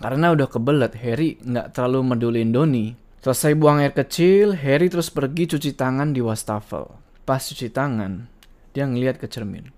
Karena 0.00 0.32
udah 0.32 0.48
kebelet, 0.48 0.96
Harry 1.04 1.36
nggak 1.44 1.76
terlalu 1.76 2.00
medulin 2.00 2.56
Doni. 2.56 2.96
Selesai 3.20 3.52
buang 3.52 3.84
air 3.84 3.92
kecil, 3.92 4.56
Harry 4.56 4.88
terus 4.88 5.12
pergi 5.12 5.44
cuci 5.44 5.76
tangan 5.76 6.16
di 6.16 6.24
wastafel. 6.24 6.88
Pas 7.28 7.44
cuci 7.44 7.68
tangan, 7.68 8.24
dia 8.72 8.88
ngeliat 8.88 9.20
ke 9.20 9.28
cermin. 9.28 9.68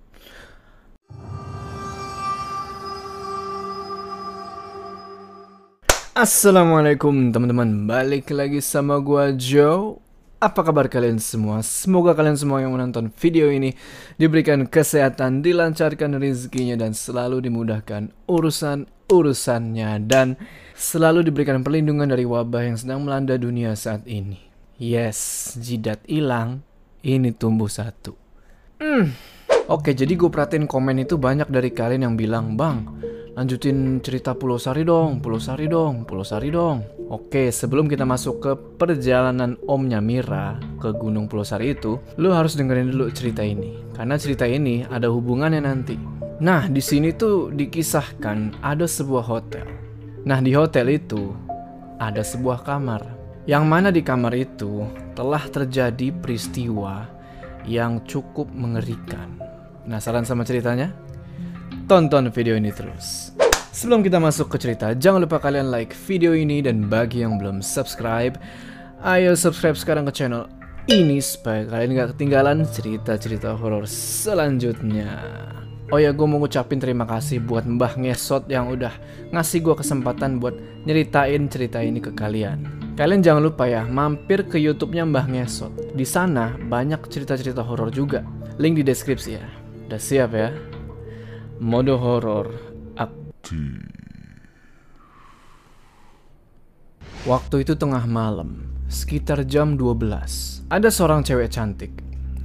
Assalamualaikum 6.14 7.34
teman-teman, 7.34 7.90
balik 7.90 8.30
lagi 8.30 8.62
sama 8.62 9.02
gua 9.02 9.34
Joe. 9.34 9.98
Apa 10.38 10.62
kabar 10.62 10.86
kalian 10.86 11.18
semua? 11.18 11.66
Semoga 11.66 12.14
kalian 12.14 12.38
semua 12.38 12.62
yang 12.62 12.70
menonton 12.70 13.10
video 13.10 13.50
ini 13.50 13.74
diberikan 14.22 14.70
kesehatan, 14.70 15.42
dilancarkan 15.42 16.14
rezekinya 16.22 16.78
dan 16.78 16.94
selalu 16.94 17.42
dimudahkan 17.50 18.14
urusan-urusannya 19.12 20.08
dan 20.08 20.40
selalu 20.72 21.28
diberikan 21.28 21.60
perlindungan 21.60 22.08
dari 22.08 22.24
wabah 22.24 22.72
yang 22.72 22.76
sedang 22.80 23.04
melanda 23.04 23.36
dunia 23.36 23.76
saat 23.76 24.08
ini. 24.08 24.40
Yes, 24.80 25.52
jidat 25.60 26.02
hilang, 26.08 26.64
ini 27.04 27.30
tumbuh 27.30 27.68
satu. 27.68 28.16
Hmm. 28.80 29.12
Oke, 29.70 29.94
jadi 29.94 30.18
gue 30.18 30.26
perhatiin 30.26 30.66
komen 30.66 31.06
itu 31.06 31.20
banyak 31.20 31.46
dari 31.46 31.70
kalian 31.70 32.10
yang 32.10 32.16
bilang, 32.18 32.58
Bang, 32.58 32.98
lanjutin 33.32 34.00
cerita 34.04 34.36
Pulau 34.36 34.60
Sari 34.60 34.84
dong, 34.84 35.24
Pulau 35.24 35.40
Sari 35.40 35.64
dong, 35.64 36.04
Pulau 36.04 36.24
Sari 36.24 36.52
dong. 36.52 36.84
Oke, 37.08 37.48
sebelum 37.48 37.88
kita 37.88 38.04
masuk 38.04 38.34
ke 38.40 38.52
perjalanan 38.76 39.56
omnya 39.68 40.00
Mira 40.04 40.60
ke 40.80 40.92
Gunung 40.92 41.28
Pulau 41.28 41.44
Sari 41.44 41.72
itu, 41.72 41.96
lu 42.20 42.32
harus 42.32 42.56
dengerin 42.56 42.92
dulu 42.92 43.08
cerita 43.12 43.40
ini. 43.40 43.76
Karena 43.96 44.20
cerita 44.20 44.44
ini 44.44 44.84
ada 44.84 45.08
hubungannya 45.08 45.64
nanti. 45.64 45.96
Nah, 46.42 46.66
di 46.68 46.82
sini 46.82 47.14
tuh 47.14 47.54
dikisahkan 47.54 48.60
ada 48.60 48.84
sebuah 48.84 49.24
hotel. 49.24 49.68
Nah, 50.28 50.42
di 50.42 50.52
hotel 50.52 50.92
itu 50.92 51.32
ada 51.96 52.20
sebuah 52.20 52.66
kamar. 52.66 53.04
Yang 53.48 53.64
mana 53.66 53.88
di 53.90 54.02
kamar 54.06 54.34
itu 54.38 54.86
telah 55.18 55.42
terjadi 55.50 56.14
peristiwa 56.14 57.10
yang 57.66 58.02
cukup 58.06 58.50
mengerikan. 58.50 59.38
Penasaran 59.82 60.22
sama 60.22 60.46
ceritanya? 60.46 60.94
Tonton 61.90 62.30
video 62.30 62.54
ini 62.54 62.70
terus. 62.70 63.34
Sebelum 63.72 64.06
kita 64.06 64.22
masuk 64.22 64.52
ke 64.54 64.56
cerita, 64.60 64.94
jangan 64.94 65.26
lupa 65.26 65.42
kalian 65.42 65.72
like 65.72 65.96
video 66.06 66.36
ini 66.36 66.62
dan 66.62 66.86
bagi 66.86 67.26
yang 67.26 67.40
belum 67.40 67.58
subscribe, 67.58 68.38
ayo 69.02 69.34
subscribe 69.34 69.74
sekarang 69.74 70.06
ke 70.06 70.12
channel 70.14 70.46
ini 70.86 71.18
supaya 71.18 71.66
kalian 71.66 71.94
gak 71.98 72.08
ketinggalan 72.14 72.58
cerita-cerita 72.68 73.58
horor 73.58 73.88
selanjutnya. 73.88 75.18
Oh 75.92 76.00
ya, 76.00 76.08
gue 76.14 76.24
mau 76.24 76.40
ngucapin 76.40 76.80
terima 76.80 77.04
kasih 77.04 77.42
buat 77.42 77.68
Mbah 77.68 78.00
Ngesot 78.00 78.48
yang 78.48 78.72
udah 78.72 78.96
ngasih 79.34 79.60
gue 79.60 79.74
kesempatan 79.76 80.40
buat 80.40 80.56
nyeritain 80.88 81.50
cerita 81.52 81.84
ini 81.84 82.00
ke 82.00 82.14
kalian. 82.16 82.64
Kalian 82.96 83.20
jangan 83.20 83.44
lupa 83.44 83.68
ya, 83.68 83.84
mampir 83.84 84.48
ke 84.48 84.56
YouTube-nya 84.56 85.04
Mbah 85.04 85.26
Ngesot. 85.28 85.92
Di 85.92 86.06
sana 86.08 86.56
banyak 86.56 87.04
cerita-cerita 87.12 87.60
horor 87.60 87.92
juga. 87.92 88.24
Link 88.56 88.80
di 88.80 88.84
deskripsi 88.84 89.30
ya. 89.36 89.44
Udah 89.88 90.00
siap 90.00 90.32
ya? 90.32 90.48
Mode 91.62 91.94
horor 91.94 92.50
aktif. 92.98 93.86
Waktu 97.22 97.62
itu 97.62 97.78
tengah 97.78 98.02
malam, 98.02 98.66
sekitar 98.90 99.46
jam 99.46 99.78
12. 99.78 100.66
Ada 100.66 100.90
seorang 100.90 101.22
cewek 101.22 101.54
cantik 101.54 101.94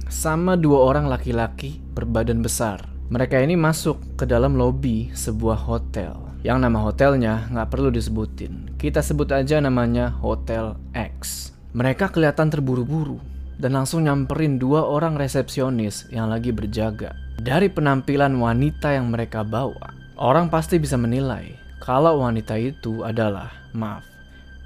sama 0.06 0.54
dua 0.54 0.86
orang 0.94 1.10
laki-laki 1.10 1.82
berbadan 1.98 2.46
besar. 2.46 2.86
Mereka 3.10 3.42
ini 3.42 3.58
masuk 3.58 3.98
ke 4.14 4.22
dalam 4.22 4.54
lobi 4.54 5.10
sebuah 5.10 5.66
hotel. 5.66 6.14
Yang 6.46 6.58
nama 6.70 6.78
hotelnya 6.78 7.50
nggak 7.50 7.74
perlu 7.74 7.90
disebutin. 7.90 8.78
Kita 8.78 9.02
sebut 9.02 9.34
aja 9.34 9.58
namanya 9.58 10.14
Hotel 10.22 10.78
X. 10.94 11.50
Mereka 11.74 12.14
kelihatan 12.14 12.54
terburu-buru 12.54 13.18
dan 13.58 13.74
langsung 13.74 14.06
nyamperin 14.06 14.62
dua 14.62 14.86
orang 14.86 15.18
resepsionis 15.18 16.06
yang 16.14 16.30
lagi 16.30 16.54
berjaga. 16.54 17.26
Dari 17.38 17.70
penampilan 17.70 18.34
wanita 18.34 18.98
yang 18.98 19.14
mereka 19.14 19.46
bawa, 19.46 19.94
orang 20.18 20.50
pasti 20.50 20.82
bisa 20.82 20.98
menilai 20.98 21.54
kalau 21.78 22.26
wanita 22.26 22.58
itu 22.58 23.06
adalah, 23.06 23.54
maaf, 23.70 24.02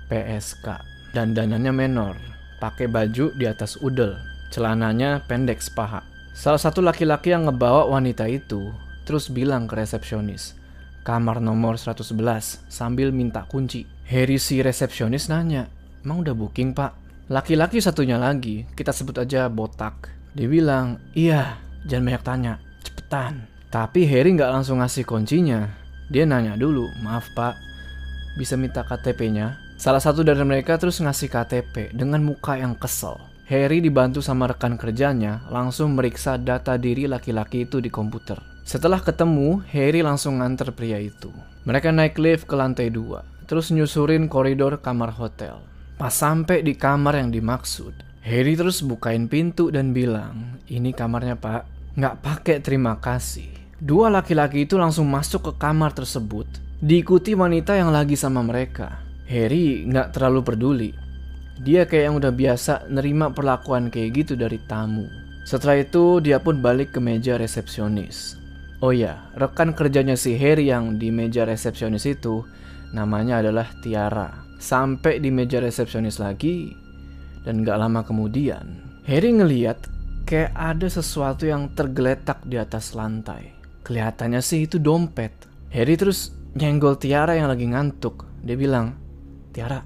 PSK. 0.08 0.80
Dan 1.12 1.36
dananya 1.36 1.68
menor, 1.68 2.16
pakai 2.56 2.88
baju 2.88 3.28
di 3.36 3.44
atas 3.44 3.76
udel, 3.84 4.16
celananya 4.48 5.20
pendek 5.28 5.60
sepaha. 5.60 6.00
Salah 6.32 6.56
satu 6.56 6.80
laki-laki 6.80 7.36
yang 7.36 7.44
ngebawa 7.44 7.92
wanita 7.92 8.24
itu 8.24 8.72
terus 9.04 9.28
bilang 9.28 9.68
ke 9.68 9.76
resepsionis, 9.76 10.56
kamar 11.04 11.44
nomor 11.44 11.76
111 11.76 12.64
sambil 12.72 13.12
minta 13.12 13.44
kunci. 13.52 13.84
Harry 14.08 14.40
si 14.40 14.64
resepsionis 14.64 15.28
nanya, 15.28 15.68
emang 16.00 16.24
udah 16.24 16.32
booking 16.32 16.72
pak? 16.72 16.96
Laki-laki 17.28 17.84
satunya 17.84 18.16
lagi, 18.16 18.64
kita 18.72 18.96
sebut 18.96 19.20
aja 19.20 19.52
botak. 19.52 20.08
Dia 20.32 20.48
bilang, 20.48 20.96
iya, 21.12 21.60
jangan 21.88 22.06
banyak 22.08 22.24
tanya, 22.24 22.52
cepetan. 22.82 23.46
Tapi 23.72 24.04
Harry 24.04 24.36
nggak 24.36 24.52
langsung 24.52 24.84
ngasih 24.84 25.08
kuncinya. 25.08 25.68
Dia 26.12 26.28
nanya 26.28 26.60
dulu, 26.60 26.86
maaf 27.00 27.24
pak, 27.32 27.56
bisa 28.36 28.56
minta 28.56 28.84
KTP-nya? 28.84 29.60
Salah 29.76 30.00
satu 30.00 30.24
dari 30.24 30.40
mereka 30.46 30.78
terus 30.78 31.00
ngasih 31.02 31.28
KTP 31.28 31.90
dengan 31.92 32.22
muka 32.22 32.54
yang 32.56 32.76
kesel. 32.76 33.18
Harry 33.50 33.84
dibantu 33.84 34.24
sama 34.24 34.48
rekan 34.48 34.80
kerjanya 34.80 35.44
langsung 35.52 35.92
meriksa 35.92 36.40
data 36.40 36.78
diri 36.80 37.04
laki-laki 37.04 37.68
itu 37.68 37.82
di 37.82 37.92
komputer. 37.92 38.40
Setelah 38.62 39.02
ketemu, 39.02 39.60
Harry 39.74 40.00
langsung 40.00 40.38
nganter 40.38 40.70
pria 40.72 40.96
itu. 41.02 41.28
Mereka 41.66 41.90
naik 41.90 42.16
lift 42.16 42.46
ke 42.46 42.54
lantai 42.54 42.88
dua, 42.94 43.26
terus 43.50 43.74
nyusurin 43.74 44.30
koridor 44.30 44.78
kamar 44.78 45.12
hotel. 45.12 45.60
Pas 45.98 46.14
sampai 46.14 46.62
di 46.62 46.78
kamar 46.78 47.18
yang 47.18 47.34
dimaksud, 47.34 47.92
Harry 48.22 48.54
terus 48.54 48.86
bukain 48.86 49.26
pintu 49.26 49.74
dan 49.74 49.90
bilang, 49.90 50.62
ini 50.70 50.94
kamarnya 50.94 51.34
pak, 51.34 51.66
nggak 51.98 52.22
pakai 52.22 52.56
terima 52.62 53.02
kasih. 53.02 53.50
Dua 53.82 54.14
laki-laki 54.14 54.62
itu 54.62 54.78
langsung 54.78 55.10
masuk 55.10 55.50
ke 55.50 55.52
kamar 55.58 55.90
tersebut, 55.90 56.46
diikuti 56.78 57.34
wanita 57.34 57.74
yang 57.74 57.90
lagi 57.90 58.14
sama 58.14 58.38
mereka. 58.46 59.02
Harry 59.26 59.82
nggak 59.90 60.14
terlalu 60.14 60.40
peduli. 60.46 60.90
Dia 61.66 61.82
kayak 61.82 62.04
yang 62.06 62.16
udah 62.22 62.30
biasa 62.30 62.86
nerima 62.94 63.34
perlakuan 63.34 63.90
kayak 63.90 64.22
gitu 64.22 64.38
dari 64.38 64.62
tamu. 64.70 65.10
Setelah 65.42 65.82
itu 65.82 66.22
dia 66.22 66.38
pun 66.38 66.62
balik 66.62 66.94
ke 66.94 67.02
meja 67.02 67.34
resepsionis. 67.34 68.38
Oh 68.78 68.94
ya, 68.94 69.18
rekan 69.34 69.74
kerjanya 69.74 70.14
si 70.14 70.38
Harry 70.38 70.70
yang 70.70 70.94
di 70.94 71.10
meja 71.10 71.42
resepsionis 71.42 72.06
itu 72.06 72.46
namanya 72.94 73.42
adalah 73.42 73.66
Tiara. 73.82 74.46
Sampai 74.62 75.18
di 75.18 75.34
meja 75.34 75.58
resepsionis 75.58 76.22
lagi 76.22 76.81
dan 77.42 77.66
gak 77.66 77.78
lama 77.78 78.06
kemudian 78.06 78.92
Harry 79.02 79.34
ngeliat 79.34 79.90
kayak 80.22 80.54
ada 80.54 80.86
sesuatu 80.86 81.42
yang 81.42 81.74
tergeletak 81.74 82.46
di 82.46 82.54
atas 82.54 82.94
lantai. 82.94 83.50
Kelihatannya 83.82 84.38
sih 84.38 84.70
itu 84.70 84.78
dompet. 84.78 85.34
Harry 85.74 85.98
terus 85.98 86.30
nyenggol 86.54 86.94
Tiara 86.94 87.34
yang 87.34 87.50
lagi 87.50 87.66
ngantuk. 87.66 88.22
Dia 88.46 88.54
bilang, 88.54 88.94
Tiara, 89.50 89.82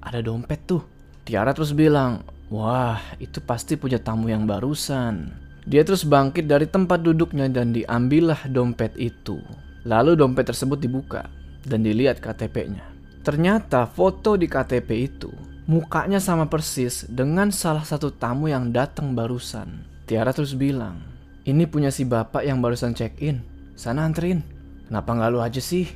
ada 0.00 0.24
dompet 0.24 0.64
tuh. 0.64 0.80
Tiara 1.28 1.52
terus 1.52 1.76
bilang, 1.76 2.24
wah 2.48 2.96
itu 3.20 3.44
pasti 3.44 3.76
punya 3.76 4.00
tamu 4.00 4.32
yang 4.32 4.48
barusan. 4.48 5.36
Dia 5.68 5.84
terus 5.84 6.08
bangkit 6.08 6.48
dari 6.48 6.64
tempat 6.64 7.04
duduknya 7.04 7.52
dan 7.52 7.76
diambillah 7.76 8.48
dompet 8.48 8.96
itu. 8.96 9.36
Lalu 9.84 10.16
dompet 10.16 10.48
tersebut 10.48 10.80
dibuka 10.80 11.28
dan 11.68 11.84
dilihat 11.84 12.24
KTP-nya. 12.24 12.88
Ternyata 13.20 13.84
foto 13.84 14.40
di 14.40 14.48
KTP 14.48 14.88
itu 14.96 15.55
mukanya 15.66 16.22
sama 16.22 16.46
persis 16.46 17.02
dengan 17.10 17.50
salah 17.50 17.82
satu 17.82 18.14
tamu 18.14 18.46
yang 18.46 18.70
datang 18.70 19.18
barusan. 19.18 19.82
Tiara 20.06 20.30
terus 20.30 20.54
bilang, 20.54 21.02
ini 21.42 21.66
punya 21.66 21.90
si 21.90 22.06
bapak 22.06 22.46
yang 22.46 22.62
barusan 22.62 22.94
check-in. 22.94 23.42
Sana 23.74 24.06
anterin. 24.06 24.46
Kenapa 24.86 25.18
nggak 25.18 25.30
lu 25.34 25.42
aja 25.42 25.58
sih? 25.58 25.90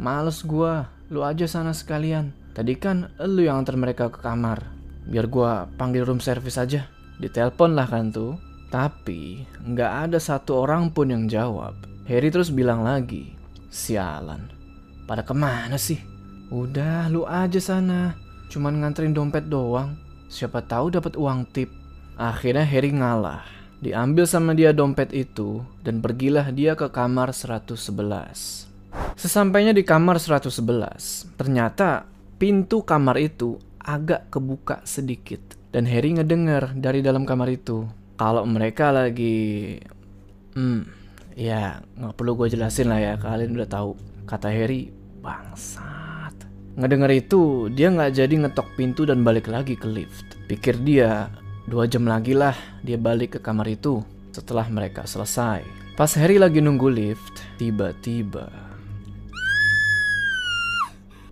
Males 0.00 0.40
gua, 0.42 0.88
lu 1.12 1.20
aja 1.20 1.44
sana 1.44 1.76
sekalian. 1.76 2.32
Tadi 2.56 2.72
kan 2.80 3.12
lu 3.20 3.44
yang 3.44 3.62
antar 3.62 3.76
mereka 3.76 4.08
ke 4.08 4.24
kamar. 4.24 4.64
Biar 5.04 5.28
gua 5.28 5.68
panggil 5.76 6.08
room 6.08 6.18
service 6.18 6.56
aja. 6.56 6.88
Ditelepon 7.20 7.76
lah 7.76 7.86
kan 7.86 8.08
tuh. 8.08 8.40
Tapi 8.72 9.44
nggak 9.68 10.08
ada 10.08 10.16
satu 10.16 10.64
orang 10.64 10.88
pun 10.88 11.12
yang 11.12 11.28
jawab. 11.28 11.76
Harry 12.08 12.32
terus 12.32 12.48
bilang 12.48 12.80
lagi, 12.80 13.36
sialan. 13.68 14.48
Pada 15.04 15.20
ke 15.20 15.36
mana 15.36 15.76
sih? 15.76 16.00
Udah, 16.48 17.12
lu 17.12 17.28
aja 17.28 17.60
sana. 17.60 18.16
Cuman 18.52 18.84
nganterin 18.84 19.16
dompet 19.16 19.48
doang. 19.48 19.96
Siapa 20.28 20.60
tahu 20.60 20.92
dapat 20.92 21.16
uang 21.16 21.48
tip. 21.56 21.72
Akhirnya 22.20 22.68
Harry 22.68 22.92
ngalah. 22.92 23.40
Diambil 23.80 24.28
sama 24.28 24.52
dia 24.52 24.76
dompet 24.76 25.10
itu 25.16 25.64
dan 25.80 26.04
pergilah 26.04 26.52
dia 26.52 26.76
ke 26.76 26.92
kamar 26.92 27.32
111. 27.32 27.72
Sesampainya 29.16 29.72
di 29.72 29.82
kamar 29.82 30.20
111, 30.20 31.34
ternyata 31.40 32.04
pintu 32.36 32.84
kamar 32.84 33.18
itu 33.18 33.56
agak 33.80 34.28
kebuka 34.28 34.84
sedikit. 34.84 35.40
Dan 35.72 35.88
Harry 35.88 36.12
ngedenger 36.12 36.76
dari 36.76 37.00
dalam 37.00 37.24
kamar 37.24 37.48
itu 37.50 37.88
kalau 38.20 38.44
mereka 38.46 38.94
lagi 38.94 39.80
hmm 40.52 40.84
ya 41.32 41.80
nggak 41.96 42.14
perlu 42.14 42.36
gue 42.36 42.52
jelasin 42.52 42.92
lah 42.92 43.00
ya 43.00 43.12
kalian 43.16 43.56
udah 43.56 43.68
tahu 43.68 43.96
kata 44.28 44.52
Harry 44.52 44.92
bangsa 45.24 46.01
Ngedenger 46.72 47.12
itu, 47.12 47.68
dia 47.68 47.92
nggak 47.92 48.16
jadi 48.16 48.34
ngetok 48.46 48.68
pintu 48.80 49.04
dan 49.04 49.20
balik 49.20 49.48
lagi 49.52 49.76
ke 49.76 49.84
lift. 49.84 50.24
Pikir 50.48 50.80
dia, 50.80 51.28
dua 51.68 51.84
jam 51.84 52.08
lagi 52.08 52.32
lah 52.32 52.56
dia 52.80 52.96
balik 52.96 53.36
ke 53.36 53.38
kamar 53.44 53.68
itu 53.68 54.00
setelah 54.32 54.64
mereka 54.72 55.04
selesai. 55.04 55.60
Pas 55.92 56.08
Harry 56.16 56.40
lagi 56.40 56.64
nunggu 56.64 56.88
lift, 56.88 57.44
tiba-tiba 57.60 58.72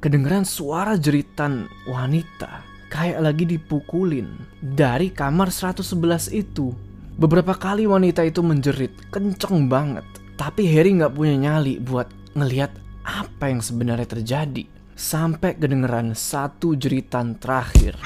kedengeran 0.00 0.48
suara 0.48 0.96
jeritan 0.96 1.68
wanita 1.84 2.64
kayak 2.88 3.20
lagi 3.20 3.44
dipukulin 3.44 4.32
dari 4.64 5.12
kamar 5.12 5.52
111 5.52 6.32
itu. 6.32 6.72
Beberapa 7.20 7.52
kali 7.52 7.84
wanita 7.84 8.24
itu 8.24 8.40
menjerit 8.40 8.96
kenceng 9.12 9.68
banget, 9.68 10.08
tapi 10.40 10.64
Harry 10.72 10.96
nggak 10.96 11.12
punya 11.12 11.36
nyali 11.36 11.76
buat 11.76 12.08
ngeliat 12.32 12.72
apa 13.04 13.52
yang 13.52 13.60
sebenarnya 13.60 14.08
terjadi. 14.08 14.79
Sampai 15.00 15.56
kedengeran 15.56 16.12
satu 16.12 16.76
jeritan 16.76 17.32
terakhir. 17.40 17.96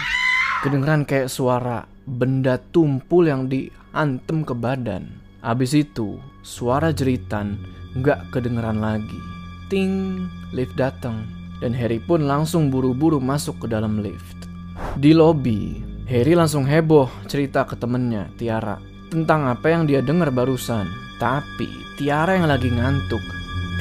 Kedengeran 0.63 1.03
kayak 1.03 1.27
suara 1.27 1.91
benda 2.07 2.55
tumpul 2.71 3.27
yang 3.27 3.51
diantem 3.51 4.47
ke 4.47 4.55
badan. 4.55 5.11
Abis 5.43 5.75
itu, 5.75 6.23
suara 6.47 6.95
jeritan 6.95 7.59
nggak 7.99 8.31
kedengeran 8.31 8.79
lagi. 8.79 9.19
Ting, 9.67 10.23
lift 10.55 10.79
datang. 10.79 11.27
Dan 11.59 11.75
Harry 11.75 11.99
pun 11.99 12.31
langsung 12.31 12.71
buru-buru 12.71 13.19
masuk 13.19 13.67
ke 13.67 13.75
dalam 13.75 13.99
lift. 13.99 14.47
Di 14.95 15.11
lobi, 15.11 15.83
Harry 16.07 16.39
langsung 16.39 16.63
heboh 16.63 17.11
cerita 17.27 17.67
ke 17.67 17.75
temennya, 17.75 18.31
Tiara, 18.39 18.79
tentang 19.11 19.51
apa 19.51 19.67
yang 19.67 19.91
dia 19.91 19.99
dengar 19.99 20.31
barusan. 20.31 20.87
Tapi 21.19 21.99
Tiara 21.99 22.39
yang 22.39 22.47
lagi 22.47 22.71
ngantuk, 22.71 23.23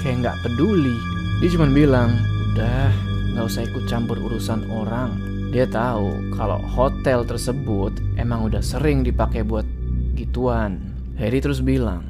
kayak 0.01 0.25
nggak 0.25 0.39
peduli. 0.41 0.97
Dia 1.45 1.53
cuma 1.53 1.69
bilang, 1.69 2.32
udah 2.53 2.93
nggak 3.33 3.49
usah 3.49 3.65
ikut 3.65 3.89
campur 3.89 4.21
urusan 4.21 4.69
orang. 4.69 5.17
Dia 5.49 5.65
tahu 5.65 6.37
kalau 6.37 6.61
hotel 6.61 7.25
tersebut 7.25 7.97
emang 8.13 8.45
udah 8.45 8.61
sering 8.61 9.01
dipakai 9.01 9.41
buat 9.41 9.65
gituan. 10.13 10.93
Harry 11.17 11.41
terus 11.41 11.65
bilang, 11.65 12.05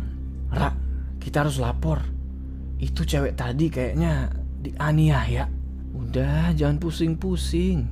Ra, 0.51 0.75
kita 1.23 1.47
harus 1.47 1.63
lapor. 1.63 2.03
Itu 2.75 3.07
cewek 3.07 3.39
tadi 3.39 3.71
kayaknya 3.71 4.35
dianiaya 4.59 5.31
ya. 5.31 5.45
Udah, 5.95 6.51
jangan 6.59 6.75
pusing-pusing. 6.75 7.87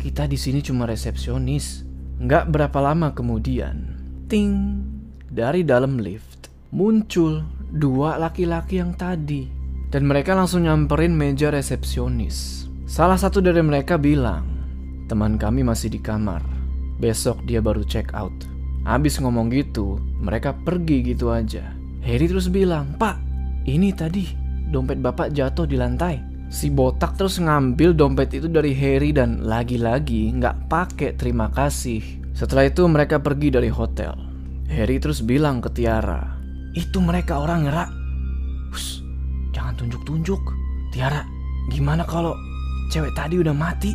Kita 0.00 0.24
di 0.24 0.40
sini 0.40 0.64
cuma 0.64 0.88
resepsionis. 0.88 1.84
Nggak 2.16 2.48
berapa 2.48 2.80
lama 2.80 3.12
kemudian, 3.12 4.00
ting, 4.32 4.80
dari 5.28 5.60
dalam 5.68 6.00
lift 6.00 6.48
muncul 6.72 7.44
dua 7.68 8.16
laki-laki 8.16 8.80
yang 8.80 8.96
tadi. 8.96 9.63
Dan 9.94 10.10
mereka 10.10 10.34
langsung 10.34 10.66
nyamperin 10.66 11.14
meja 11.14 11.54
resepsionis. 11.54 12.66
Salah 12.82 13.14
satu 13.14 13.38
dari 13.38 13.62
mereka 13.62 13.94
bilang, 13.94 14.42
teman 15.06 15.38
kami 15.38 15.62
masih 15.62 15.86
di 15.86 16.02
kamar. 16.02 16.42
Besok 16.98 17.46
dia 17.46 17.62
baru 17.62 17.86
check 17.86 18.10
out. 18.10 18.34
Abis 18.90 19.22
ngomong 19.22 19.54
gitu, 19.54 20.02
mereka 20.18 20.50
pergi 20.50 21.14
gitu 21.14 21.30
aja. 21.30 21.70
Harry 22.02 22.26
terus 22.26 22.50
bilang, 22.50 22.98
Pak, 22.98 23.22
ini 23.70 23.94
tadi 23.94 24.26
dompet 24.74 24.98
bapak 24.98 25.30
jatuh 25.30 25.62
di 25.62 25.78
lantai. 25.78 26.18
Si 26.50 26.74
botak 26.74 27.14
terus 27.14 27.38
ngambil 27.38 27.94
dompet 27.94 28.34
itu 28.34 28.50
dari 28.50 28.74
Harry 28.74 29.14
dan 29.14 29.46
lagi-lagi 29.46 30.34
nggak 30.34 30.66
pakai 30.66 31.14
terima 31.14 31.54
kasih. 31.54 32.02
Setelah 32.34 32.66
itu 32.66 32.82
mereka 32.90 33.22
pergi 33.22 33.54
dari 33.54 33.70
hotel. 33.70 34.10
Harry 34.66 34.98
terus 34.98 35.22
bilang 35.22 35.62
ke 35.62 35.70
Tiara, 35.70 36.34
itu 36.74 36.98
mereka 36.98 37.38
orang 37.38 37.70
ngerak. 37.70 37.90
Hus, 38.74 39.03
jangan 39.54 39.78
tunjuk-tunjuk. 39.78 40.42
Tiara, 40.90 41.22
gimana 41.70 42.02
kalau 42.02 42.34
cewek 42.90 43.14
tadi 43.14 43.38
udah 43.38 43.54
mati? 43.54 43.94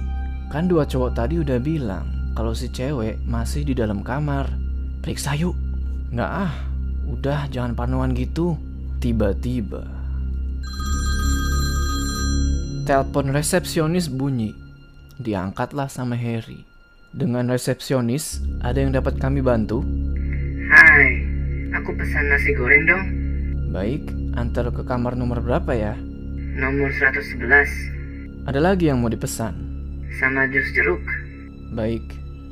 Kan 0.50 0.66
dua 0.72 0.88
cowok 0.88 1.14
tadi 1.14 1.38
udah 1.38 1.60
bilang 1.62 2.34
kalau 2.34 2.56
si 2.56 2.72
cewek 2.72 3.20
masih 3.28 3.68
di 3.68 3.76
dalam 3.76 4.02
kamar. 4.02 4.48
Periksa 5.04 5.36
yuk. 5.36 5.54
Nggak 6.10 6.32
ah, 6.32 6.54
udah 7.06 7.52
jangan 7.52 7.76
panuan 7.78 8.16
gitu. 8.16 8.58
Tiba-tiba 9.00 10.00
Telepon 12.90 13.30
resepsionis 13.30 14.10
bunyi. 14.10 14.50
Diangkatlah 15.22 15.86
sama 15.86 16.18
Harry. 16.18 16.66
Dengan 17.14 17.46
resepsionis, 17.46 18.42
ada 18.66 18.82
yang 18.82 18.98
dapat 18.98 19.22
kami 19.22 19.46
bantu? 19.46 19.86
Hai, 20.74 21.22
aku 21.78 21.94
pesan 21.94 22.26
nasi 22.34 22.50
goreng 22.58 22.84
dong. 22.90 23.04
Baik, 23.70 24.10
antar 24.36 24.70
ke 24.70 24.86
kamar 24.86 25.18
nomor 25.18 25.42
berapa 25.42 25.72
ya? 25.74 25.94
Nomor 26.60 26.92
111. 26.92 28.46
Ada 28.50 28.60
lagi 28.60 28.90
yang 28.90 29.02
mau 29.02 29.10
dipesan? 29.10 29.54
Sama 30.20 30.50
jus 30.50 30.66
jeruk. 30.74 31.02
Baik. 31.72 32.04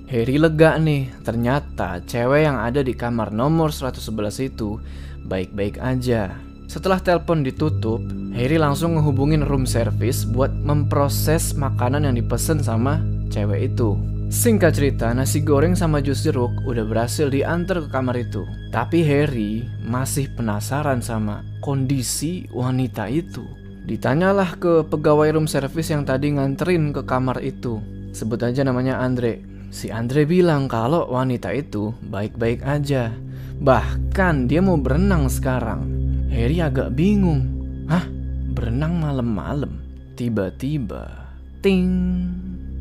Harry 0.08 0.40
lega 0.40 0.80
nih, 0.80 1.12
ternyata 1.28 2.00
cewek 2.08 2.48
yang 2.48 2.56
ada 2.64 2.80
di 2.80 2.96
kamar 2.96 3.36
nomor 3.36 3.76
111 3.76 4.40
itu 4.40 4.80
baik-baik 5.28 5.84
aja. 5.84 6.32
Setelah 6.72 7.04
telepon 7.04 7.44
ditutup, 7.44 8.00
Harry 8.32 8.56
langsung 8.56 8.96
ngehubungin 8.96 9.44
room 9.44 9.68
service 9.68 10.24
buat 10.24 10.52
memproses 10.52 11.52
makanan 11.56 12.08
yang 12.08 12.16
dipesan 12.16 12.64
sama 12.64 13.04
cewek 13.28 13.76
itu. 13.76 14.17
Singkat 14.28 14.76
cerita, 14.76 15.08
nasi 15.16 15.40
goreng 15.40 15.72
sama 15.72 16.04
jus 16.04 16.20
jeruk 16.20 16.52
udah 16.68 16.84
berhasil 16.84 17.32
diantar 17.32 17.88
ke 17.88 17.90
kamar 17.90 18.20
itu. 18.20 18.44
Tapi 18.76 19.00
Harry 19.08 19.64
masih 19.88 20.28
penasaran 20.36 21.00
sama 21.00 21.48
kondisi 21.64 22.44
wanita 22.52 23.08
itu. 23.08 23.48
Ditanyalah 23.88 24.60
ke 24.60 24.84
pegawai 24.84 25.32
room 25.32 25.48
service 25.48 25.96
yang 25.96 26.04
tadi 26.04 26.36
nganterin 26.36 26.92
ke 26.92 27.08
kamar 27.08 27.40
itu. 27.40 27.80
Sebut 28.12 28.44
aja 28.44 28.68
namanya 28.68 29.00
Andre. 29.00 29.40
Si 29.72 29.88
Andre 29.96 30.28
bilang 30.28 30.68
kalau 30.68 31.08
wanita 31.08 31.56
itu 31.56 31.96
baik-baik 32.12 32.68
aja. 32.68 33.16
Bahkan 33.64 34.52
dia 34.52 34.60
mau 34.60 34.76
berenang 34.76 35.32
sekarang. 35.32 35.88
Harry 36.28 36.60
agak 36.60 36.92
bingung. 37.00 37.48
Hah? 37.88 38.04
Berenang 38.52 39.00
malam-malam? 39.00 39.80
Tiba-tiba, 40.20 41.32
ting, 41.64 41.88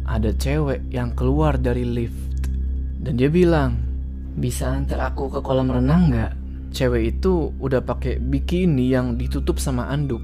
ada 0.07 0.31
cewek 0.33 0.87
yang 0.89 1.13
keluar 1.13 1.59
dari 1.59 1.83
lift. 1.83 2.49
Dan 3.03 3.19
dia 3.19 3.29
bilang, 3.29 3.77
bisa 4.39 4.71
antar 4.71 5.13
aku 5.13 5.29
ke 5.29 5.41
kolam 5.43 5.69
renang 5.69 6.15
nggak? 6.15 6.33
Cewek 6.71 7.19
itu 7.19 7.51
udah 7.59 7.83
pakai 7.83 8.23
bikini 8.23 8.91
yang 8.91 9.19
ditutup 9.19 9.59
sama 9.59 9.91
anduk. 9.91 10.23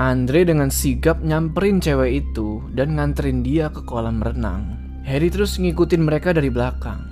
Andre 0.00 0.48
dengan 0.48 0.72
sigap 0.72 1.20
nyamperin 1.20 1.78
cewek 1.78 2.24
itu 2.24 2.64
dan 2.72 2.96
nganterin 2.96 3.44
dia 3.44 3.68
ke 3.68 3.84
kolam 3.84 4.24
renang. 4.24 4.80
Harry 5.04 5.28
terus 5.28 5.60
ngikutin 5.60 6.02
mereka 6.02 6.32
dari 6.32 6.48
belakang. 6.48 7.02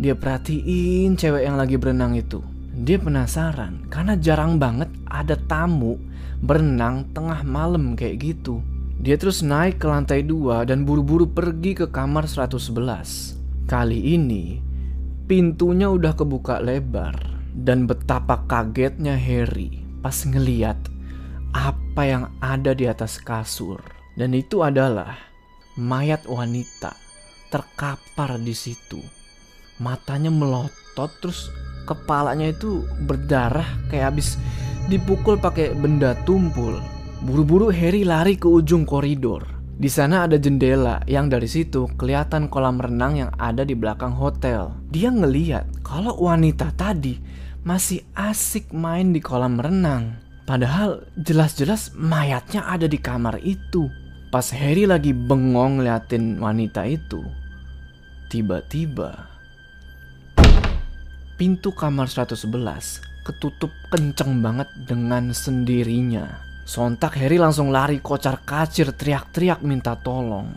Dia 0.00 0.18
perhatiin 0.18 1.14
cewek 1.14 1.46
yang 1.46 1.54
lagi 1.54 1.78
berenang 1.78 2.18
itu. 2.18 2.42
Dia 2.74 2.98
penasaran 2.98 3.86
karena 3.86 4.18
jarang 4.18 4.58
banget 4.58 4.90
ada 5.06 5.38
tamu 5.46 5.94
berenang 6.42 7.06
tengah 7.14 7.46
malam 7.46 7.94
kayak 7.94 8.18
gitu. 8.18 8.58
Dia 9.04 9.20
terus 9.20 9.44
naik 9.44 9.84
ke 9.84 9.86
lantai 9.92 10.24
dua 10.24 10.64
dan 10.64 10.88
buru-buru 10.88 11.28
pergi 11.28 11.76
ke 11.76 11.92
kamar 11.92 12.24
111. 12.24 13.68
Kali 13.68 14.00
ini 14.00 14.64
pintunya 15.28 15.92
udah 15.92 16.16
kebuka 16.16 16.56
lebar 16.56 17.12
dan 17.52 17.84
betapa 17.84 18.48
kagetnya 18.48 19.12
Harry 19.12 19.84
pas 20.00 20.24
ngeliat 20.24 20.80
apa 21.52 22.02
yang 22.08 22.32
ada 22.40 22.72
di 22.72 22.88
atas 22.88 23.20
kasur. 23.20 23.76
Dan 24.16 24.32
itu 24.32 24.64
adalah 24.64 25.20
mayat 25.76 26.24
wanita 26.24 26.96
terkapar 27.52 28.40
di 28.40 28.56
situ. 28.56 29.04
Matanya 29.84 30.32
melotot 30.32 31.12
terus 31.20 31.52
kepalanya 31.84 32.56
itu 32.56 32.88
berdarah 33.04 33.68
kayak 33.92 34.16
habis 34.16 34.40
dipukul 34.88 35.36
pakai 35.36 35.76
benda 35.76 36.16
tumpul. 36.24 36.93
Buru-buru 37.24 37.72
Harry 37.72 38.04
lari 38.04 38.36
ke 38.36 38.44
ujung 38.44 38.84
koridor. 38.84 39.48
Di 39.80 39.88
sana 39.88 40.28
ada 40.28 40.36
jendela 40.36 41.00
yang 41.08 41.32
dari 41.32 41.48
situ 41.48 41.88
kelihatan 41.96 42.52
kolam 42.52 42.76
renang 42.76 43.16
yang 43.16 43.32
ada 43.40 43.64
di 43.64 43.72
belakang 43.72 44.12
hotel. 44.12 44.76
Dia 44.92 45.08
ngeliat 45.08 45.80
kalau 45.80 46.20
wanita 46.20 46.68
tadi 46.76 47.16
masih 47.64 48.04
asik 48.12 48.76
main 48.76 49.16
di 49.16 49.24
kolam 49.24 49.56
renang. 49.56 50.20
Padahal 50.44 51.08
jelas-jelas 51.16 51.96
mayatnya 51.96 52.68
ada 52.68 52.84
di 52.84 53.00
kamar 53.00 53.40
itu. 53.40 53.88
Pas 54.28 54.44
Harry 54.52 54.84
lagi 54.84 55.16
bengong 55.16 55.80
liatin 55.80 56.36
wanita 56.36 56.84
itu, 56.84 57.24
tiba-tiba 58.28 59.32
pintu 61.40 61.72
kamar 61.72 62.04
111 62.04 63.00
ketutup 63.24 63.72
kenceng 63.88 64.44
banget 64.44 64.68
dengan 64.84 65.32
sendirinya. 65.32 66.52
Sontak 66.64 67.20
Harry 67.20 67.36
langsung 67.36 67.68
lari 67.68 68.00
kocar 68.00 68.40
kacir 68.40 68.96
teriak-teriak 68.96 69.60
minta 69.60 70.00
tolong. 70.00 70.48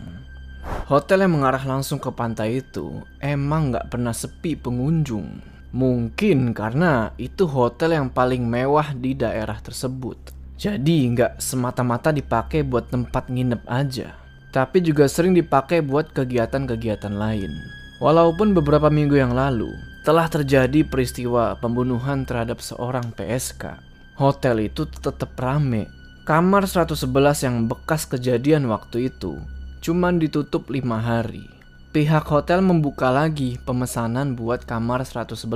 Hotel 0.88 1.28
yang 1.28 1.36
mengarah 1.36 1.60
langsung 1.68 2.00
ke 2.00 2.08
pantai 2.08 2.64
itu 2.64 3.04
emang 3.20 3.68
nggak 3.72 3.92
pernah 3.92 4.16
sepi 4.16 4.56
pengunjung. 4.56 5.44
Mungkin 5.68 6.56
karena 6.56 7.12
itu 7.20 7.44
hotel 7.44 7.92
yang 7.92 8.08
paling 8.08 8.40
mewah 8.40 8.96
di 8.96 9.12
daerah 9.12 9.60
tersebut. 9.60 10.16
Jadi 10.56 11.12
nggak 11.12 11.36
semata-mata 11.44 12.08
dipakai 12.08 12.64
buat 12.64 12.88
tempat 12.88 13.28
nginep 13.28 13.68
aja, 13.68 14.16
tapi 14.48 14.80
juga 14.80 15.04
sering 15.12 15.36
dipakai 15.36 15.84
buat 15.84 16.08
kegiatan-kegiatan 16.16 17.12
lain. 17.12 17.52
Walaupun 18.00 18.56
beberapa 18.56 18.88
minggu 18.88 19.20
yang 19.20 19.36
lalu 19.36 19.68
telah 20.08 20.24
terjadi 20.24 20.88
peristiwa 20.88 21.52
pembunuhan 21.60 22.24
terhadap 22.24 22.64
seorang 22.64 23.12
PSK, 23.12 23.76
hotel 24.16 24.72
itu 24.72 24.88
tetap 24.88 25.36
rame. 25.36 25.97
Kamar 26.28 26.68
111 26.68 27.08
yang 27.40 27.64
bekas 27.64 28.04
kejadian 28.04 28.68
waktu 28.68 29.08
itu 29.08 29.40
cuman 29.80 30.20
ditutup 30.20 30.68
lima 30.68 31.00
hari. 31.00 31.48
Pihak 31.96 32.28
hotel 32.28 32.60
membuka 32.60 33.08
lagi 33.08 33.56
pemesanan 33.64 34.36
buat 34.36 34.68
kamar 34.68 35.08
111 35.08 35.48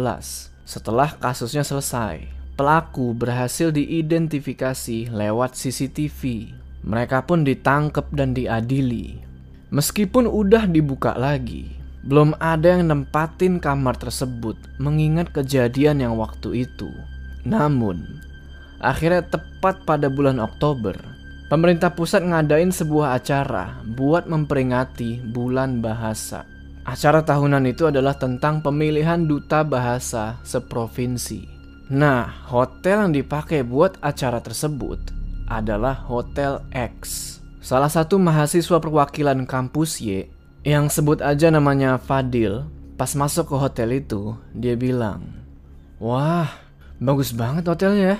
setelah 0.64 1.12
kasusnya 1.20 1.60
selesai 1.60 2.24
pelaku 2.56 3.12
berhasil 3.12 3.68
diidentifikasi 3.68 5.12
lewat 5.12 5.60
CCTV. 5.60 6.56
Mereka 6.88 7.28
pun 7.28 7.44
ditangkap 7.44 8.08
dan 8.16 8.32
diadili. 8.32 9.20
Meskipun 9.68 10.24
udah 10.24 10.64
dibuka 10.64 11.12
lagi, 11.20 11.68
belum 12.00 12.32
ada 12.40 12.80
yang 12.80 12.88
nempatin 12.88 13.60
kamar 13.60 14.00
tersebut 14.00 14.56
mengingat 14.80 15.36
kejadian 15.36 16.00
yang 16.00 16.16
waktu 16.16 16.64
itu. 16.64 16.88
Namun, 17.44 18.24
akhirnya 18.82 19.22
tepat 19.22 19.86
pada 19.86 20.10
bulan 20.10 20.42
Oktober, 20.42 20.98
pemerintah 21.46 21.94
pusat 21.94 22.26
ngadain 22.26 22.74
sebuah 22.74 23.16
acara 23.16 23.80
buat 23.86 24.26
memperingati 24.26 25.22
bulan 25.30 25.78
bahasa. 25.78 26.44
Acara 26.82 27.22
tahunan 27.22 27.62
itu 27.70 27.86
adalah 27.86 28.18
tentang 28.18 28.58
pemilihan 28.58 29.22
duta 29.22 29.62
bahasa 29.62 30.42
seprovinsi. 30.42 31.46
Nah, 31.94 32.26
hotel 32.50 33.06
yang 33.06 33.12
dipakai 33.14 33.62
buat 33.62 34.02
acara 34.02 34.42
tersebut 34.42 34.98
adalah 35.46 35.94
Hotel 36.08 36.58
X. 36.72 37.36
Salah 37.62 37.92
satu 37.92 38.18
mahasiswa 38.18 38.82
perwakilan 38.82 39.46
kampus 39.46 40.02
Y 40.02 40.26
yang 40.66 40.90
sebut 40.90 41.22
aja 41.22 41.52
namanya 41.52 41.98
Fadil, 41.98 42.66
pas 42.98 43.12
masuk 43.18 43.50
ke 43.52 43.56
hotel 43.58 44.02
itu, 44.02 44.34
dia 44.56 44.74
bilang, 44.78 45.22
Wah, 46.02 46.50
bagus 46.98 47.30
banget 47.30 47.68
hotelnya 47.68 48.16
ya. 48.16 48.18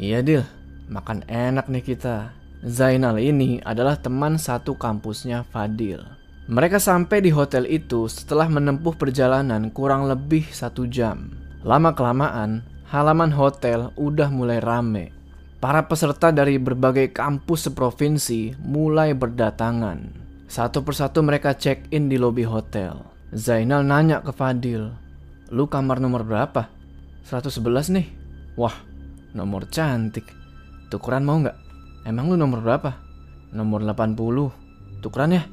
Iya 0.00 0.24
Dil, 0.24 0.40
makan 0.88 1.28
enak 1.28 1.68
nih 1.68 1.84
kita. 1.84 2.32
Zainal 2.64 3.20
ini 3.20 3.60
adalah 3.60 4.00
teman 4.00 4.40
satu 4.40 4.72
kampusnya 4.72 5.44
Fadil. 5.44 6.00
Mereka 6.48 6.80
sampai 6.80 7.20
di 7.20 7.28
hotel 7.28 7.68
itu 7.68 8.08
setelah 8.08 8.48
menempuh 8.48 8.96
perjalanan 8.96 9.68
kurang 9.68 10.08
lebih 10.08 10.48
satu 10.48 10.88
jam. 10.88 11.36
Lama-kelamaan, 11.68 12.64
halaman 12.88 13.28
hotel 13.28 13.92
udah 14.00 14.32
mulai 14.32 14.64
rame. 14.64 15.12
Para 15.60 15.84
peserta 15.84 16.32
dari 16.32 16.56
berbagai 16.56 17.12
kampus 17.12 17.68
seprovinsi 17.68 18.56
mulai 18.56 19.12
berdatangan. 19.12 20.16
Satu 20.48 20.80
persatu 20.80 21.20
mereka 21.20 21.52
check-in 21.52 22.08
di 22.08 22.16
lobi 22.16 22.48
hotel. 22.48 23.04
Zainal 23.36 23.84
nanya 23.84 24.24
ke 24.24 24.32
Fadil, 24.32 24.96
Lu 25.52 25.68
kamar 25.68 26.00
nomor 26.00 26.24
berapa? 26.24 26.72
111 27.28 27.92
nih. 27.92 28.08
Wah, 28.56 28.74
nomor 29.36 29.66
cantik. 29.70 30.26
Tukeran 30.90 31.22
mau 31.22 31.38
nggak? 31.38 31.58
Emang 32.06 32.32
lu 32.32 32.36
nomor 32.38 32.64
berapa? 32.64 32.96
Nomor 33.54 33.82
80. 33.84 35.02
Tukeran 35.02 35.36
ya? 35.36 35.44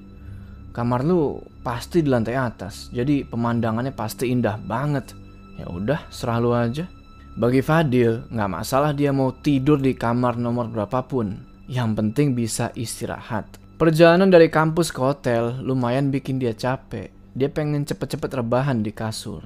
Kamar 0.74 1.02
lu 1.02 1.42
pasti 1.66 2.06
di 2.06 2.10
lantai 2.14 2.38
atas, 2.38 2.94
jadi 2.94 3.26
pemandangannya 3.26 3.98
pasti 3.98 4.30
indah 4.30 4.62
banget. 4.62 5.10
Ya 5.58 5.66
udah, 5.66 6.06
serah 6.14 6.38
lu 6.38 6.54
aja. 6.54 6.86
Bagi 7.34 7.66
Fadil, 7.66 8.30
nggak 8.30 8.50
masalah 8.50 8.94
dia 8.94 9.10
mau 9.10 9.34
tidur 9.34 9.82
di 9.82 9.98
kamar 9.98 10.38
nomor 10.38 10.70
berapapun. 10.70 11.42
Yang 11.66 11.90
penting 11.98 12.28
bisa 12.38 12.70
istirahat. 12.78 13.58
Perjalanan 13.78 14.34
dari 14.34 14.50
kampus 14.50 14.90
ke 14.90 15.02
hotel 15.02 15.62
lumayan 15.62 16.10
bikin 16.10 16.42
dia 16.42 16.54
capek. 16.54 17.14
Dia 17.38 17.50
pengen 17.54 17.86
cepet-cepet 17.86 18.42
rebahan 18.42 18.82
di 18.82 18.90
kasur. 18.90 19.46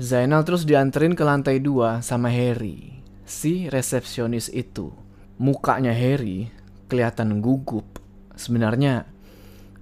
Zainal 0.00 0.44
terus 0.44 0.64
dianterin 0.64 1.12
ke 1.12 1.24
lantai 1.24 1.60
dua 1.60 2.04
sama 2.04 2.28
Harry, 2.28 3.00
si 3.26 3.66
resepsionis 3.68 4.48
itu. 4.54 4.94
Mukanya 5.36 5.92
Harry 5.92 6.48
kelihatan 6.88 7.44
gugup. 7.44 7.98
Sebenarnya 8.38 9.04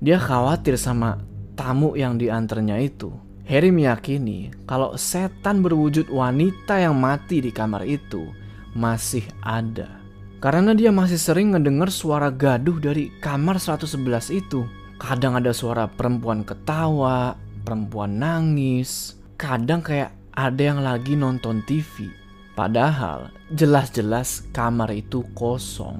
dia 0.00 0.18
khawatir 0.18 0.74
sama 0.80 1.22
tamu 1.54 1.94
yang 1.94 2.18
diantarnya 2.18 2.80
itu. 2.82 3.14
Harry 3.44 3.68
meyakini 3.68 4.48
kalau 4.64 4.96
setan 4.96 5.60
berwujud 5.60 6.08
wanita 6.08 6.80
yang 6.80 6.96
mati 6.96 7.44
di 7.44 7.52
kamar 7.52 7.84
itu 7.84 8.24
masih 8.72 9.22
ada. 9.44 10.00
Karena 10.40 10.76
dia 10.76 10.92
masih 10.92 11.16
sering 11.16 11.52
ngedenger 11.52 11.88
suara 11.88 12.28
gaduh 12.28 12.76
dari 12.80 13.08
kamar 13.20 13.60
111 13.60 14.32
itu. 14.32 14.64
Kadang 14.96 15.36
ada 15.36 15.52
suara 15.52 15.88
perempuan 15.88 16.44
ketawa, 16.44 17.36
perempuan 17.64 18.20
nangis, 18.20 19.16
kadang 19.36 19.80
kayak 19.80 20.12
ada 20.36 20.60
yang 20.60 20.80
lagi 20.84 21.16
nonton 21.16 21.64
TV. 21.64 22.23
Padahal 22.54 23.34
jelas-jelas 23.50 24.46
kamar 24.54 24.94
itu 24.94 25.26
kosong. 25.34 25.98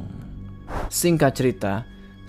Singkat 0.87 1.33
cerita, 1.35 1.75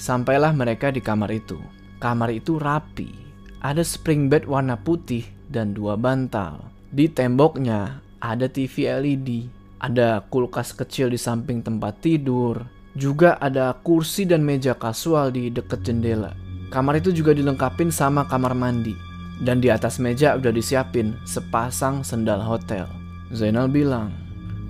sampailah 0.02 0.50
mereka 0.50 0.90
di 0.90 0.98
kamar 0.98 1.30
itu. 1.30 1.62
Kamar 2.02 2.34
itu 2.34 2.58
rapi, 2.58 3.14
ada 3.62 3.86
spring 3.86 4.26
bed 4.26 4.50
warna 4.50 4.82
putih 4.82 5.26
dan 5.50 5.78
dua 5.78 5.94
bantal. 5.94 6.74
Di 6.90 7.06
temboknya 7.06 8.02
ada 8.18 8.50
TV 8.50 8.90
LED, 8.90 9.30
ada 9.78 10.26
kulkas 10.26 10.74
kecil 10.74 11.14
di 11.14 11.22
samping 11.22 11.62
tempat 11.62 12.02
tidur, 12.02 12.66
juga 12.98 13.38
ada 13.38 13.78
kursi 13.78 14.26
dan 14.26 14.42
meja 14.42 14.74
kasual 14.74 15.30
di 15.30 15.54
dekat 15.54 15.86
jendela. 15.86 16.34
Kamar 16.74 16.98
itu 16.98 17.14
juga 17.14 17.36
dilengkapi 17.38 17.94
sama 17.94 18.26
kamar 18.26 18.58
mandi. 18.58 18.98
Dan 19.36 19.60
di 19.60 19.68
atas 19.68 20.00
meja 20.00 20.40
udah 20.40 20.48
disiapin 20.48 21.12
sepasang 21.28 22.08
sendal 22.08 22.40
hotel. 22.40 22.88
Zainal 23.34 23.72
bilang, 23.72 24.14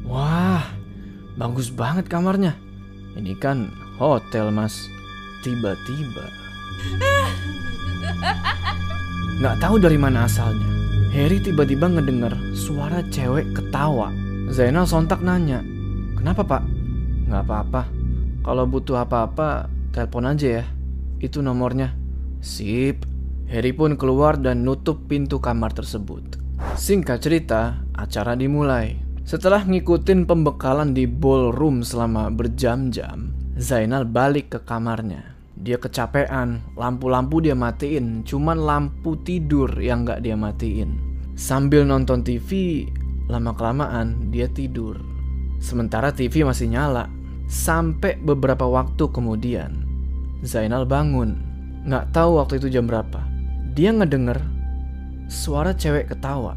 Wah, 0.06 0.64
bagus 1.36 1.74
banget 1.74 2.08
kamarnya. 2.08 2.56
Ini 3.16 3.36
kan 3.36 3.72
hotel 4.00 4.52
mas. 4.52 4.88
Tiba-tiba. 5.44 6.26
Nggak 9.40 9.56
tahu 9.60 9.76
dari 9.82 10.00
mana 10.00 10.30
asalnya. 10.30 10.68
Harry 11.12 11.40
tiba-tiba 11.40 11.88
ngedenger 11.88 12.36
suara 12.56 13.04
cewek 13.12 13.52
ketawa. 13.56 14.12
Zainal 14.52 14.88
sontak 14.88 15.24
nanya, 15.24 15.64
Kenapa 16.16 16.42
pak? 16.42 16.64
Nggak 17.28 17.44
apa-apa. 17.46 17.82
Kalau 18.46 18.66
butuh 18.70 19.04
apa-apa, 19.04 19.68
telepon 19.92 20.26
aja 20.26 20.62
ya. 20.62 20.66
Itu 21.20 21.44
nomornya. 21.44 21.94
Sip. 22.40 23.04
Harry 23.46 23.78
pun 23.78 23.94
keluar 23.94 24.42
dan 24.42 24.66
nutup 24.66 25.06
pintu 25.06 25.38
kamar 25.38 25.70
tersebut. 25.76 26.35
Singkat 26.76 27.20
cerita, 27.20 27.84
acara 27.96 28.36
dimulai. 28.36 29.00
Setelah 29.26 29.66
ngikutin 29.66 30.30
pembekalan 30.30 30.94
di 30.94 31.10
ballroom 31.10 31.82
selama 31.82 32.30
berjam-jam, 32.30 33.34
Zainal 33.58 34.06
balik 34.06 34.54
ke 34.54 34.60
kamarnya. 34.62 35.36
Dia 35.56 35.80
kecapean, 35.80 36.62
lampu-lampu 36.76 37.40
dia 37.40 37.56
matiin, 37.56 38.22
cuman 38.28 38.60
lampu 38.60 39.16
tidur 39.24 39.72
yang 39.80 40.04
gak 40.04 40.22
dia 40.22 40.36
matiin. 40.36 41.00
Sambil 41.34 41.88
nonton 41.88 42.22
TV, 42.22 42.84
lama-kelamaan 43.32 44.30
dia 44.30 44.52
tidur. 44.52 45.00
Sementara 45.58 46.12
TV 46.12 46.46
masih 46.46 46.70
nyala. 46.70 47.10
Sampai 47.48 48.20
beberapa 48.20 48.68
waktu 48.68 49.10
kemudian, 49.10 49.88
Zainal 50.46 50.86
bangun. 50.86 51.40
Gak 51.90 52.14
tahu 52.14 52.38
waktu 52.38 52.62
itu 52.62 52.68
jam 52.70 52.86
berapa. 52.86 53.26
Dia 53.74 53.90
ngedenger 53.96 54.55
suara 55.28 55.74
cewek 55.74 56.14
ketawa. 56.14 56.54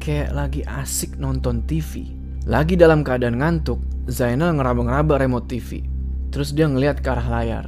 Kayak 0.00 0.30
lagi 0.36 0.62
asik 0.68 1.16
nonton 1.16 1.64
TV. 1.64 2.12
Lagi 2.44 2.76
dalam 2.76 3.00
keadaan 3.00 3.40
ngantuk, 3.40 3.80
Zainal 4.04 4.52
ngeraba-ngeraba 4.60 5.16
remote 5.16 5.48
TV. 5.48 5.80
Terus 6.28 6.52
dia 6.52 6.68
ngeliat 6.68 7.00
ke 7.00 7.08
arah 7.08 7.28
layar. 7.40 7.66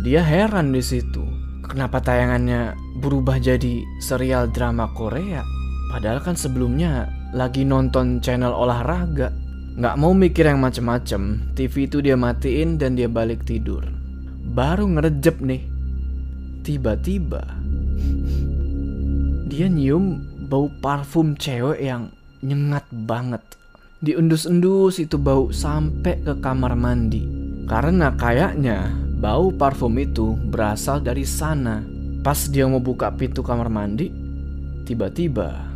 Dia 0.00 0.24
heran 0.24 0.72
di 0.72 0.80
situ. 0.80 1.20
Kenapa 1.68 2.00
tayangannya 2.00 2.72
berubah 3.04 3.36
jadi 3.36 3.84
serial 4.00 4.48
drama 4.48 4.88
Korea? 4.96 5.44
Padahal 5.92 6.24
kan 6.24 6.32
sebelumnya 6.32 7.12
lagi 7.36 7.68
nonton 7.68 8.24
channel 8.24 8.56
olahraga. 8.56 9.28
Nggak 9.76 9.98
mau 10.00 10.16
mikir 10.16 10.48
yang 10.48 10.64
macem-macem, 10.64 11.52
TV 11.52 11.86
itu 11.86 12.00
dia 12.00 12.16
matiin 12.16 12.80
dan 12.80 12.96
dia 12.96 13.06
balik 13.06 13.44
tidur. 13.44 13.84
Baru 14.56 14.88
ngerejep 14.88 15.36
nih. 15.44 15.62
Tiba-tiba 16.64 17.44
dia 19.48 19.66
nyium 19.66 20.20
bau 20.46 20.68
parfum 20.84 21.32
cewek 21.32 21.80
yang 21.80 22.12
nyengat 22.44 22.84
banget. 22.92 23.40
Diendus-endus 24.04 25.00
itu 25.00 25.16
bau 25.16 25.50
sampai 25.50 26.20
ke 26.22 26.36
kamar 26.38 26.76
mandi. 26.78 27.24
Karena 27.66 28.14
kayaknya 28.14 29.08
Bau 29.18 29.50
parfum 29.50 29.98
itu 29.98 30.38
berasal 30.38 31.02
dari 31.02 31.26
sana. 31.26 31.82
Pas 32.22 32.46
dia 32.46 32.70
mau 32.70 32.78
buka 32.78 33.10
pintu 33.10 33.42
kamar 33.42 33.66
mandi, 33.66 34.14
tiba-tiba 34.86 35.66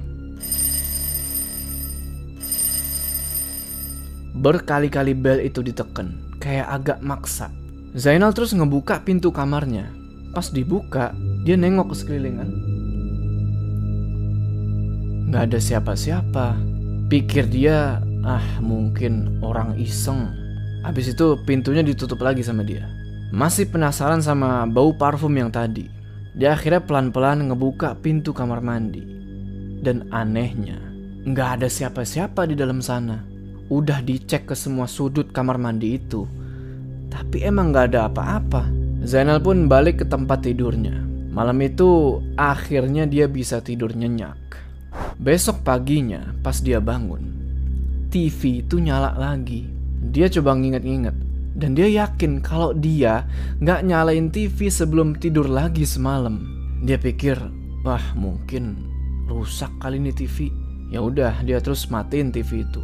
Berkali-kali 4.30 5.18
bel 5.18 5.42
itu 5.42 5.58
diteken, 5.58 6.38
kayak 6.38 6.70
agak 6.70 6.98
maksa. 7.02 7.50
Zainal 7.98 8.30
terus 8.30 8.54
ngebuka 8.54 9.02
pintu 9.02 9.34
kamarnya. 9.34 9.90
Pas 10.30 10.46
dibuka, 10.46 11.10
dia 11.42 11.58
nengok 11.58 11.90
ke 11.92 11.94
sekelilingan. 11.98 12.71
Gak 15.32 15.48
ada 15.48 15.56
siapa-siapa. 15.56 16.60
Pikir 17.08 17.48
dia, 17.48 18.04
ah 18.20 18.46
mungkin 18.60 19.40
orang 19.40 19.80
iseng. 19.80 20.28
Habis 20.84 21.16
itu 21.16 21.40
pintunya 21.48 21.80
ditutup 21.80 22.20
lagi 22.20 22.44
sama 22.44 22.60
dia. 22.60 22.84
Masih 23.32 23.64
penasaran 23.64 24.20
sama 24.20 24.68
bau 24.68 24.92
parfum 24.92 25.32
yang 25.32 25.48
tadi. 25.48 25.88
Dia 26.36 26.52
akhirnya 26.52 26.84
pelan-pelan 26.84 27.48
ngebuka 27.48 27.96
pintu 28.04 28.36
kamar 28.36 28.60
mandi. 28.60 29.00
Dan 29.80 30.12
anehnya, 30.12 30.76
nggak 31.24 31.48
ada 31.56 31.68
siapa-siapa 31.72 32.44
di 32.44 32.52
dalam 32.52 32.84
sana. 32.84 33.24
Udah 33.72 34.04
dicek 34.04 34.52
ke 34.52 34.52
semua 34.52 34.84
sudut 34.84 35.32
kamar 35.32 35.56
mandi 35.56 35.96
itu. 35.96 36.28
Tapi 37.08 37.40
emang 37.40 37.72
nggak 37.72 37.96
ada 37.96 38.12
apa-apa. 38.12 38.68
Zainal 39.00 39.40
pun 39.40 39.64
balik 39.64 40.04
ke 40.04 40.06
tempat 40.12 40.44
tidurnya. 40.44 40.92
Malam 41.32 41.56
itu 41.64 42.20
akhirnya 42.36 43.08
dia 43.08 43.24
bisa 43.32 43.64
tidur 43.64 43.96
nyenyak. 43.96 44.36
Besok 45.22 45.62
paginya 45.62 46.34
pas 46.42 46.58
dia 46.58 46.82
bangun, 46.82 47.22
TV 48.10 48.58
itu 48.58 48.82
nyala 48.82 49.14
lagi. 49.14 49.70
Dia 50.10 50.26
coba 50.26 50.58
nginget-nginget 50.58 51.14
dan 51.54 51.78
dia 51.78 51.86
yakin 51.86 52.42
kalau 52.42 52.74
dia 52.74 53.22
nggak 53.62 53.86
nyalain 53.86 54.34
TV 54.34 54.66
sebelum 54.66 55.14
tidur 55.14 55.46
lagi 55.46 55.86
semalam. 55.86 56.42
Dia 56.82 56.98
pikir, 56.98 57.38
wah 57.86 58.02
mungkin 58.18 58.82
rusak 59.30 59.70
kali 59.78 60.02
ini 60.02 60.10
TV. 60.10 60.50
Ya 60.90 60.98
udah, 60.98 61.38
dia 61.46 61.62
terus 61.62 61.86
matiin 61.86 62.34
TV 62.34 62.66
itu. 62.66 62.82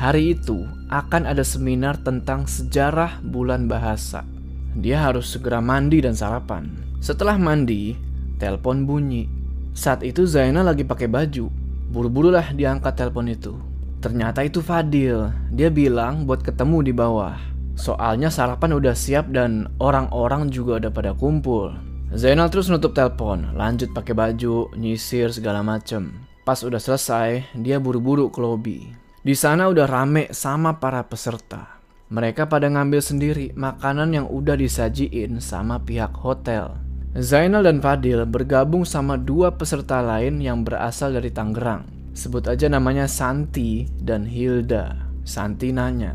Hari 0.00 0.32
itu 0.32 0.64
akan 0.88 1.28
ada 1.28 1.44
seminar 1.44 2.00
tentang 2.00 2.48
sejarah 2.48 3.20
bulan 3.20 3.68
bahasa. 3.68 4.24
Dia 4.72 5.12
harus 5.12 5.28
segera 5.28 5.60
mandi 5.60 6.00
dan 6.00 6.16
sarapan. 6.16 6.72
Setelah 7.04 7.36
mandi, 7.36 7.92
telepon 8.40 8.88
bunyi. 8.88 9.28
Saat 9.76 10.00
itu 10.08 10.24
Zainal 10.24 10.64
lagi 10.64 10.80
pakai 10.80 11.04
baju. 11.04 11.65
Buru-burulah 11.90 12.54
diangkat 12.54 12.94
telepon 12.98 13.30
itu. 13.30 13.54
Ternyata 14.02 14.44
itu 14.46 14.62
Fadil. 14.62 15.30
Dia 15.50 15.72
bilang 15.72 16.26
buat 16.26 16.42
ketemu 16.42 16.78
di 16.86 16.92
bawah. 16.94 17.38
Soalnya 17.76 18.32
sarapan 18.32 18.76
udah 18.76 18.96
siap 18.96 19.28
dan 19.30 19.68
orang-orang 19.82 20.48
juga 20.48 20.80
udah 20.80 20.92
pada 20.92 21.12
kumpul. 21.12 21.76
Zainal 22.14 22.48
terus 22.48 22.70
nutup 22.70 22.94
telepon, 22.94 23.52
lanjut 23.58 23.90
pakai 23.92 24.14
baju, 24.14 24.70
nyisir 24.78 25.34
segala 25.34 25.60
macem. 25.60 26.14
Pas 26.46 26.62
udah 26.62 26.78
selesai, 26.78 27.50
dia 27.58 27.82
buru-buru 27.82 28.30
ke 28.30 28.38
lobi. 28.38 28.78
Di 29.26 29.34
sana 29.34 29.66
udah 29.66 29.90
rame 29.90 30.30
sama 30.30 30.78
para 30.78 31.02
peserta. 31.02 31.82
Mereka 32.06 32.46
pada 32.46 32.70
ngambil 32.70 33.02
sendiri 33.02 33.46
makanan 33.58 34.14
yang 34.14 34.26
udah 34.30 34.54
disajiin 34.54 35.42
sama 35.42 35.82
pihak 35.82 36.14
hotel. 36.14 36.78
Zainal 37.16 37.64
dan 37.64 37.80
Fadil 37.80 38.28
bergabung 38.28 38.84
sama 38.84 39.16
dua 39.16 39.56
peserta 39.56 40.04
lain 40.04 40.36
yang 40.36 40.68
berasal 40.68 41.16
dari 41.16 41.32
Tangerang. 41.32 42.12
Sebut 42.12 42.44
aja 42.44 42.68
namanya 42.68 43.08
Santi 43.08 43.88
dan 44.04 44.28
Hilda. 44.28 45.00
Santi 45.24 45.72
nanya, 45.72 46.12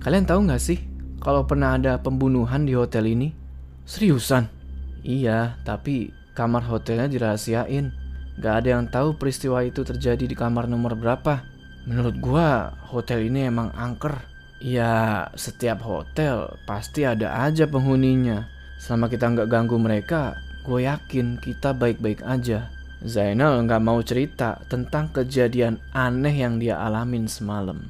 Kalian 0.00 0.24
tahu 0.24 0.48
nggak 0.48 0.62
sih 0.64 0.80
kalau 1.20 1.44
pernah 1.44 1.76
ada 1.76 2.00
pembunuhan 2.00 2.64
di 2.64 2.72
hotel 2.72 3.12
ini? 3.12 3.36
Seriusan? 3.84 4.48
Iya, 5.04 5.60
tapi 5.60 6.08
kamar 6.32 6.64
hotelnya 6.64 7.12
dirahasiain. 7.12 7.92
Gak 8.40 8.64
ada 8.64 8.80
yang 8.80 8.88
tahu 8.88 9.20
peristiwa 9.20 9.60
itu 9.60 9.84
terjadi 9.84 10.24
di 10.24 10.32
kamar 10.32 10.64
nomor 10.64 10.96
berapa. 10.96 11.44
Menurut 11.84 12.16
gua, 12.16 12.72
hotel 12.88 13.28
ini 13.28 13.44
emang 13.52 13.68
angker. 13.76 14.24
Ya, 14.64 15.28
setiap 15.36 15.84
hotel 15.84 16.48
pasti 16.64 17.04
ada 17.04 17.44
aja 17.44 17.68
penghuninya. 17.68 18.48
Selama 18.80 19.12
kita 19.12 19.28
nggak 19.28 19.52
ganggu 19.52 19.76
mereka, 19.76 20.40
gue 20.64 20.88
yakin 20.88 21.36
kita 21.36 21.76
baik-baik 21.76 22.24
aja. 22.24 22.72
Zainal 23.04 23.60
nggak 23.68 23.84
mau 23.84 24.00
cerita 24.00 24.56
tentang 24.72 25.12
kejadian 25.12 25.76
aneh 25.92 26.32
yang 26.32 26.56
dia 26.56 26.80
alamin 26.80 27.28
semalam. 27.28 27.80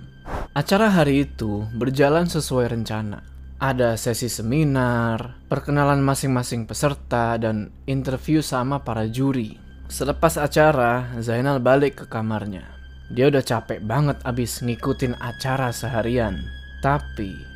Acara 0.50 0.90
hari 0.90 1.30
itu 1.30 1.62
berjalan 1.78 2.26
sesuai 2.26 2.74
rencana. 2.74 3.22
Ada 3.62 3.94
sesi 3.94 4.26
seminar, 4.26 5.46
perkenalan 5.46 6.02
masing-masing 6.02 6.66
peserta, 6.66 7.38
dan 7.38 7.70
interview 7.86 8.42
sama 8.42 8.82
para 8.82 9.06
juri. 9.06 9.60
Selepas 9.86 10.38
acara, 10.42 11.06
Zainal 11.22 11.62
balik 11.62 12.02
ke 12.02 12.04
kamarnya. 12.10 12.66
Dia 13.10 13.30
udah 13.30 13.42
capek 13.42 13.82
banget 13.82 14.18
abis 14.22 14.62
ngikutin 14.62 15.18
acara 15.18 15.74
seharian. 15.74 16.38
Tapi, 16.80 17.49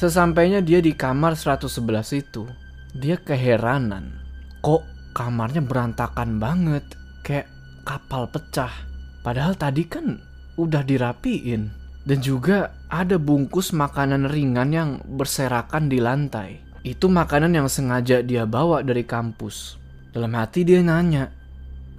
sesampainya 0.00 0.64
dia 0.64 0.80
di 0.80 0.96
kamar 0.96 1.36
111 1.36 1.68
itu, 2.16 2.48
dia 2.96 3.20
keheranan. 3.20 4.16
Kok 4.64 5.12
kamarnya 5.12 5.60
berantakan 5.60 6.40
banget, 6.40 6.88
kayak 7.20 7.52
kapal 7.84 8.24
pecah. 8.32 8.72
Padahal 9.20 9.52
tadi 9.60 9.84
kan 9.84 10.16
udah 10.56 10.80
dirapiin. 10.80 11.76
Dan 12.00 12.24
juga 12.24 12.72
ada 12.88 13.20
bungkus 13.20 13.76
makanan 13.76 14.32
ringan 14.32 14.72
yang 14.72 14.90
berserakan 15.04 15.92
di 15.92 16.00
lantai. 16.00 16.64
Itu 16.80 17.12
makanan 17.12 17.52
yang 17.52 17.68
sengaja 17.68 18.24
dia 18.24 18.48
bawa 18.48 18.80
dari 18.80 19.04
kampus. 19.04 19.76
Dalam 20.16 20.32
hati 20.32 20.64
dia 20.64 20.80
nanya, 20.80 21.28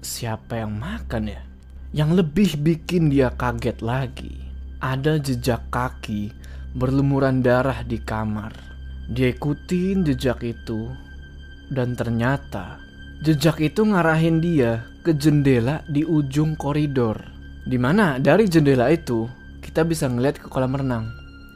siapa 0.01 0.57
yang 0.57 0.73
makan 0.73 1.29
ya? 1.29 1.41
Yang 1.93 2.25
lebih 2.25 2.49
bikin 2.65 3.13
dia 3.13 3.29
kaget 3.29 3.77
lagi, 3.85 4.41
ada 4.81 5.21
jejak 5.21 5.69
kaki 5.69 6.33
berlumuran 6.75 7.43
darah 7.43 7.83
di 7.83 7.99
kamar. 7.99 8.55
Dia 9.11 9.35
ikutin 9.35 10.07
jejak 10.07 10.43
itu, 10.45 10.87
dan 11.71 11.95
ternyata 11.95 12.79
jejak 13.23 13.59
itu 13.59 13.83
ngarahin 13.83 14.39
dia 14.39 14.87
ke 15.03 15.11
jendela 15.15 15.83
di 15.89 16.07
ujung 16.07 16.55
koridor. 16.55 17.19
Di 17.67 17.77
mana 17.77 18.17
dari 18.17 18.47
jendela 18.47 18.89
itu 18.89 19.27
kita 19.61 19.85
bisa 19.85 20.09
ngeliat 20.09 20.39
ke 20.39 20.47
kolam 20.47 20.73
renang. 20.73 21.05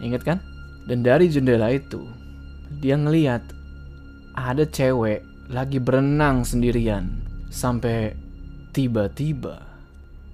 Ingat 0.03 0.21
kan? 0.23 0.37
Dan 0.85 1.01
dari 1.01 1.31
jendela 1.31 1.73
itu, 1.73 2.05
dia 2.83 2.93
ngeliat 2.93 3.41
ada 4.37 4.67
cewek 4.67 5.25
lagi 5.49 5.81
berenang 5.81 6.45
sendirian. 6.45 7.23
Sampai 7.49 8.13
tiba-tiba. 8.75 9.63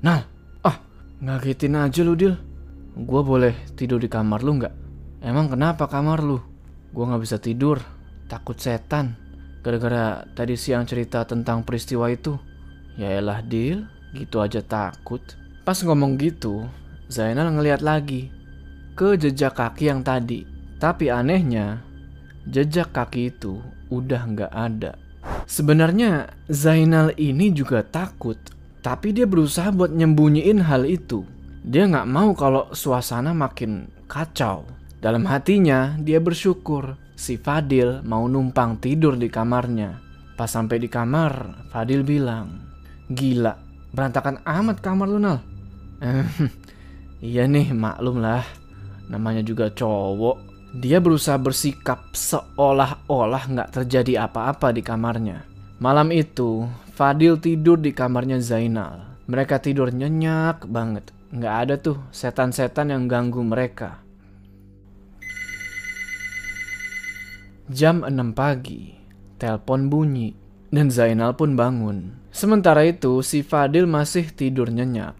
Nah, 0.02 0.26
ah, 0.65 0.78
ngagetin 1.22 1.78
aja 1.78 2.02
lu, 2.02 2.17
Dil. 2.17 2.51
Gua 2.91 3.23
boleh 3.23 3.56
tidur 3.80 4.04
di 4.04 4.12
kamar 4.12 4.43
lu 4.43 4.60
nggak? 4.60 4.75
Emang 5.23 5.47
kenapa 5.47 5.88
kamar 5.88 6.19
lu? 6.19 6.43
Gua 6.91 7.08
nggak 7.08 7.23
bisa 7.23 7.38
tidur, 7.39 7.80
takut 8.27 8.60
setan. 8.60 9.15
Gara-gara 9.62 10.25
tadi 10.36 10.58
siang 10.58 10.84
cerita 10.84 11.23
tentang 11.23 11.63
peristiwa 11.63 12.10
itu. 12.12 12.36
Ya 12.99 13.15
elah, 13.15 13.39
Dil, 13.39 13.88
gitu 14.12 14.43
aja 14.43 14.60
takut. 14.60 15.21
Pas 15.63 15.77
ngomong 15.80 16.19
gitu, 16.19 16.67
Zainal 17.08 17.54
ngeliat 17.54 17.80
lagi 17.80 18.34
ke 18.95 19.15
jejak 19.15 19.56
kaki 19.56 19.88
yang 19.88 20.04
tadi. 20.04 20.43
Tapi 20.82 21.13
anehnya, 21.13 21.80
jejak 22.49 22.91
kaki 22.91 23.32
itu 23.32 23.62
udah 23.93 24.21
nggak 24.25 24.51
ada. 24.51 24.97
Sebenarnya 25.45 26.34
Zainal 26.49 27.13
ini 27.15 27.54
juga 27.54 27.86
takut, 27.86 28.38
tapi 28.82 29.13
dia 29.13 29.30
berusaha 29.30 29.69
buat 29.69 29.93
nyembunyiin 29.93 30.65
hal 30.65 30.89
itu. 30.89 31.23
Dia 31.62 31.86
nggak 31.86 32.10
mau 32.10 32.34
kalau 32.34 32.74
suasana 32.74 33.38
makin 33.38 33.86
kacau. 34.10 34.65
Dalam 34.97 35.26
hatinya, 35.30 35.97
dia 36.02 36.17
bersyukur 36.17 36.97
si 37.13 37.38
Fadil 37.38 38.02
mau 38.02 38.26
numpang 38.26 38.82
tidur 38.82 39.13
di 39.13 39.30
kamarnya. 39.30 40.02
Pas 40.34 40.50
sampai 40.50 40.82
di 40.82 40.89
kamar, 40.89 41.65
Fadil 41.69 42.02
bilang, 42.02 42.65
Gila, 43.10 43.54
berantakan 43.93 44.41
amat 44.41 44.78
kamar 44.82 45.08
lu, 45.10 45.21
Nal. 45.21 45.39
Iya 47.21 47.45
nih, 47.45 47.69
maklum 47.78 48.17
lah. 48.17 48.41
Namanya 49.06 49.45
juga 49.45 49.69
cowok. 49.69 50.41
Dia 50.82 50.97
berusaha 50.97 51.38
bersikap 51.38 52.10
seolah-olah 52.17 53.43
nggak 53.45 53.69
terjadi 53.78 54.26
apa-apa 54.26 54.74
di 54.74 54.82
kamarnya. 54.82 55.45
Malam 55.78 56.10
itu, 56.10 56.65
Fadil 56.97 57.38
tidur 57.38 57.78
di 57.78 57.93
kamarnya 57.93 58.41
Zainal. 58.41 59.21
Mereka 59.30 59.62
tidur 59.62 59.93
nyenyak 59.93 60.65
banget. 60.65 61.13
Nggak 61.32 61.56
ada 61.63 61.76
tuh 61.80 61.96
setan-setan 62.12 62.91
yang 62.91 63.08
ganggu 63.08 63.39
mereka. 63.39 64.04
Jam 67.72 68.04
6 68.04 68.36
pagi, 68.36 69.00
telepon 69.39 69.88
bunyi, 69.88 70.36
dan 70.76 70.91
Zainal 70.91 71.39
pun 71.39 71.56
bangun. 71.56 72.20
Sementara 72.36 72.84
itu, 72.84 73.24
si 73.24 73.48
Fadil 73.48 73.88
masih 73.88 74.28
tidur 74.36 74.67
nyenyak. 74.67 75.15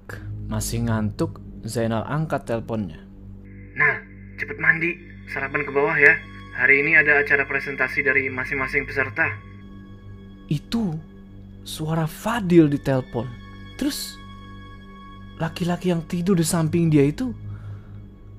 Masih 0.52 0.84
ngantuk 0.84 1.39
Zainal 1.63 2.04
angkat 2.04 2.43
teleponnya. 2.43 3.00
Nah, 3.80 4.04
cepet 4.36 4.60
mandi, 4.60 4.91
sarapan 5.32 5.63
ke 5.63 5.71
bawah 5.71 5.95
ya. 5.95 6.12
Hari 6.60 6.84
ini 6.84 7.00
ada 7.00 7.24
acara 7.24 7.47
presentasi 7.47 8.04
dari 8.04 8.28
masing-masing 8.28 8.84
peserta. 8.84 9.32
Itu 10.52 11.00
suara 11.63 12.04
Fadil 12.04 12.67
di 12.67 12.84
telepon. 12.84 13.32
Terus 13.80 14.20
laki-laki 15.41 15.89
yang 15.89 16.06
tidur 16.06 16.38
di 16.38 16.45
samping 16.45 16.93
dia 16.93 17.01
itu 17.01 17.34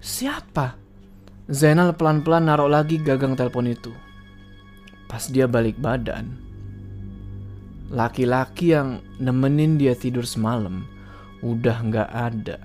Siapa? 0.02 0.74
Zainal 1.46 1.94
pelan-pelan 1.94 2.50
naruh 2.50 2.66
lagi 2.66 2.98
gagang 2.98 3.38
telepon 3.38 3.70
itu. 3.70 3.94
Pas 5.06 5.30
dia 5.30 5.46
balik 5.46 5.78
badan, 5.78 6.34
laki-laki 7.86 8.74
yang 8.74 8.98
nemenin 9.22 9.78
dia 9.78 9.94
tidur 9.94 10.26
semalam 10.26 10.82
udah 11.38 11.76
nggak 11.86 12.10
ada. 12.10 12.58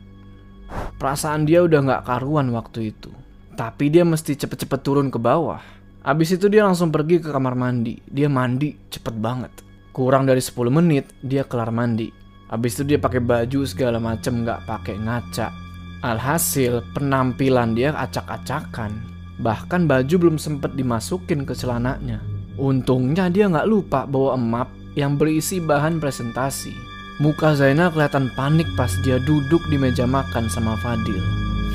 Perasaan 0.98 1.46
dia 1.46 1.62
udah 1.62 1.78
nggak 1.78 2.06
karuan 2.10 2.50
waktu 2.50 2.90
itu. 2.90 3.14
Tapi 3.54 3.94
dia 3.94 4.02
mesti 4.02 4.34
cepet-cepet 4.34 4.82
turun 4.82 5.14
ke 5.14 5.22
bawah. 5.22 5.62
Abis 6.02 6.42
itu 6.42 6.50
dia 6.50 6.66
langsung 6.66 6.90
pergi 6.90 7.22
ke 7.22 7.30
kamar 7.30 7.54
mandi. 7.54 8.02
Dia 8.02 8.34
mandi 8.34 8.74
cepet 8.90 9.14
banget. 9.14 9.54
Kurang 9.94 10.26
dari 10.26 10.42
10 10.42 10.74
menit 10.74 11.14
dia 11.22 11.46
kelar 11.46 11.70
mandi. 11.70 12.10
Abis 12.48 12.80
itu 12.80 12.96
dia 12.96 13.00
pakai 13.00 13.20
baju 13.20 13.68
segala 13.68 14.00
macem 14.00 14.48
nggak 14.48 14.64
pakai 14.64 14.96
ngaca. 14.96 15.52
Alhasil 16.00 16.80
penampilan 16.96 17.76
dia 17.76 17.92
acak-acakan. 17.92 19.04
Bahkan 19.44 19.86
baju 19.86 20.16
belum 20.16 20.38
sempet 20.40 20.74
dimasukin 20.80 21.44
ke 21.44 21.52
celananya. 21.52 22.24
Untungnya 22.56 23.28
dia 23.28 23.52
nggak 23.52 23.68
lupa 23.68 24.08
bawa 24.08 24.40
emap 24.40 24.72
yang 24.96 25.20
berisi 25.20 25.60
bahan 25.60 26.00
presentasi. 26.00 26.74
Muka 27.20 27.58
Zainal 27.58 27.92
kelihatan 27.92 28.30
panik 28.38 28.66
pas 28.78 28.94
dia 29.04 29.18
duduk 29.22 29.62
di 29.68 29.78
meja 29.78 30.08
makan 30.08 30.48
sama 30.48 30.78
Fadil. 30.80 31.22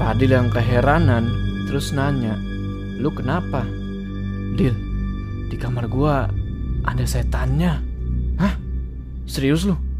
Fadil 0.00 0.32
yang 0.32 0.48
keheranan 0.50 1.28
terus 1.68 1.92
nanya, 1.92 2.34
"Lu 2.98 3.12
kenapa?" 3.12 3.66
"Dil, 4.56 4.74
di 5.50 5.56
kamar 5.58 5.90
gua 5.90 6.30
ada 6.86 7.04
setannya." 7.04 7.78
"Hah? 8.38 8.54
Serius 9.26 9.66
lu?" 9.66 9.91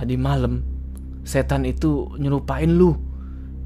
"Tadi 0.00 0.16
malam 0.16 0.64
setan 1.28 1.68
itu 1.68 2.08
nyerupain 2.16 2.72
lu. 2.72 2.96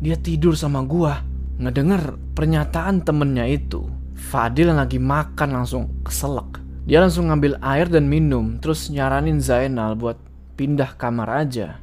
Dia 0.03 0.19
tidur 0.19 0.59
sama 0.59 0.83
gua." 0.83 1.23
Ngedenger 1.55 2.19
pernyataan 2.35 3.07
temennya 3.07 3.47
itu, 3.47 3.87
Fadil 4.19 4.75
yang 4.75 4.83
lagi 4.83 4.99
makan 4.99 5.55
langsung 5.55 6.03
keselak. 6.03 6.59
Dia 6.83 6.99
langsung 6.99 7.31
ngambil 7.31 7.63
air 7.63 7.87
dan 7.87 8.11
minum, 8.11 8.59
terus 8.59 8.91
nyaranin 8.91 9.39
Zainal 9.39 9.95
buat 9.95 10.19
pindah 10.59 10.99
kamar 10.99 11.47
aja. 11.47 11.79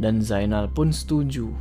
Dan 0.00 0.24
Zainal 0.24 0.72
pun 0.72 0.88
setuju. 0.88 1.52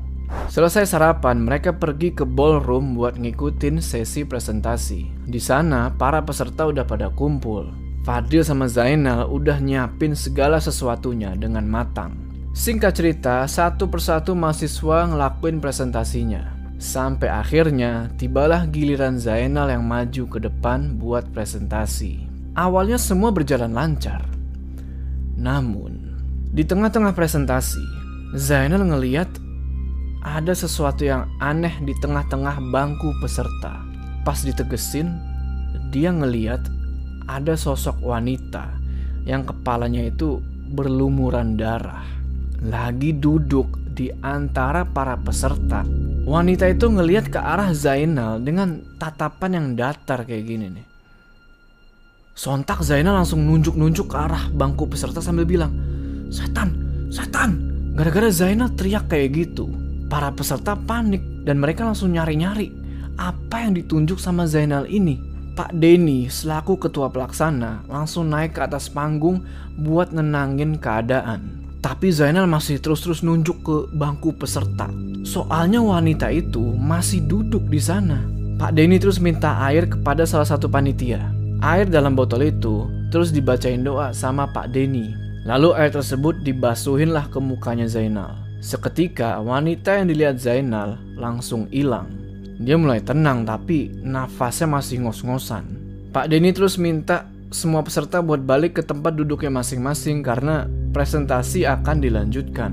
Selesai 0.48 0.88
sarapan, 0.88 1.44
mereka 1.44 1.76
pergi 1.76 2.16
ke 2.16 2.24
ballroom 2.24 2.96
buat 2.96 3.20
ngikutin 3.20 3.84
sesi 3.84 4.24
presentasi. 4.24 5.28
Di 5.28 5.40
sana, 5.44 5.92
para 5.92 6.24
peserta 6.24 6.64
udah 6.64 6.88
pada 6.88 7.12
kumpul. 7.12 7.87
Fadil 8.08 8.40
sama 8.40 8.72
Zainal 8.72 9.28
udah 9.28 9.60
nyiapin 9.60 10.16
segala 10.16 10.64
sesuatunya 10.64 11.36
dengan 11.36 11.68
matang. 11.68 12.16
Singkat 12.56 12.96
cerita, 12.96 13.44
satu 13.44 13.92
persatu 13.92 14.32
mahasiswa 14.32 15.12
ngelakuin 15.12 15.60
presentasinya. 15.60 16.56
Sampai 16.80 17.28
akhirnya 17.28 18.08
tibalah 18.16 18.64
giliran 18.72 19.20
Zainal 19.20 19.68
yang 19.68 19.84
maju 19.84 20.24
ke 20.24 20.40
depan 20.40 20.96
buat 20.96 21.28
presentasi. 21.36 22.24
Awalnya 22.56 22.96
semua 22.96 23.36
berjalan 23.36 23.76
lancar. 23.76 24.24
Namun, 25.36 26.16
di 26.56 26.64
tengah-tengah 26.64 27.12
presentasi, 27.12 27.84
Zainal 28.40 28.88
ngeliat 28.88 29.28
ada 30.24 30.56
sesuatu 30.56 31.04
yang 31.04 31.28
aneh 31.44 31.76
di 31.84 31.92
tengah-tengah 32.00 32.72
bangku 32.72 33.12
peserta. 33.20 33.84
Pas 34.24 34.40
ditegesin, 34.40 35.12
dia 35.92 36.16
ngeliat 36.16 36.77
ada 37.28 37.54
sosok 37.60 38.00
wanita 38.02 38.72
yang 39.28 39.44
kepalanya 39.44 40.08
itu 40.08 40.40
berlumuran 40.72 41.60
darah. 41.60 42.08
Lagi 42.64 43.14
duduk 43.14 43.78
di 43.94 44.10
antara 44.24 44.88
para 44.88 45.20
peserta. 45.20 45.84
Wanita 46.28 46.68
itu 46.68 46.92
ngeliat 46.92 47.32
ke 47.32 47.40
arah 47.40 47.72
Zainal 47.72 48.42
dengan 48.42 48.84
tatapan 48.98 49.52
yang 49.54 49.68
datar 49.78 50.28
kayak 50.28 50.44
gini 50.44 50.68
nih. 50.72 50.86
Sontak 52.38 52.84
Zainal 52.84 53.18
langsung 53.18 53.42
nunjuk-nunjuk 53.44 54.12
ke 54.12 54.18
arah 54.18 54.50
bangku 54.54 54.86
peserta 54.86 55.24
sambil 55.24 55.48
bilang, 55.48 55.74
Setan, 56.30 56.76
setan. 57.10 57.74
Gara-gara 57.98 58.30
Zainal 58.30 58.76
teriak 58.78 59.10
kayak 59.10 59.34
gitu, 59.34 59.72
para 60.06 60.30
peserta 60.30 60.78
panik 60.78 61.24
dan 61.48 61.58
mereka 61.58 61.82
langsung 61.82 62.14
nyari-nyari 62.14 62.70
apa 63.18 63.66
yang 63.66 63.74
ditunjuk 63.74 64.22
sama 64.22 64.46
Zainal 64.46 64.86
ini. 64.86 65.37
Pak 65.58 65.74
Denny 65.74 66.30
selaku 66.30 66.78
ketua 66.78 67.10
pelaksana 67.10 67.82
langsung 67.90 68.30
naik 68.30 68.54
ke 68.54 68.62
atas 68.62 68.94
panggung 68.94 69.42
buat 69.74 70.14
nenangin 70.14 70.78
keadaan. 70.78 71.66
Tapi 71.82 72.14
Zainal 72.14 72.46
masih 72.46 72.78
terus-terus 72.78 73.26
nunjuk 73.26 73.66
ke 73.66 73.76
bangku 73.98 74.38
peserta. 74.38 74.86
Soalnya 75.26 75.82
wanita 75.82 76.30
itu 76.30 76.62
masih 76.78 77.26
duduk 77.26 77.66
di 77.74 77.82
sana. 77.82 78.22
Pak 78.62 78.78
Denny 78.78 79.02
terus 79.02 79.18
minta 79.18 79.58
air 79.66 79.90
kepada 79.90 80.30
salah 80.30 80.46
satu 80.46 80.70
panitia. 80.70 81.26
Air 81.66 81.90
dalam 81.90 82.14
botol 82.14 82.54
itu 82.54 82.86
terus 83.10 83.34
dibacain 83.34 83.82
doa 83.82 84.14
sama 84.14 84.46
Pak 84.54 84.70
Denny. 84.70 85.10
Lalu 85.50 85.74
air 85.74 85.90
tersebut 85.90 86.38
dibasuhinlah 86.46 87.34
ke 87.34 87.42
mukanya 87.42 87.90
Zainal. 87.90 88.46
Seketika 88.62 89.42
wanita 89.42 89.98
yang 89.98 90.06
dilihat 90.14 90.38
Zainal 90.38 91.02
langsung 91.18 91.66
hilang. 91.74 92.17
Dia 92.58 92.74
mulai 92.74 93.06
tenang 93.06 93.46
tapi 93.46 93.94
nafasnya 94.02 94.66
masih 94.66 95.06
ngos-ngosan. 95.06 95.64
Pak 96.10 96.34
Denny 96.34 96.50
terus 96.50 96.82
minta 96.82 97.30
semua 97.54 97.86
peserta 97.86 98.20
buat 98.20 98.42
balik 98.42 98.82
ke 98.82 98.84
tempat 98.84 99.14
duduknya 99.14 99.54
masing-masing 99.54 100.26
karena 100.26 100.66
presentasi 100.92 101.70
akan 101.70 102.02
dilanjutkan. 102.02 102.72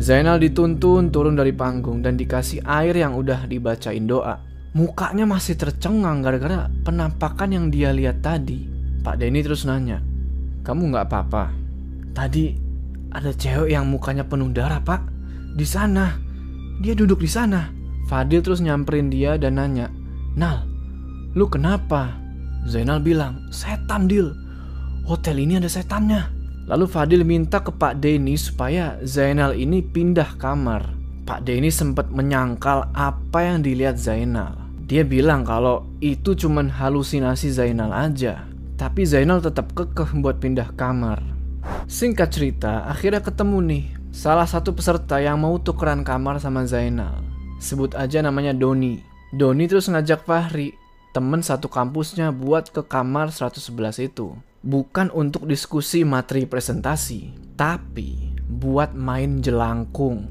Zainal 0.00 0.40
dituntun 0.40 1.12
turun 1.12 1.36
dari 1.36 1.52
panggung 1.52 2.00
dan 2.00 2.16
dikasih 2.16 2.64
air 2.64 2.96
yang 2.96 3.16
udah 3.16 3.44
dibacain 3.44 4.08
doa. 4.08 4.40
Mukanya 4.76 5.24
masih 5.24 5.56
tercengang 5.56 6.20
gara-gara 6.20 6.68
penampakan 6.84 7.52
yang 7.52 7.66
dia 7.68 7.92
lihat 7.92 8.20
tadi. 8.20 8.68
Pak 9.04 9.20
Denny 9.20 9.40
terus 9.40 9.64
nanya, 9.68 10.00
"Kamu 10.64 10.92
nggak 10.92 11.06
apa-apa?" 11.08 11.44
"Tadi 12.12 12.52
ada 13.12 13.32
cewek 13.32 13.72
yang 13.72 13.88
mukanya 13.88 14.24
penuh 14.24 14.52
darah, 14.52 14.80
Pak. 14.80 15.00
Di 15.56 15.64
sana. 15.64 16.16
Dia 16.80 16.92
duduk 16.92 17.20
di 17.20 17.28
sana." 17.28 17.75
Fadil 18.06 18.42
terus 18.42 18.62
nyamperin 18.62 19.10
dia 19.10 19.34
dan 19.34 19.58
nanya, 19.58 19.90
"Nal, 20.38 20.62
lu 21.34 21.50
kenapa?" 21.50 22.14
Zainal 22.66 23.02
bilang, 23.02 23.46
"Setan, 23.54 24.06
Dil. 24.10 24.30
Hotel 25.06 25.42
ini 25.42 25.58
ada 25.58 25.70
setannya." 25.70 26.26
Lalu 26.66 26.86
Fadil 26.90 27.22
minta 27.22 27.62
ke 27.62 27.70
Pak 27.70 28.02
Denny 28.02 28.34
supaya 28.34 28.98
Zainal 29.06 29.54
ini 29.54 29.82
pindah 29.82 30.34
kamar. 30.34 30.98
Pak 31.26 31.46
Denny 31.46 31.70
sempat 31.70 32.10
menyangkal 32.10 32.90
apa 32.90 33.38
yang 33.42 33.62
dilihat 33.62 33.98
Zainal. 33.98 34.54
Dia 34.86 35.02
bilang 35.02 35.42
kalau 35.42 35.86
itu 35.98 36.38
cuman 36.38 36.70
halusinasi 36.70 37.50
Zainal 37.54 37.90
aja. 37.90 38.46
Tapi 38.78 39.02
Zainal 39.02 39.42
tetap 39.42 39.74
kekeh 39.74 40.14
buat 40.22 40.38
pindah 40.38 40.74
kamar. 40.78 41.22
Singkat 41.90 42.30
cerita, 42.30 42.86
akhirnya 42.86 43.22
ketemu 43.22 43.58
nih 43.62 43.84
salah 44.14 44.46
satu 44.46 44.74
peserta 44.74 45.18
yang 45.18 45.42
mau 45.42 45.58
tukeran 45.58 46.06
kamar 46.06 46.38
sama 46.38 46.62
Zainal. 46.66 47.25
Sebut 47.56 47.96
aja 47.96 48.20
namanya 48.20 48.52
Doni. 48.52 49.00
Doni 49.32 49.64
terus 49.66 49.88
ngajak 49.88 50.28
Fahri, 50.28 50.76
temen 51.16 51.40
satu 51.40 51.66
kampusnya 51.72 52.30
buat 52.30 52.68
ke 52.70 52.84
kamar 52.84 53.32
111 53.32 54.12
itu 54.12 54.36
bukan 54.66 55.14
untuk 55.14 55.46
diskusi 55.46 56.02
materi 56.02 56.42
presentasi, 56.42 57.54
tapi 57.54 58.34
buat 58.50 58.92
main 58.98 59.38
jelangkung. 59.38 60.26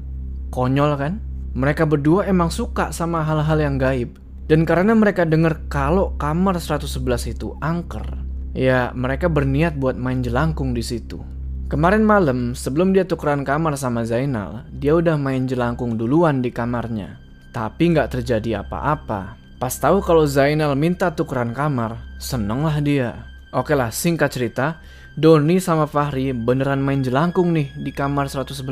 Konyol 0.52 0.92
kan? 1.00 1.14
Mereka 1.56 1.88
berdua 1.88 2.28
emang 2.28 2.52
suka 2.52 2.92
sama 2.92 3.24
hal-hal 3.24 3.56
yang 3.56 3.80
gaib. 3.80 4.20
Dan 4.46 4.62
karena 4.62 4.94
mereka 4.94 5.26
dengar 5.26 5.66
kalau 5.66 6.14
kamar 6.20 6.60
111 6.62 7.34
itu 7.34 7.58
angker, 7.58 8.06
ya 8.54 8.94
mereka 8.94 9.26
berniat 9.26 9.74
buat 9.74 9.98
main 9.98 10.22
jelangkung 10.22 10.70
di 10.70 10.84
situ. 10.84 11.18
Kemarin 11.66 12.06
malam, 12.06 12.54
sebelum 12.54 12.94
dia 12.94 13.02
tukeran 13.02 13.42
kamar 13.42 13.74
sama 13.74 14.06
Zainal, 14.06 14.62
dia 14.70 14.94
udah 14.94 15.18
main 15.18 15.50
jelangkung 15.50 15.98
duluan 15.98 16.38
di 16.38 16.54
kamarnya. 16.54 17.18
Tapi 17.50 17.90
nggak 17.90 18.14
terjadi 18.14 18.62
apa-apa. 18.62 19.34
Pas 19.58 19.74
tahu 19.74 19.98
kalau 19.98 20.22
Zainal 20.30 20.78
minta 20.78 21.10
tukeran 21.10 21.50
kamar, 21.50 21.98
senenglah 22.22 22.78
dia. 22.78 23.26
Oke 23.50 23.74
lah, 23.74 23.90
singkat 23.90 24.30
cerita, 24.30 24.78
Doni 25.18 25.58
sama 25.58 25.90
Fahri 25.90 26.30
beneran 26.30 26.78
main 26.78 27.02
jelangkung 27.02 27.50
nih 27.50 27.74
di 27.74 27.90
kamar 27.90 28.30
111. 28.30 28.62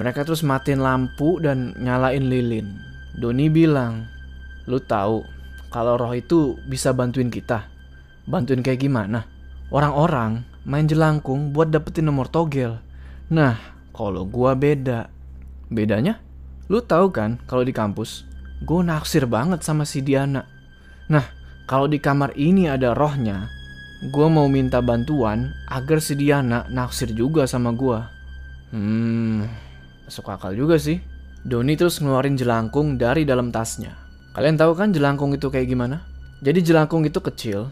Mereka 0.00 0.24
terus 0.24 0.40
matiin 0.40 0.80
lampu 0.80 1.36
dan 1.36 1.76
nyalain 1.76 2.32
lilin. 2.32 2.80
Doni 3.12 3.52
bilang, 3.52 4.08
lu 4.64 4.80
tahu 4.80 5.20
kalau 5.68 6.00
roh 6.00 6.16
itu 6.16 6.56
bisa 6.64 6.96
bantuin 6.96 7.28
kita. 7.28 7.68
Bantuin 8.24 8.64
kayak 8.64 8.80
gimana? 8.80 9.28
Orang-orang 9.68 10.55
main 10.66 10.90
jelangkung 10.90 11.54
buat 11.54 11.70
dapetin 11.70 12.10
nomor 12.10 12.26
togel. 12.26 12.82
Nah, 13.30 13.54
kalau 13.94 14.26
gua 14.26 14.58
beda. 14.58 15.06
Bedanya? 15.70 16.18
Lu 16.66 16.82
tahu 16.82 17.14
kan 17.14 17.38
kalau 17.46 17.62
di 17.62 17.70
kampus, 17.70 18.26
gue 18.66 18.82
naksir 18.82 19.30
banget 19.30 19.62
sama 19.62 19.86
si 19.86 20.02
Diana. 20.02 20.42
Nah, 21.06 21.22
kalau 21.70 21.86
di 21.86 22.02
kamar 22.02 22.34
ini 22.34 22.66
ada 22.66 22.90
rohnya, 22.90 23.46
gue 24.10 24.26
mau 24.26 24.50
minta 24.50 24.82
bantuan 24.82 25.54
agar 25.70 26.02
si 26.02 26.18
Diana 26.18 26.66
naksir 26.66 27.14
juga 27.14 27.46
sama 27.46 27.70
gue. 27.70 27.98
Hmm, 28.74 29.46
masuk 30.10 30.26
akal 30.26 30.58
juga 30.58 30.74
sih. 30.82 30.98
Doni 31.46 31.78
terus 31.78 32.02
ngeluarin 32.02 32.34
jelangkung 32.34 32.98
dari 32.98 33.22
dalam 33.22 33.54
tasnya. 33.54 33.94
Kalian 34.34 34.58
tahu 34.58 34.74
kan 34.74 34.90
jelangkung 34.90 35.30
itu 35.30 35.46
kayak 35.46 35.70
gimana? 35.70 36.02
Jadi 36.42 36.66
jelangkung 36.66 37.06
itu 37.06 37.22
kecil, 37.22 37.70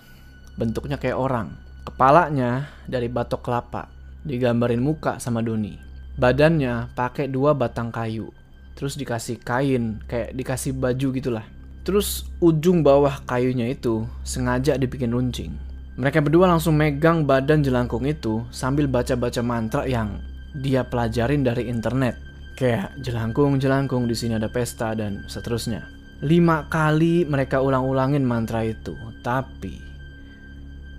bentuknya 0.54 0.94
kayak 0.94 1.18
orang. 1.18 1.63
Kepalanya 1.84 2.72
dari 2.88 3.12
batok 3.12 3.44
kelapa, 3.44 3.92
digambarin 4.24 4.80
muka 4.80 5.20
sama 5.20 5.44
Doni. 5.44 5.76
Badannya 6.16 6.88
pakai 6.96 7.28
dua 7.28 7.52
batang 7.52 7.92
kayu, 7.92 8.32
terus 8.72 8.96
dikasih 8.96 9.36
kain, 9.44 10.00
kayak 10.08 10.32
dikasih 10.32 10.72
baju 10.72 11.08
gitulah. 11.12 11.46
Terus 11.84 12.24
ujung 12.40 12.80
bawah 12.80 13.20
kayunya 13.28 13.68
itu 13.68 14.08
sengaja 14.24 14.80
dibikin 14.80 15.12
runcing. 15.12 15.52
Mereka 16.00 16.24
berdua 16.24 16.48
langsung 16.48 16.74
megang 16.74 17.28
badan 17.28 17.60
jelangkung 17.60 18.08
itu 18.08 18.42
sambil 18.48 18.88
baca-baca 18.88 19.44
mantra 19.44 19.84
yang 19.84 20.18
dia 20.56 20.82
pelajarin 20.88 21.44
dari 21.44 21.68
internet. 21.68 22.16
Kayak 22.56 22.96
jelangkung-jelangkung 23.04 24.08
di 24.08 24.16
sini 24.16 24.40
ada 24.40 24.48
pesta 24.48 24.96
dan 24.96 25.28
seterusnya. 25.28 25.84
Lima 26.24 26.64
kali 26.72 27.28
mereka 27.28 27.60
ulang-ulangin 27.60 28.24
mantra 28.24 28.64
itu, 28.64 28.96
tapi 29.20 29.93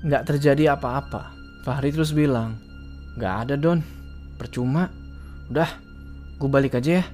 nggak 0.05 0.23
terjadi 0.29 0.77
apa-apa. 0.77 1.33
Fahri 1.65 1.89
terus 1.89 2.13
bilang, 2.13 2.61
nggak 3.17 3.35
ada 3.49 3.55
Don, 3.57 3.81
percuma. 4.37 4.93
Udah, 5.49 5.69
gue 6.37 6.49
balik 6.49 6.77
aja 6.77 7.01
ya. 7.01 7.05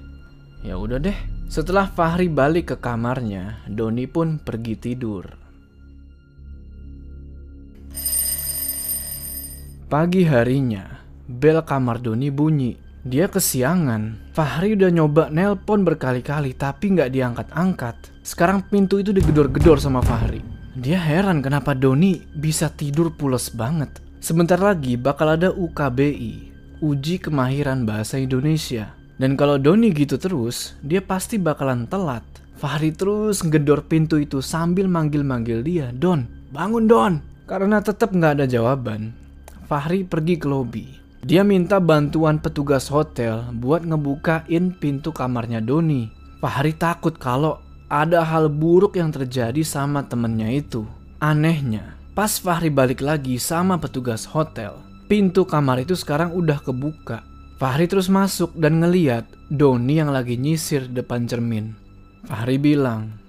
Ya 0.61 0.75
udah 0.75 0.99
deh. 0.99 1.15
Setelah 1.51 1.87
Fahri 1.87 2.27
balik 2.27 2.75
ke 2.75 2.77
kamarnya, 2.79 3.63
Doni 3.67 4.07
pun 4.07 4.39
pergi 4.39 4.75
tidur. 4.79 5.25
Pagi 9.91 10.23
harinya, 10.23 10.87
bel 11.27 11.59
kamar 11.67 11.99
Doni 11.99 12.31
bunyi. 12.31 12.71
Dia 13.03 13.27
kesiangan. 13.27 14.31
Fahri 14.31 14.79
udah 14.79 14.91
nyoba 14.93 15.27
nelpon 15.27 15.83
berkali-kali 15.83 16.55
tapi 16.55 16.95
nggak 16.95 17.11
diangkat-angkat. 17.11 17.95
Sekarang 18.23 18.63
pintu 18.71 19.01
itu 19.01 19.11
digedor-gedor 19.11 19.81
sama 19.81 19.99
Fahri. 19.99 20.60
Dia 20.71 21.03
heran 21.03 21.43
kenapa 21.43 21.75
Doni 21.75 22.23
bisa 22.31 22.71
tidur 22.71 23.11
pules 23.11 23.51
banget. 23.51 23.99
Sebentar 24.23 24.55
lagi 24.55 24.95
bakal 24.95 25.35
ada 25.35 25.51
UKBI, 25.51 26.47
Uji 26.79 27.19
Kemahiran 27.19 27.83
Bahasa 27.83 28.15
Indonesia. 28.15 28.95
Dan 29.19 29.35
kalau 29.35 29.59
Doni 29.59 29.91
gitu 29.91 30.15
terus, 30.15 30.79
dia 30.79 31.03
pasti 31.03 31.35
bakalan 31.35 31.91
telat. 31.91 32.23
Fahri 32.55 32.95
terus 32.95 33.43
ngedor 33.43 33.83
pintu 33.83 34.15
itu 34.15 34.39
sambil 34.39 34.87
manggil-manggil 34.87 35.59
dia, 35.59 35.91
Don, 35.91 36.23
bangun 36.55 36.87
Don. 36.87 37.13
Karena 37.51 37.83
tetap 37.83 38.15
nggak 38.15 38.39
ada 38.39 38.45
jawaban, 38.47 39.11
Fahri 39.67 40.07
pergi 40.07 40.39
ke 40.39 40.47
lobi. 40.47 40.87
Dia 41.19 41.43
minta 41.43 41.83
bantuan 41.83 42.39
petugas 42.39 42.87
hotel 42.87 43.43
buat 43.59 43.83
ngebukain 43.83 44.79
pintu 44.79 45.11
kamarnya 45.11 45.59
Doni. 45.59 46.07
Fahri 46.39 46.71
takut 46.79 47.19
kalau 47.19 47.59
ada 47.91 48.23
hal 48.23 48.47
buruk 48.47 48.95
yang 48.95 49.11
terjadi 49.11 49.59
sama 49.67 50.07
temennya 50.07 50.47
itu. 50.47 50.87
Anehnya, 51.19 51.99
pas 52.15 52.39
Fahri 52.39 52.71
balik 52.71 53.03
lagi 53.03 53.35
sama 53.35 53.75
petugas 53.75 54.23
hotel, 54.23 54.79
pintu 55.11 55.43
kamar 55.43 55.83
itu 55.83 55.91
sekarang 55.99 56.31
udah 56.31 56.63
kebuka. 56.63 57.27
Fahri 57.59 57.91
terus 57.91 58.07
masuk 58.07 58.55
dan 58.55 58.79
ngeliat 58.79 59.27
Doni 59.51 59.99
yang 59.99 60.09
lagi 60.09 60.39
nyisir 60.39 60.87
depan 60.87 61.27
cermin. 61.27 61.75
Fahri 62.23 62.55
bilang, 62.55 63.19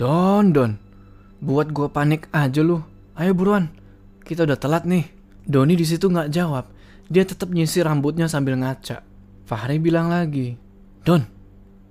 Don, 0.00 0.50
Don, 0.50 0.80
buat 1.44 1.68
gue 1.70 1.86
panik 1.92 2.32
aja 2.32 2.64
lu. 2.64 2.80
Ayo 3.20 3.36
buruan, 3.36 3.68
kita 4.24 4.48
udah 4.48 4.56
telat 4.56 4.88
nih. 4.88 5.06
Doni 5.46 5.76
di 5.76 5.84
situ 5.86 6.08
nggak 6.08 6.32
jawab. 6.32 6.66
Dia 7.06 7.22
tetap 7.22 7.52
nyisir 7.52 7.86
rambutnya 7.86 8.26
sambil 8.26 8.58
ngaca. 8.58 9.04
Fahri 9.46 9.78
bilang 9.78 10.10
lagi, 10.10 10.58
Don, 11.06 11.22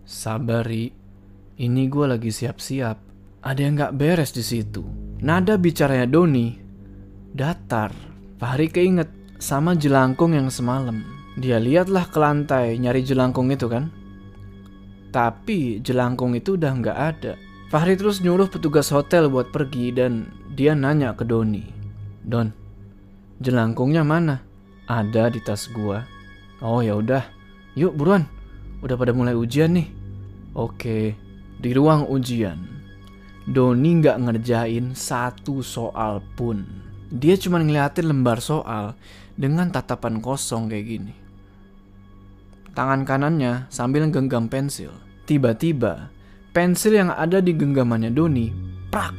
sabari, 0.04 1.05
ini 1.56 1.88
gue 1.88 2.06
lagi 2.08 2.32
siap-siap. 2.32 2.98
Ada 3.46 3.60
yang 3.62 3.74
nggak 3.78 3.96
beres 3.96 4.34
di 4.34 4.44
situ. 4.44 4.84
Nada 5.22 5.56
bicaranya 5.56 6.10
Doni 6.10 6.66
datar. 7.36 7.92
Fahri 8.40 8.72
keinget 8.72 9.12
sama 9.40 9.76
jelangkung 9.76 10.32
yang 10.32 10.48
semalam. 10.48 11.04
Dia 11.36 11.60
lihatlah 11.60 12.08
ke 12.08 12.16
lantai 12.16 12.80
nyari 12.80 13.04
jelangkung 13.04 13.52
itu 13.52 13.68
kan. 13.68 13.92
Tapi 15.12 15.84
jelangkung 15.84 16.36
itu 16.36 16.56
udah 16.56 16.72
nggak 16.72 17.00
ada. 17.00 17.34
Fahri 17.68 18.00
terus 18.00 18.24
nyuruh 18.24 18.48
petugas 18.48 18.88
hotel 18.96 19.28
buat 19.28 19.52
pergi 19.52 19.92
dan 19.92 20.32
dia 20.56 20.72
nanya 20.72 21.12
ke 21.12 21.28
Doni. 21.28 21.68
Don, 22.24 22.52
jelangkungnya 23.44 24.08
mana? 24.08 24.40
Ada 24.88 25.28
di 25.32 25.44
tas 25.44 25.68
gua. 25.72 26.08
Oh 26.64 26.80
ya 26.80 26.96
udah, 26.96 27.24
yuk 27.76 28.00
buruan. 28.00 28.24
Udah 28.80 28.96
pada 28.96 29.12
mulai 29.12 29.36
ujian 29.36 29.76
nih. 29.76 29.88
Oke, 30.56 31.20
di 31.60 31.72
ruang 31.76 32.08
ujian, 32.08 32.58
Doni 33.46 34.02
nggak 34.02 34.18
ngerjain 34.26 34.98
satu 34.98 35.62
soal 35.62 36.24
pun. 36.34 36.66
Dia 37.14 37.38
cuma 37.38 37.62
ngeliatin 37.62 38.10
lembar 38.10 38.42
soal 38.42 38.98
dengan 39.38 39.70
tatapan 39.70 40.20
kosong 40.20 40.68
kayak 40.68 40.86
gini. 40.86 41.14
Tangan 42.76 43.08
kanannya 43.08 43.72
sambil 43.72 44.04
genggam 44.12 44.52
pensil. 44.52 44.92
Tiba-tiba, 45.24 46.12
pensil 46.52 47.00
yang 47.00 47.12
ada 47.14 47.40
di 47.40 47.56
genggamannya 47.56 48.12
Doni 48.12 48.52
prak 48.92 49.16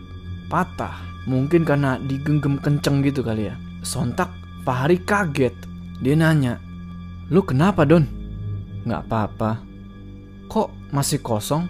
patah. 0.53 1.07
Mungkin 1.27 1.67
karena 1.67 1.99
digenggam 1.99 2.59
kenceng 2.63 3.03
gitu 3.03 3.23
kali 3.27 3.51
ya. 3.51 3.55
Sontak 3.83 4.31
Fahri 4.67 4.99
kaget. 4.99 5.55
Dia 6.03 6.19
nanya, 6.19 6.59
Lu 7.27 7.43
kenapa 7.43 7.83
Don? 7.83 8.07
Gak 8.87 9.11
apa-apa. 9.11 9.59
Kok 10.47 10.95
masih 10.95 11.19
kosong? 11.19 11.67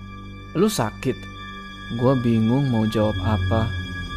Lu 0.56 0.72
sakit? 0.72 1.20
Gua 2.00 2.16
bingung 2.16 2.72
mau 2.72 2.88
jawab 2.88 3.20
apa. 3.20 3.68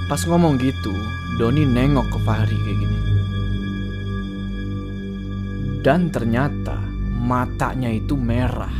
Pas 0.07 0.23
ngomong 0.23 0.55
gitu, 0.55 0.95
Doni 1.35 1.67
nengok 1.67 2.15
ke 2.15 2.19
Fahri 2.23 2.55
kayak 2.55 2.77
gini. 2.79 2.99
Dan 5.83 6.07
ternyata 6.07 6.79
matanya 7.19 7.91
itu 7.91 8.15
merah. 8.15 8.71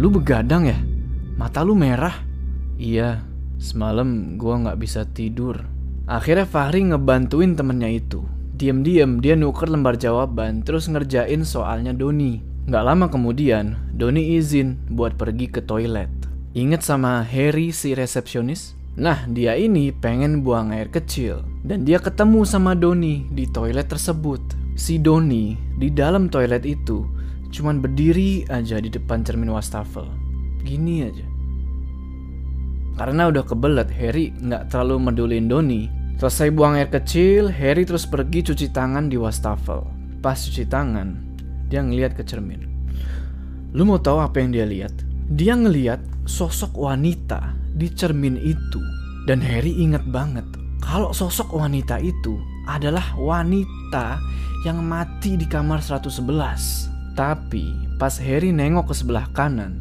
Lu 0.00 0.08
begadang 0.08 0.64
ya? 0.64 0.80
Mata 1.36 1.60
lu 1.60 1.76
merah? 1.76 2.16
Iya, 2.80 3.20
semalam 3.60 4.40
gua 4.40 4.64
nggak 4.64 4.80
bisa 4.80 5.04
tidur. 5.04 5.68
Akhirnya 6.08 6.48
Fahri 6.48 6.80
ngebantuin 6.80 7.60
temennya 7.60 7.92
itu. 7.92 8.24
Diam-diam 8.56 9.20
dia 9.20 9.36
nuker 9.36 9.68
lembar 9.68 10.00
jawaban 10.00 10.64
terus 10.64 10.88
ngerjain 10.88 11.44
soalnya 11.44 11.92
Doni. 11.92 12.40
Gak 12.66 12.82
lama 12.82 13.06
kemudian, 13.12 13.78
Doni 13.92 14.40
izin 14.40 14.80
buat 14.90 15.14
pergi 15.14 15.52
ke 15.52 15.60
toilet. 15.62 16.15
Ingat 16.56 16.88
sama 16.88 17.20
Harry 17.20 17.68
si 17.68 17.92
resepsionis? 17.92 18.72
Nah, 18.96 19.28
dia 19.28 19.52
ini 19.60 19.92
pengen 19.92 20.40
buang 20.40 20.72
air 20.72 20.88
kecil. 20.88 21.44
Dan 21.60 21.84
dia 21.84 22.00
ketemu 22.00 22.48
sama 22.48 22.72
Doni 22.72 23.28
di 23.28 23.44
toilet 23.44 23.92
tersebut. 23.92 24.40
Si 24.72 24.96
Doni 24.96 25.52
di 25.76 25.92
dalam 25.92 26.32
toilet 26.32 26.64
itu 26.64 27.04
cuman 27.52 27.84
berdiri 27.84 28.48
aja 28.48 28.80
di 28.80 28.88
depan 28.88 29.20
cermin 29.20 29.52
wastafel. 29.52 30.08
Gini 30.64 31.04
aja. 31.04 31.26
Karena 32.96 33.28
udah 33.28 33.44
kebelet, 33.44 33.92
Harry 33.92 34.32
nggak 34.40 34.72
terlalu 34.72 34.96
medulin 35.12 35.52
Doni 35.52 35.92
Selesai 36.16 36.48
buang 36.48 36.80
air 36.80 36.88
kecil, 36.88 37.52
Harry 37.52 37.84
terus 37.84 38.08
pergi 38.08 38.40
cuci 38.40 38.72
tangan 38.72 39.12
di 39.12 39.20
wastafel. 39.20 39.84
Pas 40.24 40.40
cuci 40.40 40.64
tangan, 40.64 41.12
dia 41.68 41.84
ngeliat 41.84 42.16
ke 42.16 42.24
cermin. 42.24 42.64
Lu 43.76 43.84
mau 43.84 44.00
tahu 44.00 44.24
apa 44.24 44.40
yang 44.40 44.48
dia 44.56 44.64
lihat? 44.64 44.96
Dia 45.28 45.52
ngeliat 45.52 46.15
sosok 46.26 46.76
wanita 46.76 47.54
di 47.72 47.88
cermin 47.90 48.36
itu. 48.36 48.82
Dan 49.26 49.42
Harry 49.42 49.74
inget 49.74 50.06
banget 50.10 50.46
kalau 50.78 51.10
sosok 51.10 51.50
wanita 51.50 51.98
itu 51.98 52.38
adalah 52.70 53.14
wanita 53.18 54.22
yang 54.62 54.82
mati 54.86 55.34
di 55.34 55.46
kamar 55.46 55.82
111. 55.82 57.18
Tapi 57.18 57.96
pas 57.96 58.14
Harry 58.20 58.52
nengok 58.52 58.92
ke 58.92 58.94
sebelah 58.94 59.26
kanan, 59.32 59.80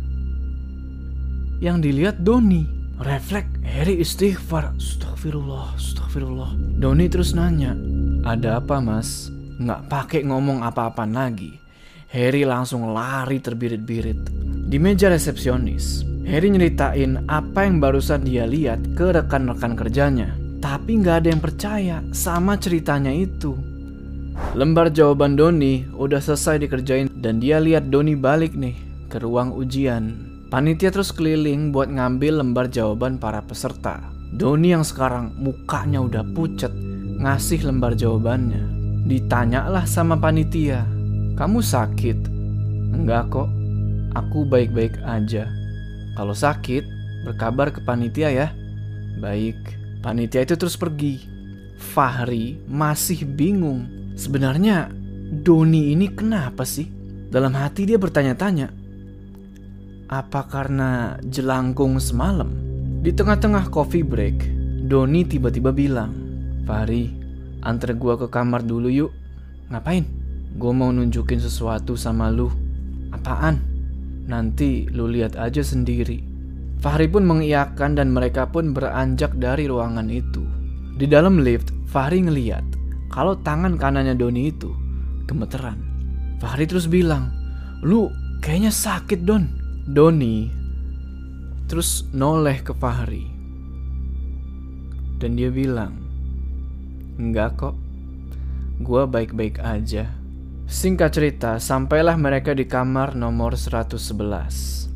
yang 1.59 1.83
dilihat 1.83 2.23
Doni. 2.23 2.63
Refleks 2.95 3.59
Harry 3.67 3.99
istighfar. 3.99 4.71
Astagfirullah, 4.79 5.75
astagfirullah. 5.75 6.55
Doni 6.79 7.11
terus 7.11 7.35
nanya, 7.35 7.75
ada 8.23 8.63
apa 8.63 8.79
mas? 8.79 9.27
Nggak 9.59 9.91
pakai 9.91 10.21
ngomong 10.23 10.63
apa-apa 10.63 11.03
lagi. 11.03 11.59
Harry 12.15 12.47
langsung 12.47 12.95
lari 12.95 13.43
terbirit-birit. 13.43 14.31
Di 14.71 14.79
meja 14.79 15.11
resepsionis, 15.11 16.07
Harry 16.23 16.47
nyeritain 16.47 17.27
apa 17.27 17.67
yang 17.67 17.83
barusan 17.83 18.23
dia 18.23 18.47
lihat 18.47 18.95
ke 18.95 19.11
rekan-rekan 19.11 19.75
kerjanya. 19.75 20.31
Tapi 20.63 21.03
nggak 21.03 21.15
ada 21.19 21.27
yang 21.27 21.43
percaya 21.43 21.97
sama 22.15 22.55
ceritanya 22.55 23.11
itu. 23.11 23.59
Lembar 24.55 24.95
jawaban 24.95 25.35
Doni 25.35 25.83
udah 25.91 26.23
selesai 26.23 26.63
dikerjain 26.63 27.11
dan 27.19 27.43
dia 27.43 27.59
lihat 27.59 27.91
Doni 27.91 28.15
balik 28.15 28.55
nih 28.55 28.79
ke 29.11 29.19
ruang 29.19 29.51
ujian 29.51 30.35
Panitia 30.45 30.93
terus 30.93 31.09
keliling 31.09 31.73
buat 31.73 31.89
ngambil 31.89 32.39
lembar 32.39 32.69
jawaban 32.69 33.17
para 33.17 33.41
peserta. 33.41 34.13
Doni 34.29 34.71
yang 34.71 34.85
sekarang 34.85 35.33
mukanya 35.35 35.99
udah 35.99 36.21
pucet 36.21 36.69
ngasih 37.19 37.65
lembar 37.65 37.97
jawabannya. 37.97 38.61
Ditanyalah 39.09 39.89
sama 39.89 40.15
panitia, 40.21 40.87
kamu 41.35 41.59
sakit? 41.59 42.17
Enggak 42.95 43.27
kok, 43.27 43.51
aku 44.15 44.47
baik-baik 44.47 44.95
aja. 45.03 45.51
Kalau 46.15 46.31
sakit, 46.31 46.87
berkabar 47.27 47.75
ke 47.75 47.83
panitia 47.83 48.31
ya. 48.31 48.47
Baik, 49.19 49.59
panitia 49.99 50.47
itu 50.47 50.55
terus 50.55 50.79
pergi. 50.79 51.19
Fahri 51.75 52.55
masih 52.71 53.27
bingung. 53.27 53.83
Sebenarnya 54.15 54.87
Doni 55.43 55.91
ini 55.91 56.07
kenapa 56.07 56.63
sih? 56.63 56.87
Dalam 57.27 57.51
hati 57.51 57.83
dia 57.83 57.99
bertanya-tanya. 57.99 58.71
Apa 60.07 60.47
karena 60.47 61.19
jelangkung 61.27 61.99
semalam? 61.99 62.47
Di 63.03 63.11
tengah-tengah 63.11 63.67
coffee 63.67 64.07
break, 64.07 64.37
Doni 64.87 65.27
tiba-tiba 65.27 65.75
bilang, 65.75 66.15
Fahri, 66.63 67.11
antar 67.59 67.91
gua 67.99 68.15
ke 68.15 68.31
kamar 68.31 68.63
dulu 68.63 68.87
yuk. 68.87 69.11
Ngapain? 69.67 70.24
Gue 70.55 70.71
mau 70.71 70.87
nunjukin 70.91 71.43
sesuatu 71.43 71.99
sama 71.99 72.31
lu. 72.31 72.47
Apaan? 73.11 73.59
Nanti 74.25 74.87
lu 74.87 75.11
lihat 75.11 75.35
aja 75.35 75.59
sendiri. 75.59 76.23
Fahri 76.79 77.11
pun 77.11 77.27
mengiyakan 77.27 77.99
dan 77.99 78.11
mereka 78.11 78.47
pun 78.47 78.71
beranjak 78.71 79.35
dari 79.35 79.67
ruangan 79.67 80.07
itu. 80.07 80.43
Di 80.95 81.05
dalam 81.11 81.43
lift, 81.43 81.75
Fahri 81.91 82.23
ngeliat 82.23 82.63
kalau 83.11 83.35
tangan 83.39 83.79
kanannya 83.79 84.15
Doni 84.15 84.51
itu 84.51 84.71
gemeteran. 85.27 85.79
Fahri 86.39 86.67
terus 86.67 86.87
bilang, 86.87 87.31
lu 87.83 88.11
kayaknya 88.43 88.71
sakit 88.71 89.23
Don. 89.23 89.47
Doni 89.85 90.49
terus 91.69 92.09
noleh 92.13 92.61
ke 92.61 92.73
Fahri. 92.73 93.25
Dan 95.21 95.39
dia 95.39 95.49
bilang, 95.49 95.95
enggak 97.15 97.55
kok, 97.55 97.75
gua 98.83 99.07
baik-baik 99.07 99.61
aja. 99.63 100.09
Singkat 100.65 101.13
cerita, 101.13 101.51
sampailah 101.61 102.17
mereka 102.17 102.57
di 102.57 102.65
kamar 102.65 103.13
nomor 103.13 103.53
111. 103.53 104.89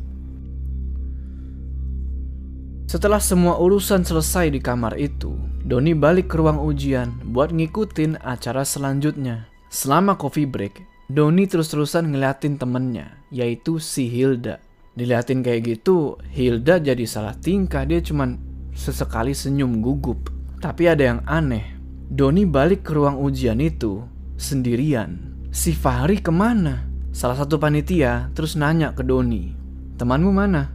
Setelah 2.90 3.22
semua 3.22 3.54
urusan 3.54 4.02
selesai 4.02 4.50
di 4.50 4.58
kamar 4.58 4.98
itu, 4.98 5.30
Doni 5.62 5.94
balik 5.94 6.34
ke 6.34 6.42
ruang 6.42 6.58
ujian 6.58 7.14
buat 7.30 7.54
ngikutin 7.54 8.18
acara 8.18 8.66
selanjutnya. 8.66 9.46
Selama 9.70 10.18
coffee 10.18 10.50
break, 10.50 10.82
Doni 11.06 11.46
terus-terusan 11.46 12.10
ngeliatin 12.10 12.58
temennya, 12.58 13.14
yaitu 13.30 13.78
si 13.78 14.10
Hilda. 14.10 14.58
Diliatin 14.98 15.46
kayak 15.46 15.70
gitu, 15.70 16.18
Hilda 16.34 16.82
jadi 16.82 17.06
salah 17.06 17.38
tingkah, 17.38 17.86
dia 17.86 18.02
cuman 18.02 18.42
sesekali 18.74 19.38
senyum 19.38 19.78
gugup. 19.78 20.34
Tapi 20.58 20.90
ada 20.90 21.14
yang 21.14 21.22
aneh, 21.30 21.78
Doni 22.10 22.42
balik 22.42 22.82
ke 22.82 22.98
ruang 22.98 23.22
ujian 23.22 23.62
itu 23.62 24.02
sendirian. 24.34 25.29
Si 25.50 25.74
Fahri 25.74 26.22
ke 26.22 26.30
mana? 26.30 26.86
Salah 27.10 27.34
satu 27.34 27.58
panitia 27.58 28.30
terus 28.38 28.54
nanya 28.54 28.94
ke 28.94 29.02
Doni. 29.02 29.50
Temanmu 29.98 30.30
mana? 30.30 30.70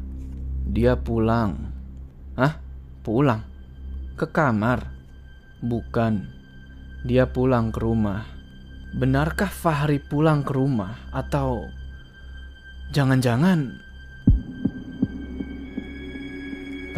Dia 0.67 0.99
pulang. 0.99 1.71
Hah? 2.35 2.59
Pulang? 2.99 3.39
Ke 4.19 4.27
kamar? 4.27 4.83
Bukan. 5.63 6.27
Dia 7.07 7.23
pulang 7.23 7.71
ke 7.71 7.79
rumah. 7.79 8.27
Benarkah 8.99 9.47
Fahri 9.47 10.03
pulang 10.03 10.43
ke 10.43 10.51
rumah? 10.51 11.07
Atau... 11.15 11.71
Jangan-jangan... 12.91 13.79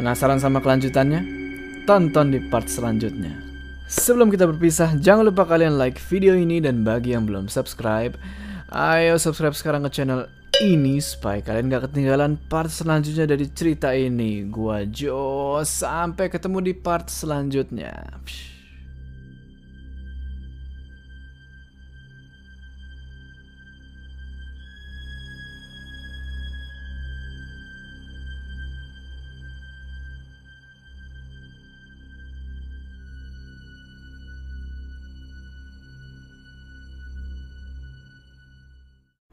Penasaran 0.01 0.41
sama 0.41 0.65
kelanjutannya? 0.65 1.21
Tonton 1.85 2.33
di 2.33 2.41
part 2.49 2.65
selanjutnya. 2.65 3.46
Sebelum 3.87 4.27
kita 4.27 4.43
berpisah, 4.43 4.99
jangan 4.99 5.31
lupa 5.31 5.47
kalian 5.47 5.79
like 5.79 5.95
video 6.11 6.35
ini 6.35 6.59
dan 6.59 6.83
bagi 6.83 7.15
yang 7.15 7.23
belum 7.23 7.47
subscribe, 7.47 8.19
ayo 8.67 9.15
subscribe 9.15 9.55
sekarang 9.55 9.87
ke 9.87 9.95
channel 9.95 10.27
ini 10.59 10.99
supaya 10.99 11.39
kalian 11.39 11.71
gak 11.71 11.87
ketinggalan 11.87 12.35
part 12.51 12.67
selanjutnya 12.67 13.23
dari 13.23 13.47
cerita 13.47 13.95
ini. 13.95 14.43
Gua 14.43 14.83
Jo, 14.83 15.63
sampai 15.63 16.27
ketemu 16.27 16.67
di 16.67 16.73
part 16.75 17.07
selanjutnya. 17.07 18.11
Psh. 18.27 18.56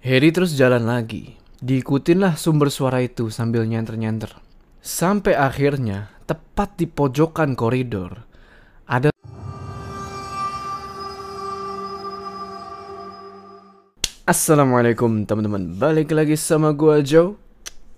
Harry 0.04 0.36
terus 0.36 0.52
jalan 0.52 0.84
lagi. 0.84 1.32
Diikutinlah 1.64 2.36
sumber 2.36 2.68
suara 2.68 3.00
itu 3.00 3.32
sambil 3.32 3.64
nyenter-nyenter. 3.64 4.36
Sampai 4.84 5.32
akhirnya, 5.32 6.12
tepat 6.28 6.76
di 6.76 6.84
pojokan 6.84 7.56
koridor, 7.56 8.28
ada 8.84 9.08
Assalamualaikum 14.28 15.24
teman-teman, 15.24 15.72
balik 15.80 16.12
lagi 16.12 16.36
sama 16.36 16.76
gua 16.76 17.00
Joe 17.00 17.40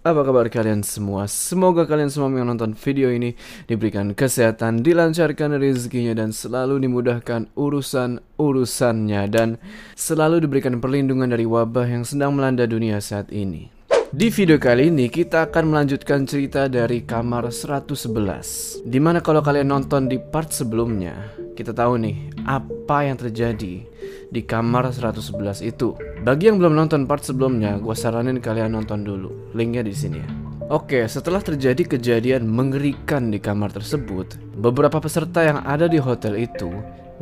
apa 0.07 0.23
kabar 0.23 0.47
kalian 0.47 0.87
semua? 0.87 1.27
Semoga 1.27 1.83
kalian 1.83 2.07
semua 2.15 2.31
yang 2.31 2.47
nonton 2.47 2.79
video 2.79 3.11
ini 3.11 3.35
diberikan 3.67 4.15
kesehatan, 4.15 4.87
dilancarkan 4.87 5.59
rezekinya 5.59 6.15
dan 6.15 6.31
selalu 6.31 6.79
dimudahkan 6.87 7.51
urusan-urusannya 7.59 9.23
dan 9.27 9.59
selalu 9.99 10.47
diberikan 10.47 10.79
perlindungan 10.79 11.27
dari 11.27 11.43
wabah 11.43 11.91
yang 11.91 12.07
sedang 12.07 12.39
melanda 12.39 12.71
dunia 12.71 13.03
saat 13.03 13.35
ini. 13.35 13.75
Di 14.15 14.31
video 14.31 14.63
kali 14.63 14.95
ini 14.95 15.11
kita 15.11 15.51
akan 15.51 15.75
melanjutkan 15.75 16.23
cerita 16.31 16.71
dari 16.71 17.03
kamar 17.03 17.51
111 17.51 18.87
Di 18.87 19.03
mana 19.03 19.19
kalau 19.19 19.43
kalian 19.43 19.67
nonton 19.67 20.07
di 20.07 20.23
part 20.23 20.55
sebelumnya 20.55 21.46
Kita 21.57 21.73
tahu 21.73 21.97
nih 21.97 22.45
apa 22.45 23.09
yang 23.09 23.17
terjadi 23.17 23.81
di 24.29 24.41
kamar 24.45 24.93
111 24.93 25.65
itu. 25.65 25.97
Bagi 26.21 26.53
yang 26.53 26.61
belum 26.61 26.77
nonton 26.77 27.09
part 27.09 27.25
sebelumnya, 27.25 27.81
gue 27.81 27.97
saranin 27.97 28.45
kalian 28.45 28.77
nonton 28.77 29.01
dulu. 29.01 29.57
Linknya 29.57 29.81
di 29.81 29.97
sini 29.97 30.21
ya. 30.21 30.29
Oke, 30.69 31.09
setelah 31.09 31.41
terjadi 31.41 31.97
kejadian 31.97 32.45
mengerikan 32.45 33.33
di 33.33 33.41
kamar 33.41 33.73
tersebut, 33.73 34.37
beberapa 34.61 35.01
peserta 35.01 35.49
yang 35.49 35.65
ada 35.65 35.89
di 35.89 35.97
hotel 35.97 36.37
itu 36.37 36.69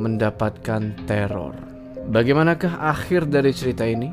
mendapatkan 0.03 1.07
teror. 1.07 1.55
Bagaimanakah 2.11 2.83
akhir 2.83 3.31
dari 3.31 3.55
cerita 3.55 3.87
ini? 3.87 4.11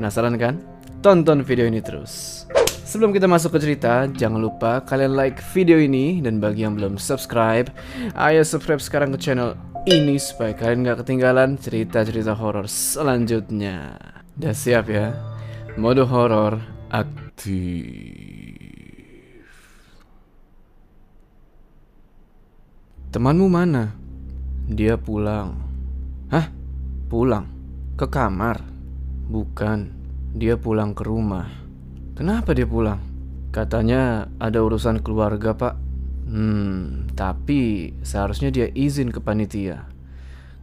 Penasaran 0.00 0.40
kan? 0.40 0.56
Tonton 1.04 1.44
video 1.44 1.68
ini 1.68 1.84
terus. 1.84 2.48
Sebelum 2.90 3.14
kita 3.14 3.30
masuk 3.30 3.54
ke 3.54 3.62
cerita, 3.62 4.10
jangan 4.10 4.42
lupa 4.42 4.82
kalian 4.82 5.14
like 5.14 5.38
video 5.54 5.78
ini 5.78 6.18
dan 6.18 6.42
bagi 6.42 6.66
yang 6.66 6.74
belum 6.74 6.98
subscribe, 6.98 7.70
ayo 8.18 8.42
subscribe 8.42 8.82
sekarang 8.82 9.14
ke 9.14 9.18
channel 9.22 9.54
ini 9.86 10.18
supaya 10.18 10.50
kalian 10.58 10.82
gak 10.82 11.06
ketinggalan 11.06 11.54
cerita-cerita 11.54 12.34
horor 12.34 12.66
selanjutnya. 12.66 13.94
Udah 14.34 14.50
siap 14.50 14.90
ya? 14.90 15.14
Mode 15.78 16.02
horor 16.02 16.58
aktif. 16.90 17.54
Temanmu 23.14 23.46
mana? 23.46 23.94
Dia 24.66 24.98
pulang. 24.98 25.62
Hah? 26.34 26.50
Pulang? 27.06 27.46
Ke 27.94 28.10
kamar? 28.10 28.58
Bukan. 29.30 29.94
Dia 30.34 30.58
pulang 30.58 30.90
ke 30.90 31.06
rumah. 31.06 31.59
Kenapa 32.20 32.52
dia 32.52 32.68
pulang? 32.68 33.00
Katanya 33.48 34.28
ada 34.36 34.60
urusan 34.60 35.00
keluarga, 35.00 35.56
Pak. 35.56 35.72
Hmm, 36.28 37.08
tapi 37.16 37.96
seharusnya 38.04 38.52
dia 38.52 38.68
izin 38.76 39.08
ke 39.08 39.24
panitia. 39.24 39.88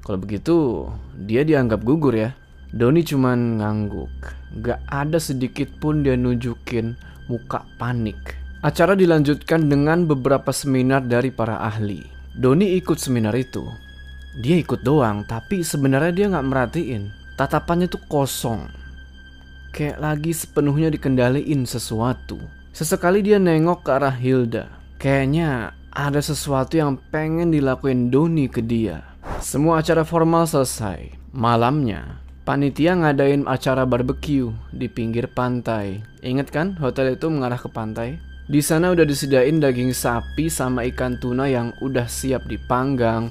Kalau 0.05 0.21
begitu, 0.21 0.85
dia 1.17 1.41
dianggap 1.41 1.81
gugur 1.81 2.13
ya. 2.13 2.37
Doni 2.69 3.01
cuman 3.01 3.57
ngangguk. 3.57 4.13
Gak 4.61 4.85
ada 4.85 5.17
sedikit 5.17 5.65
pun 5.81 6.05
dia 6.05 6.13
nunjukin 6.13 6.93
muka 7.25 7.65
panik. 7.81 8.37
Acara 8.61 8.93
dilanjutkan 8.93 9.65
dengan 9.65 10.05
beberapa 10.05 10.53
seminar 10.53 11.09
dari 11.09 11.33
para 11.33 11.57
ahli. 11.57 12.05
Doni 12.37 12.77
ikut 12.77 13.01
seminar 13.01 13.33
itu. 13.33 13.65
Dia 14.45 14.61
ikut 14.61 14.85
doang, 14.85 15.25
tapi 15.25 15.65
sebenarnya 15.65 16.13
dia 16.13 16.29
nggak 16.29 16.47
merhatiin. 16.53 17.09
Tatapannya 17.33 17.89
tuh 17.89 18.05
kosong. 18.05 18.86
Kayak 19.77 20.01
lagi 20.01 20.33
sepenuhnya 20.33 20.89
dikendaliin 20.89 21.69
sesuatu. 21.69 22.41
Sesekali 22.73 23.21
dia 23.21 23.37
nengok 23.37 23.85
ke 23.85 23.93
arah 23.93 24.17
Hilda. 24.17 24.73
Kayaknya 24.97 25.77
ada 25.93 26.17
sesuatu 26.17 26.81
yang 26.81 26.97
pengen 27.13 27.53
dilakuin 27.53 28.09
Doni 28.09 28.49
ke 28.49 28.65
dia. 28.65 29.05
Semua 29.37 29.85
acara 29.85 30.01
formal 30.01 30.49
selesai. 30.49 31.13
Malamnya, 31.29 32.17
panitia 32.41 32.97
ngadain 32.97 33.45
acara 33.45 33.85
barbeque 33.85 34.49
di 34.73 34.89
pinggir 34.89 35.29
pantai. 35.29 36.01
Ingat 36.25 36.49
kan, 36.49 36.73
hotel 36.81 37.13
itu 37.13 37.29
mengarah 37.29 37.61
ke 37.61 37.69
pantai? 37.69 38.17
Di 38.49 38.65
sana 38.65 38.89
udah 38.89 39.05
disediain 39.05 39.61
daging 39.61 39.93
sapi 39.93 40.49
sama 40.49 40.89
ikan 40.89 41.21
tuna 41.21 41.45
yang 41.45 41.69
udah 41.85 42.09
siap 42.09 42.49
dipanggang, 42.49 43.29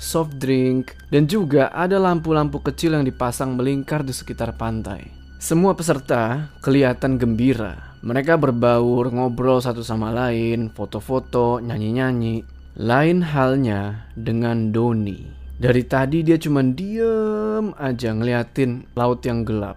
soft 0.00 0.40
drink, 0.40 0.96
dan 1.12 1.28
juga 1.28 1.68
ada 1.76 2.00
lampu-lampu 2.00 2.64
kecil 2.64 2.96
yang 2.96 3.04
dipasang 3.04 3.52
melingkar 3.52 4.00
di 4.00 4.16
sekitar 4.16 4.56
pantai. 4.56 5.23
Semua 5.44 5.76
peserta 5.76 6.48
kelihatan 6.64 7.20
gembira 7.20 8.00
Mereka 8.00 8.40
berbaur, 8.40 9.12
ngobrol 9.12 9.60
satu 9.60 9.84
sama 9.84 10.08
lain, 10.08 10.72
foto-foto, 10.72 11.60
nyanyi-nyanyi. 11.60 12.40
Lain 12.80 13.20
halnya 13.20 14.08
dengan 14.16 14.72
Doni. 14.72 15.20
Dari 15.60 15.84
tadi 15.84 16.24
dia 16.24 16.40
cuma 16.40 16.64
diem 16.64 17.76
aja 17.76 18.16
ngeliatin 18.16 18.88
laut 18.96 19.20
yang 19.28 19.44
gelap. 19.44 19.76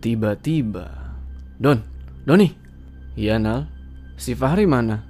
Tiba-tiba, 0.00 0.88
Don, 1.60 1.84
Doni. 2.24 2.48
Iya 3.12 3.36
Nal, 3.36 3.68
si 4.16 4.32
Fahri 4.32 4.64
mana? 4.64 5.04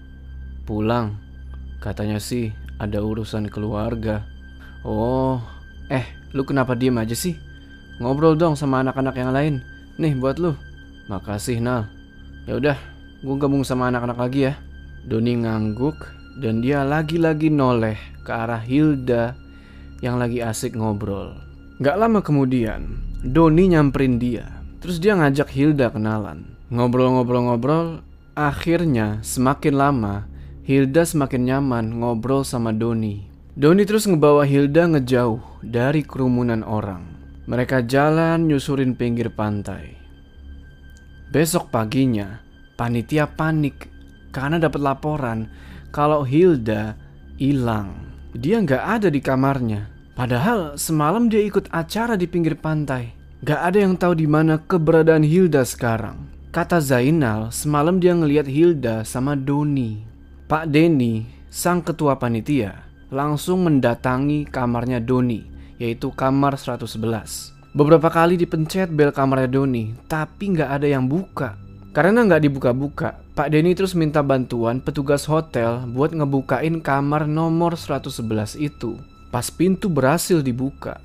Pulang. 0.66 1.14
Katanya 1.78 2.18
sih 2.18 2.50
ada 2.82 2.98
urusan 3.06 3.46
keluarga. 3.46 4.26
Oh, 4.82 5.38
eh, 5.94 6.10
lu 6.34 6.42
kenapa 6.42 6.74
diem 6.74 6.98
aja 6.98 7.14
sih? 7.14 7.38
Ngobrol 8.02 8.34
dong 8.34 8.58
sama 8.58 8.82
anak-anak 8.82 9.14
yang 9.14 9.30
lain. 9.30 9.56
Nih 10.00 10.16
buat 10.16 10.40
lu. 10.40 10.56
Makasih 11.12 11.60
Nal. 11.60 11.90
Ya 12.48 12.56
udah, 12.56 12.78
gue 13.20 13.36
gabung 13.36 13.66
sama 13.66 13.92
anak-anak 13.92 14.18
lagi 14.18 14.40
ya. 14.48 14.54
Doni 15.04 15.36
ngangguk 15.42 15.98
dan 16.40 16.62
dia 16.62 16.86
lagi-lagi 16.86 17.50
noleh 17.50 17.98
ke 18.22 18.30
arah 18.30 18.62
Hilda 18.62 19.34
yang 20.00 20.16
lagi 20.16 20.40
asik 20.40 20.78
ngobrol. 20.78 21.36
Gak 21.82 21.98
lama 21.98 22.22
kemudian, 22.22 23.02
Doni 23.22 23.70
nyamperin 23.70 24.16
dia. 24.16 24.46
Terus 24.82 24.98
dia 24.98 25.14
ngajak 25.14 25.50
Hilda 25.50 25.90
kenalan. 25.90 26.58
Ngobrol-ngobrol-ngobrol, 26.72 28.00
akhirnya 28.34 29.20
semakin 29.20 29.74
lama 29.76 30.26
Hilda 30.62 31.02
semakin 31.02 31.42
nyaman 31.42 31.86
ngobrol 31.98 32.46
sama 32.46 32.70
Doni. 32.70 33.26
Doni 33.52 33.82
terus 33.84 34.08
ngebawa 34.08 34.46
Hilda 34.46 34.88
ngejauh 34.88 35.60
dari 35.60 36.00
kerumunan 36.06 36.64
orang. 36.64 37.21
Mereka 37.46 37.90
jalan 37.90 38.46
nyusurin 38.46 38.94
pinggir 38.94 39.32
pantai. 39.34 39.98
Besok 41.32 41.72
paginya, 41.74 42.38
panitia 42.78 43.26
panik 43.26 43.90
karena 44.30 44.62
dapat 44.62 44.78
laporan 44.78 45.50
kalau 45.90 46.22
Hilda 46.22 46.94
hilang. 47.40 47.94
Dia 48.32 48.62
nggak 48.62 48.84
ada 49.00 49.08
di 49.10 49.18
kamarnya. 49.18 49.92
Padahal 50.12 50.76
semalam 50.76 51.26
dia 51.32 51.40
ikut 51.40 51.72
acara 51.72 52.20
di 52.20 52.28
pinggir 52.28 52.54
pantai. 52.54 53.16
Gak 53.42 53.58
ada 53.58 53.78
yang 53.82 53.98
tahu 53.98 54.14
di 54.14 54.30
mana 54.30 54.60
keberadaan 54.60 55.26
Hilda 55.26 55.66
sekarang. 55.66 56.30
Kata 56.54 56.78
Zainal, 56.78 57.50
semalam 57.50 57.98
dia 57.98 58.14
ngelihat 58.14 58.46
Hilda 58.46 59.02
sama 59.02 59.34
Doni. 59.34 60.04
Pak 60.46 60.70
Denny, 60.70 61.26
sang 61.50 61.82
ketua 61.82 62.20
panitia, 62.20 62.86
langsung 63.10 63.64
mendatangi 63.64 64.46
kamarnya 64.46 65.00
Doni, 65.00 65.48
yaitu 65.82 66.14
kamar 66.14 66.54
111. 66.54 67.50
Beberapa 67.74 68.06
kali 68.06 68.38
dipencet 68.38 68.94
bel 68.94 69.10
kamarnya 69.10 69.50
Doni, 69.50 69.90
tapi 70.06 70.54
nggak 70.54 70.70
ada 70.78 70.86
yang 70.86 71.10
buka. 71.10 71.58
Karena 71.90 72.22
nggak 72.22 72.46
dibuka-buka, 72.46 73.18
Pak 73.34 73.48
Denny 73.50 73.74
terus 73.74 73.92
minta 73.98 74.22
bantuan 74.22 74.78
petugas 74.80 75.26
hotel 75.26 75.82
buat 75.90 76.14
ngebukain 76.14 76.80
kamar 76.80 77.26
nomor 77.26 77.74
111 77.74 78.56
itu. 78.60 78.96
Pas 79.32 79.48
pintu 79.48 79.88
berhasil 79.88 80.44
dibuka, 80.44 81.00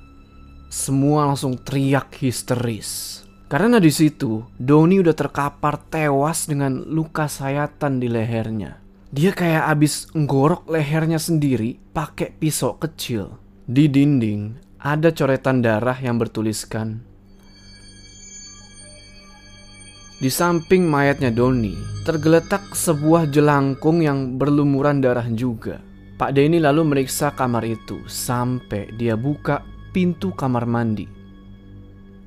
semua 0.67 1.32
langsung 1.32 1.55
teriak 1.55 2.11
histeris. 2.19 3.23
Karena 3.47 3.80
di 3.80 3.88
situ, 3.88 4.43
Doni 4.59 4.99
udah 4.99 5.15
terkapar 5.15 5.80
tewas 5.88 6.51
dengan 6.51 6.84
luka 6.84 7.32
sayatan 7.32 8.03
di 8.03 8.11
lehernya. 8.11 8.84
Dia 9.07 9.32
kayak 9.32 9.71
abis 9.71 10.11
nggorok 10.11 10.67
lehernya 10.67 11.15
sendiri 11.15 11.80
pakai 11.95 12.36
pisau 12.36 12.75
kecil. 12.75 13.39
Di 13.63 13.88
dinding 13.88 14.66
ada 14.88 15.12
coretan 15.12 15.60
darah 15.60 16.00
yang 16.00 16.16
bertuliskan 16.16 17.04
Di 20.18 20.34
samping 20.34 20.90
mayatnya 20.90 21.30
Doni, 21.30 21.78
tergeletak 22.02 22.74
sebuah 22.74 23.30
jelangkung 23.30 24.02
yang 24.02 24.42
berlumuran 24.42 24.98
darah 24.98 25.30
juga. 25.30 25.78
Pak 26.18 26.34
Denny 26.34 26.58
lalu 26.58 26.82
meriksa 26.82 27.30
kamar 27.38 27.62
itu 27.62 28.02
sampai 28.10 28.90
dia 28.98 29.14
buka 29.14 29.62
pintu 29.94 30.34
kamar 30.34 30.66
mandi. 30.66 31.06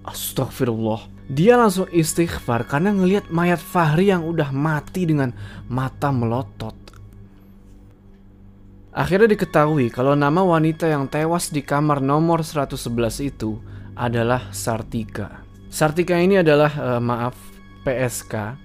Astagfirullah. 0.07 1.11
Dia 1.35 1.59
langsung 1.59 1.91
istighfar 1.91 2.71
karena 2.71 2.95
ngelihat 2.95 3.27
mayat 3.35 3.59
Fahri 3.59 4.15
yang 4.15 4.23
udah 4.23 4.55
mati 4.55 5.11
dengan 5.11 5.35
mata 5.67 6.15
melotot. 6.15 6.80
Akhirnya 9.01 9.33
diketahui 9.33 9.89
kalau 9.89 10.13
nama 10.13 10.45
wanita 10.45 10.85
yang 10.85 11.09
tewas 11.09 11.49
di 11.49 11.65
kamar 11.65 12.05
nomor 12.05 12.45
111 12.45 13.33
itu 13.33 13.57
adalah 13.97 14.53
Sartika. 14.53 15.41
Sartika 15.73 16.21
ini 16.21 16.45
adalah 16.45 16.69
uh, 16.77 17.01
maaf 17.01 17.33
PSK 17.81 18.61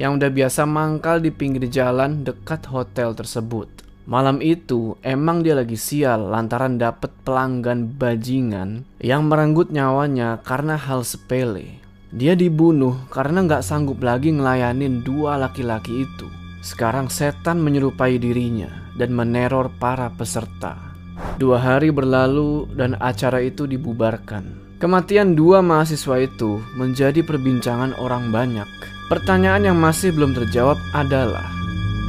yang 0.00 0.16
udah 0.16 0.32
biasa 0.32 0.64
mangkal 0.64 1.20
di 1.20 1.28
pinggir 1.28 1.68
jalan 1.68 2.24
dekat 2.24 2.64
hotel 2.72 3.12
tersebut. 3.12 3.68
Malam 4.08 4.40
itu 4.40 4.96
emang 5.04 5.44
dia 5.44 5.52
lagi 5.52 5.76
sial 5.76 6.32
lantaran 6.32 6.80
dapet 6.80 7.12
pelanggan 7.20 7.84
bajingan 7.84 8.88
yang 9.04 9.28
merenggut 9.28 9.68
nyawanya 9.68 10.40
karena 10.48 10.80
hal 10.80 11.04
sepele. 11.04 11.76
Dia 12.08 12.32
dibunuh 12.32 13.04
karena 13.12 13.44
nggak 13.44 13.60
sanggup 13.60 14.00
lagi 14.00 14.32
ngelayanin 14.32 15.04
dua 15.04 15.36
laki-laki 15.36 16.08
itu. 16.08 16.32
Sekarang 16.64 17.12
setan 17.12 17.60
menyerupai 17.60 18.16
dirinya 18.16 18.83
dan 18.98 19.14
meneror 19.14 19.70
para 19.78 20.10
peserta. 20.14 20.94
Dua 21.38 21.58
hari 21.58 21.90
berlalu 21.90 22.70
dan 22.74 22.98
acara 22.98 23.42
itu 23.42 23.66
dibubarkan. 23.66 24.64
Kematian 24.82 25.32
dua 25.38 25.62
mahasiswa 25.64 26.20
itu 26.20 26.60
menjadi 26.76 27.22
perbincangan 27.24 27.96
orang 27.96 28.28
banyak. 28.28 28.66
Pertanyaan 29.08 29.70
yang 29.72 29.78
masih 29.78 30.12
belum 30.12 30.34
terjawab 30.36 30.76
adalah 30.92 31.46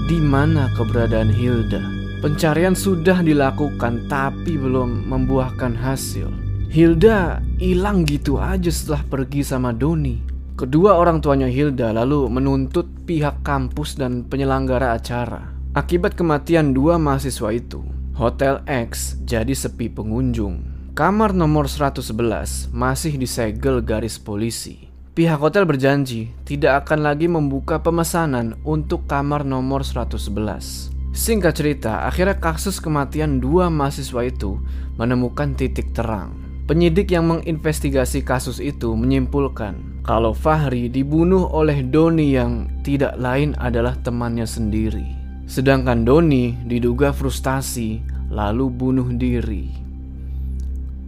di 0.05 0.19
mana 0.19 0.69
keberadaan 0.75 1.31
Hilda? 1.31 1.81
Pencarian 2.19 2.75
sudah 2.75 3.21
dilakukan 3.21 4.05
tapi 4.11 4.57
belum 4.57 5.07
membuahkan 5.07 5.77
hasil. 5.77 6.27
Hilda 6.69 7.39
hilang 7.55 8.03
gitu 8.03 8.35
aja 8.35 8.67
setelah 8.67 9.01
pergi 9.07 9.47
sama 9.47 9.71
Doni. 9.71 10.19
Kedua 10.59 10.99
orang 10.99 11.23
tuanya 11.23 11.47
Hilda 11.47 11.95
lalu 11.95 12.27
menuntut 12.27 12.87
pihak 13.07 13.39
kampus 13.47 13.95
dan 13.95 14.27
penyelenggara 14.27 14.99
acara. 14.99 15.54
Akibat 15.75 16.15
kematian 16.15 16.71
dua 16.71 16.95
mahasiswa 16.95 17.51
itu, 17.51 17.83
Hotel 18.15 18.63
X 18.63 19.19
jadi 19.27 19.51
sepi 19.51 19.91
pengunjung. 19.91 20.63
Kamar 20.95 21.35
nomor 21.35 21.67
111 21.67 22.71
masih 22.71 23.19
disegel 23.19 23.83
garis 23.83 24.15
polisi. 24.15 24.87
Pihak 25.11 25.35
hotel 25.35 25.67
berjanji 25.67 26.31
tidak 26.47 26.87
akan 26.87 27.03
lagi 27.03 27.27
membuka 27.27 27.83
pemesanan 27.83 28.55
untuk 28.63 29.03
kamar 29.03 29.43
nomor 29.43 29.83
111. 29.83 30.95
Singkat 31.11 31.53
cerita, 31.59 32.07
akhirnya 32.07 32.39
kasus 32.39 32.79
kematian 32.79 33.43
dua 33.43 33.67
mahasiswa 33.67 34.23
itu 34.23 34.55
menemukan 34.95 35.59
titik 35.59 35.91
terang. 35.91 36.39
Penyidik 36.71 37.11
yang 37.11 37.27
menginvestigasi 37.27 38.23
kasus 38.23 38.63
itu 38.63 38.95
menyimpulkan 38.95 39.99
kalau 40.07 40.31
Fahri 40.31 40.87
dibunuh 40.87 41.51
oleh 41.51 41.83
Doni 41.83 42.31
yang 42.31 42.71
tidak 42.87 43.19
lain 43.19 43.51
adalah 43.59 43.99
temannya 43.99 44.47
sendiri. 44.47 45.24
Sedangkan 45.45 46.01
Doni 46.05 46.57
diduga 46.65 47.13
frustasi 47.13 48.01
lalu 48.33 48.65
bunuh 48.69 49.09
diri. 49.13 49.69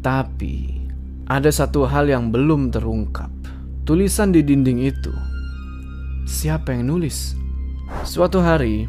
Tapi 0.01 0.77
ada 1.27 1.51
satu 1.51 1.83
hal 1.83 2.07
yang 2.07 2.31
belum 2.31 2.71
terungkap. 2.71 3.33
Tulisan 3.83 4.31
di 4.31 4.45
dinding 4.45 4.79
itu. 4.83 5.11
Siapa 6.27 6.75
yang 6.75 6.91
nulis? 6.91 7.35
Suatu 8.03 8.43
hari, 8.43 8.87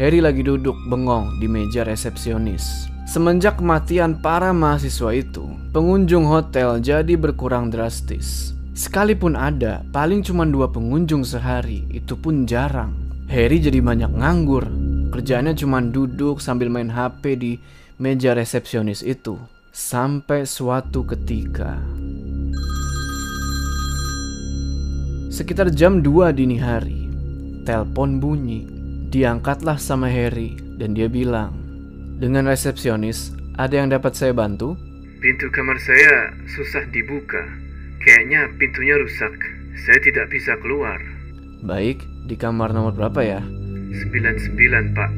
Harry 0.00 0.20
lagi 0.24 0.40
duduk 0.40 0.76
bengong 0.88 1.40
di 1.40 1.46
meja 1.48 1.84
resepsionis. 1.84 2.88
Semenjak 3.04 3.58
kematian 3.58 4.22
para 4.22 4.54
mahasiswa 4.54 5.12
itu, 5.12 5.44
pengunjung 5.74 6.24
hotel 6.24 6.78
jadi 6.78 7.18
berkurang 7.18 7.68
drastis. 7.68 8.56
Sekalipun 8.72 9.36
ada, 9.36 9.82
paling 9.92 10.22
cuma 10.24 10.46
dua 10.46 10.70
pengunjung 10.70 11.26
sehari, 11.26 11.84
itu 11.92 12.16
pun 12.16 12.46
jarang. 12.46 13.09
Harry 13.30 13.62
jadi 13.62 13.78
banyak 13.78 14.10
nganggur. 14.10 14.66
Kerjaannya 15.14 15.54
cuma 15.54 15.78
duduk 15.78 16.42
sambil 16.42 16.66
main 16.66 16.90
HP 16.90 17.38
di 17.38 17.52
meja 18.02 18.34
resepsionis 18.34 19.06
itu. 19.06 19.38
Sampai 19.70 20.50
suatu 20.50 21.06
ketika 21.06 21.78
Sekitar 25.30 25.70
jam 25.70 26.02
2 26.02 26.34
dini 26.34 26.58
hari, 26.58 27.06
telepon 27.62 28.18
bunyi. 28.18 28.66
Diangkatlah 29.14 29.78
sama 29.78 30.10
Harry 30.10 30.58
dan 30.74 30.98
dia 30.98 31.06
bilang, 31.06 31.54
"Dengan 32.18 32.50
resepsionis, 32.50 33.30
ada 33.54 33.78
yang 33.78 33.94
dapat 33.94 34.18
saya 34.18 34.34
bantu?" 34.34 34.74
Pintu 35.22 35.46
kamar 35.54 35.78
saya 35.78 36.34
susah 36.50 36.82
dibuka. 36.90 37.46
Kayaknya 38.02 38.50
pintunya 38.58 38.98
rusak. 38.98 39.38
Saya 39.86 40.02
tidak 40.02 40.34
bisa 40.34 40.58
keluar. 40.58 40.98
Baik, 41.62 42.09
di 42.30 42.38
kamar 42.38 42.70
nomor 42.70 42.94
berapa 42.94 43.18
ya? 43.26 43.42
99, 43.42 44.94
Pak. 44.94 45.10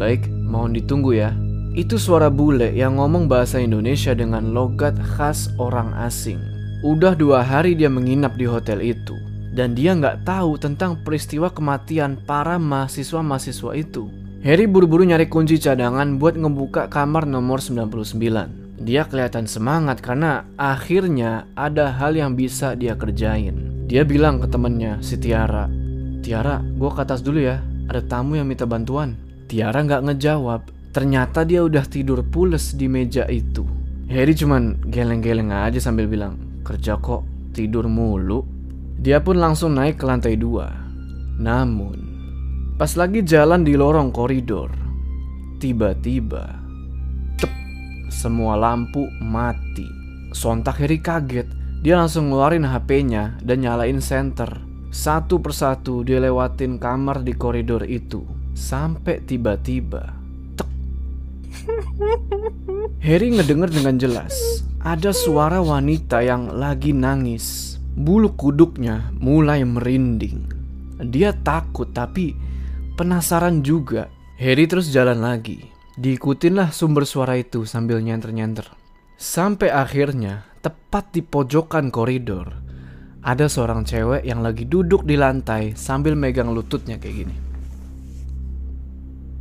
Baik, 0.00 0.24
mohon 0.48 0.72
ditunggu 0.72 1.12
ya. 1.12 1.36
Itu 1.76 2.00
suara 2.00 2.32
bule 2.32 2.72
yang 2.72 2.96
ngomong 2.96 3.28
bahasa 3.28 3.60
Indonesia 3.60 4.16
dengan 4.16 4.56
logat 4.56 4.96
khas 4.96 5.52
orang 5.60 5.92
asing. 6.00 6.40
Udah 6.80 7.12
dua 7.12 7.44
hari 7.44 7.76
dia 7.76 7.92
menginap 7.92 8.40
di 8.40 8.48
hotel 8.48 8.80
itu. 8.80 9.12
dan 9.56 9.72
dia 9.72 9.96
nggak 9.96 10.28
tahu 10.28 10.60
tentang 10.60 11.00
peristiwa 11.00 11.48
kematian 11.48 12.20
para 12.28 12.60
mahasiswa-mahasiswa 12.60 13.72
itu. 13.72 14.12
Harry 14.44 14.68
buru-buru 14.68 15.08
nyari 15.08 15.26
kunci 15.32 15.56
cadangan 15.56 16.20
buat 16.20 16.36
ngebuka 16.36 16.92
kamar 16.92 17.24
nomor 17.24 17.64
99. 17.64 18.84
Dia 18.84 19.08
kelihatan 19.08 19.48
semangat 19.48 20.04
karena 20.04 20.44
akhirnya 20.60 21.48
ada 21.56 21.88
hal 21.96 22.12
yang 22.12 22.36
bisa 22.36 22.76
dia 22.76 22.92
kerjain. 22.92 23.88
Dia 23.88 24.04
bilang 24.04 24.44
ke 24.44 24.46
temennya, 24.52 25.00
si 25.00 25.16
Tiara, 25.16 25.66
Tiara, 26.20 26.60
gue 26.62 26.90
ke 26.90 27.00
atas 27.02 27.20
dulu 27.20 27.40
ya, 27.40 27.60
ada 27.86 28.02
tamu 28.02 28.36
yang 28.36 28.48
minta 28.48 28.68
bantuan. 28.68 29.14
Tiara 29.46 29.82
nggak 29.82 30.10
ngejawab, 30.10 30.60
ternyata 30.90 31.46
dia 31.46 31.62
udah 31.62 31.86
tidur 31.86 32.24
pules 32.26 32.74
di 32.74 32.90
meja 32.90 33.28
itu. 33.30 33.62
Harry 34.06 34.34
cuman 34.34 34.86
geleng-geleng 34.86 35.50
aja 35.50 35.78
sambil 35.78 36.06
bilang, 36.06 36.38
kerja 36.66 36.98
kok, 36.98 37.26
tidur 37.54 37.86
mulu. 37.86 38.42
Dia 38.98 39.22
pun 39.22 39.38
langsung 39.38 39.74
naik 39.74 40.02
ke 40.02 40.04
lantai 40.06 40.34
dua. 40.34 40.72
Namun, 41.38 41.98
pas 42.74 42.90
lagi 42.96 43.22
jalan 43.22 43.62
di 43.62 43.76
lorong 43.78 44.10
koridor, 44.10 44.72
tiba-tiba, 45.62 46.58
tep, 47.38 47.52
semua 48.10 48.58
lampu 48.58 49.06
mati. 49.22 49.86
Sontak 50.34 50.82
Harry 50.82 50.98
kaget, 50.98 51.46
dia 51.86 51.94
langsung 51.94 52.32
ngeluarin 52.32 52.66
HP-nya 52.66 53.38
dan 53.46 53.62
nyalain 53.62 54.02
senter. 54.02 54.65
Satu 54.96 55.44
persatu 55.44 56.00
dia 56.08 56.16
lewatin 56.24 56.80
kamar 56.80 57.20
di 57.20 57.36
koridor 57.36 57.84
itu, 57.84 58.24
sampai 58.56 59.20
tiba-tiba, 59.20 60.16
tek. 60.56 60.64
Harry 63.04 63.28
ngedenger 63.28 63.76
dengan 63.76 64.00
jelas, 64.00 64.64
ada 64.80 65.12
suara 65.12 65.60
wanita 65.60 66.24
yang 66.24 66.48
lagi 66.48 66.96
nangis. 66.96 67.76
Bulu 67.92 68.40
kuduknya 68.40 69.12
mulai 69.20 69.68
merinding. 69.68 70.48
Dia 71.12 71.36
takut 71.44 71.92
tapi 71.92 72.32
penasaran 72.96 73.60
juga. 73.60 74.08
Harry 74.40 74.64
terus 74.64 74.88
jalan 74.88 75.20
lagi. 75.20 75.60
Diikutinlah 76.00 76.72
sumber 76.72 77.04
suara 77.04 77.36
itu 77.36 77.68
sambil 77.68 78.00
nyenter-nyenter. 78.00 78.72
Sampai 79.20 79.68
akhirnya, 79.68 80.48
tepat 80.64 81.12
di 81.12 81.20
pojokan 81.20 81.92
koridor, 81.92 82.64
ada 83.26 83.50
seorang 83.50 83.82
cewek 83.82 84.22
yang 84.22 84.38
lagi 84.38 84.62
duduk 84.70 85.02
di 85.02 85.18
lantai 85.18 85.74
sambil 85.74 86.14
megang 86.14 86.54
lututnya 86.54 86.94
kayak 86.94 87.26
gini. 87.26 87.36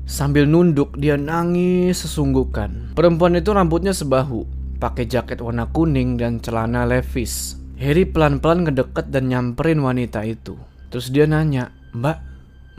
Sambil 0.09 0.49
nunduk, 0.49 0.97
dia 0.97 1.17
nangis 1.17 2.01
sesungguhkan. 2.01 2.97
Perempuan 2.97 3.37
itu 3.37 3.53
rambutnya 3.53 3.93
sebahu, 3.93 4.45
pakai 4.81 5.05
jaket 5.05 5.37
warna 5.41 5.69
kuning 5.69 6.17
dan 6.17 6.41
celana 6.41 6.85
levis. 6.85 7.61
Harry 7.77 8.09
pelan-pelan 8.09 8.65
ngedeket 8.65 9.13
dan 9.13 9.29
nyamperin 9.29 9.81
wanita 9.81 10.25
itu. 10.25 10.57
Terus 10.89 11.09
dia 11.13 11.29
nanya, 11.29 11.69
Mbak, 11.93 12.17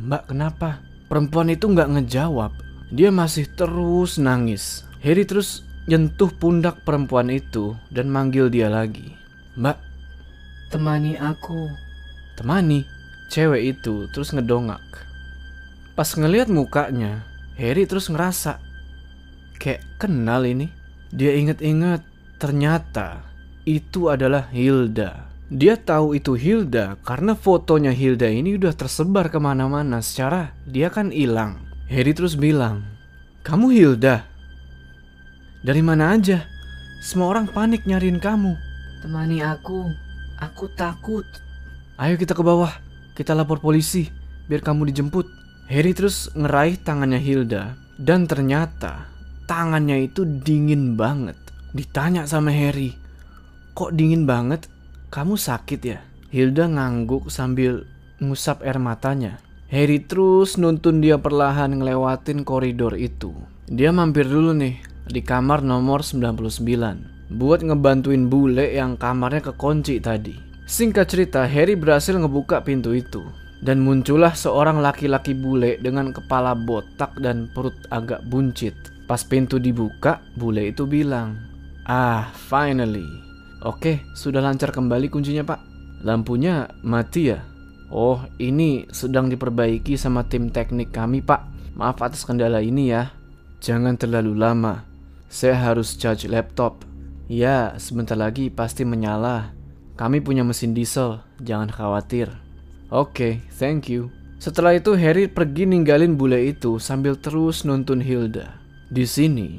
Mbak 0.02 0.22
kenapa? 0.30 0.82
Perempuan 1.06 1.54
itu 1.54 1.70
nggak 1.70 1.98
ngejawab. 1.98 2.50
Dia 2.94 3.10
masih 3.14 3.46
terus 3.54 4.18
nangis. 4.18 4.86
Harry 5.02 5.22
terus 5.26 5.66
nyentuh 5.86 6.30
pundak 6.34 6.82
perempuan 6.82 7.30
itu 7.30 7.78
dan 7.94 8.10
manggil 8.10 8.50
dia 8.50 8.70
lagi. 8.70 9.14
Mbak, 9.58 9.85
Temani 10.66 11.14
aku. 11.14 11.70
temani. 12.36 12.84
Cewek 13.26 13.78
itu 13.78 14.06
terus 14.14 14.30
ngedongak. 14.30 14.82
Pas 15.98 16.06
ngeliat 16.14 16.46
mukanya, 16.46 17.26
Harry 17.58 17.88
terus 17.88 18.06
ngerasa 18.12 18.62
kayak 19.58 19.82
kenal 19.98 20.46
ini. 20.46 20.70
Dia 21.10 21.34
inget-inget 21.38 22.02
ternyata 22.36 23.24
itu 23.66 24.10
adalah 24.12 24.46
Hilda. 24.52 25.26
Dia 25.46 25.78
tahu 25.78 26.18
itu 26.18 26.34
Hilda 26.34 26.98
karena 27.06 27.38
fotonya 27.38 27.94
Hilda 27.94 28.26
ini 28.26 28.58
udah 28.58 28.74
tersebar 28.74 29.30
ke 29.30 29.38
mana-mana 29.38 30.02
secara 30.02 30.54
dia 30.66 30.90
kan 30.90 31.14
hilang. 31.14 31.62
Harry 31.86 32.10
terus 32.10 32.34
bilang, 32.34 32.82
kamu 33.46 33.70
Hilda? 33.70 34.26
Dari 35.62 35.82
mana 35.82 36.14
aja? 36.18 36.46
Semua 37.02 37.30
orang 37.30 37.46
panik 37.46 37.86
nyariin 37.86 38.18
kamu. 38.18 38.58
Temani 39.02 39.38
aku. 39.42 40.05
Aku 40.36 40.68
takut. 40.76 41.24
Ayo 41.96 42.20
kita 42.20 42.36
ke 42.36 42.44
bawah, 42.44 42.68
kita 43.16 43.32
lapor 43.32 43.56
polisi, 43.56 44.12
biar 44.52 44.60
kamu 44.60 44.92
dijemput. 44.92 45.24
Harry 45.72 45.96
terus 45.96 46.28
ngeraih 46.36 46.76
tangannya 46.76 47.16
Hilda, 47.16 47.72
dan 47.96 48.28
ternyata 48.28 49.08
tangannya 49.48 50.04
itu 50.04 50.28
dingin 50.28 50.92
banget. 50.92 51.40
Ditanya 51.72 52.28
sama 52.28 52.52
Harry, 52.52 52.92
kok 53.72 53.96
dingin 53.96 54.28
banget? 54.28 54.68
Kamu 55.08 55.40
sakit 55.40 55.80
ya? 55.80 56.04
Hilda 56.28 56.68
ngangguk 56.68 57.32
sambil 57.32 57.88
ngusap 58.20 58.60
air 58.60 58.76
matanya. 58.76 59.40
Harry 59.72 60.04
terus 60.04 60.60
nuntun 60.60 61.00
dia 61.00 61.16
perlahan 61.16 61.80
ngelewatin 61.80 62.44
koridor 62.44 62.92
itu. 63.00 63.32
Dia 63.72 63.88
mampir 63.88 64.28
dulu 64.28 64.52
nih 64.52 64.84
di 65.08 65.24
kamar 65.24 65.64
nomor 65.64 66.04
99 66.04 67.15
buat 67.30 67.62
ngebantuin 67.62 68.30
bule 68.30 68.74
yang 68.74 68.94
kamarnya 68.94 69.50
kekunci 69.52 69.98
tadi. 69.98 70.34
Singkat 70.66 71.06
cerita, 71.06 71.46
Harry 71.46 71.78
berhasil 71.78 72.14
ngebuka 72.14 72.62
pintu 72.66 72.94
itu. 72.94 73.22
Dan 73.62 73.80
muncullah 73.80 74.36
seorang 74.36 74.82
laki-laki 74.84 75.32
bule 75.32 75.80
dengan 75.80 76.12
kepala 76.12 76.52
botak 76.52 77.16
dan 77.22 77.48
perut 77.54 77.74
agak 77.88 78.20
buncit. 78.28 78.74
Pas 79.06 79.22
pintu 79.22 79.56
dibuka, 79.62 80.20
bule 80.34 80.74
itu 80.74 80.84
bilang, 80.84 81.38
Ah, 81.86 82.34
finally. 82.34 83.06
Oke, 83.62 84.02
sudah 84.12 84.42
lancar 84.42 84.74
kembali 84.74 85.06
kuncinya 85.06 85.46
pak. 85.46 85.62
Lampunya 86.02 86.66
mati 86.82 87.30
ya? 87.30 87.40
Oh, 87.88 88.18
ini 88.42 88.90
sedang 88.90 89.30
diperbaiki 89.30 89.94
sama 89.94 90.26
tim 90.26 90.50
teknik 90.50 90.90
kami 90.90 91.22
pak. 91.22 91.46
Maaf 91.78 92.02
atas 92.02 92.26
kendala 92.26 92.58
ini 92.58 92.90
ya. 92.90 93.14
Jangan 93.62 93.94
terlalu 93.94 94.34
lama. 94.34 94.82
Saya 95.30 95.54
harus 95.54 95.94
charge 95.94 96.26
laptop. 96.26 96.82
Ya, 97.26 97.74
sebentar 97.82 98.14
lagi 98.14 98.54
pasti 98.54 98.86
menyala. 98.86 99.50
Kami 99.98 100.22
punya 100.22 100.46
mesin 100.46 100.78
diesel, 100.78 101.26
jangan 101.42 101.66
khawatir. 101.66 102.30
Oke, 102.86 103.42
thank 103.58 103.90
you. 103.90 104.14
Setelah 104.38 104.78
itu 104.78 104.94
Harry 104.94 105.26
pergi 105.26 105.66
ninggalin 105.66 106.14
bule 106.14 106.38
itu 106.38 106.78
sambil 106.78 107.18
terus 107.18 107.66
nuntun 107.66 107.98
Hilda. 107.98 108.62
Di 108.94 109.02
sini, 109.02 109.58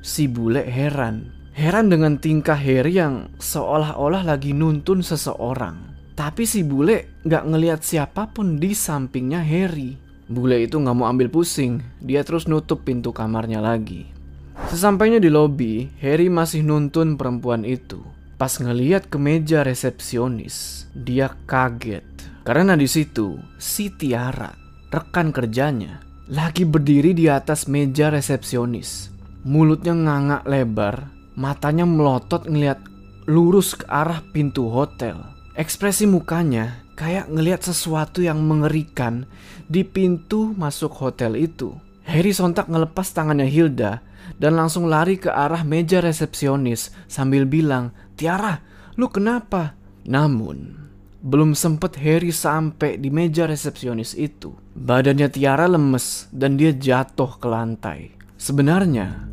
si 0.00 0.24
bule 0.32 0.64
heran. 0.64 1.28
Heran 1.52 1.92
dengan 1.92 2.16
tingkah 2.16 2.56
Harry 2.56 2.96
yang 2.96 3.36
seolah-olah 3.36 4.24
lagi 4.24 4.56
nuntun 4.56 5.04
seseorang. 5.04 5.92
Tapi 6.16 6.48
si 6.48 6.64
bule 6.64 7.20
nggak 7.28 7.44
ngelihat 7.52 7.80
siapa 7.84 8.32
pun 8.32 8.56
di 8.56 8.72
sampingnya 8.72 9.44
Harry. 9.44 10.00
Bule 10.24 10.64
itu 10.64 10.80
nggak 10.80 10.96
mau 10.96 11.04
ambil 11.04 11.28
pusing, 11.28 11.84
dia 12.00 12.24
terus 12.24 12.48
nutup 12.48 12.80
pintu 12.88 13.12
kamarnya 13.12 13.60
lagi. 13.60 14.17
Sesampainya 14.66 15.22
di 15.22 15.30
lobi, 15.30 15.86
Harry 16.02 16.26
masih 16.26 16.66
nuntun 16.66 17.14
perempuan 17.14 17.62
itu. 17.62 18.02
Pas 18.34 18.50
ngeliat 18.58 19.06
ke 19.06 19.18
meja 19.18 19.62
resepsionis, 19.62 20.86
dia 20.94 21.30
kaget. 21.46 22.02
Karena 22.42 22.74
di 22.74 22.90
situ, 22.90 23.38
si 23.62 23.94
Tiara, 23.94 24.50
rekan 24.90 25.30
kerjanya, 25.30 26.02
lagi 26.26 26.66
berdiri 26.66 27.14
di 27.14 27.30
atas 27.30 27.70
meja 27.70 28.10
resepsionis. 28.10 29.14
Mulutnya 29.46 29.94
ngangak 29.94 30.44
lebar, 30.50 30.96
matanya 31.38 31.86
melotot 31.86 32.50
ngeliat 32.50 32.82
lurus 33.28 33.78
ke 33.78 33.86
arah 33.86 34.24
pintu 34.34 34.66
hotel. 34.72 35.20
Ekspresi 35.54 36.06
mukanya 36.06 36.82
kayak 36.98 37.30
ngeliat 37.30 37.62
sesuatu 37.62 38.22
yang 38.22 38.42
mengerikan 38.42 39.26
di 39.70 39.82
pintu 39.82 40.54
masuk 40.54 40.90
hotel 40.94 41.38
itu. 41.38 41.74
Harry 42.08 42.32
sontak 42.32 42.66
ngelepas 42.72 43.12
tangannya 43.12 43.44
Hilda 43.44 44.00
dan 44.36 44.60
langsung 44.60 44.84
lari 44.84 45.16
ke 45.16 45.32
arah 45.32 45.64
meja 45.64 46.04
resepsionis 46.04 46.92
sambil 47.08 47.48
bilang, 47.48 47.96
Tiara, 48.18 48.60
lu 49.00 49.08
kenapa? 49.08 49.78
Namun, 50.04 50.88
belum 51.18 51.56
sempet 51.56 51.98
Harry 51.98 52.30
sampai 52.30 53.00
di 53.00 53.10
meja 53.10 53.48
resepsionis 53.48 54.14
itu. 54.14 54.54
Badannya 54.76 55.26
Tiara 55.32 55.66
lemes 55.66 56.28
dan 56.30 56.54
dia 56.54 56.70
jatuh 56.70 57.40
ke 57.40 57.46
lantai. 57.50 58.14
Sebenarnya, 58.38 59.26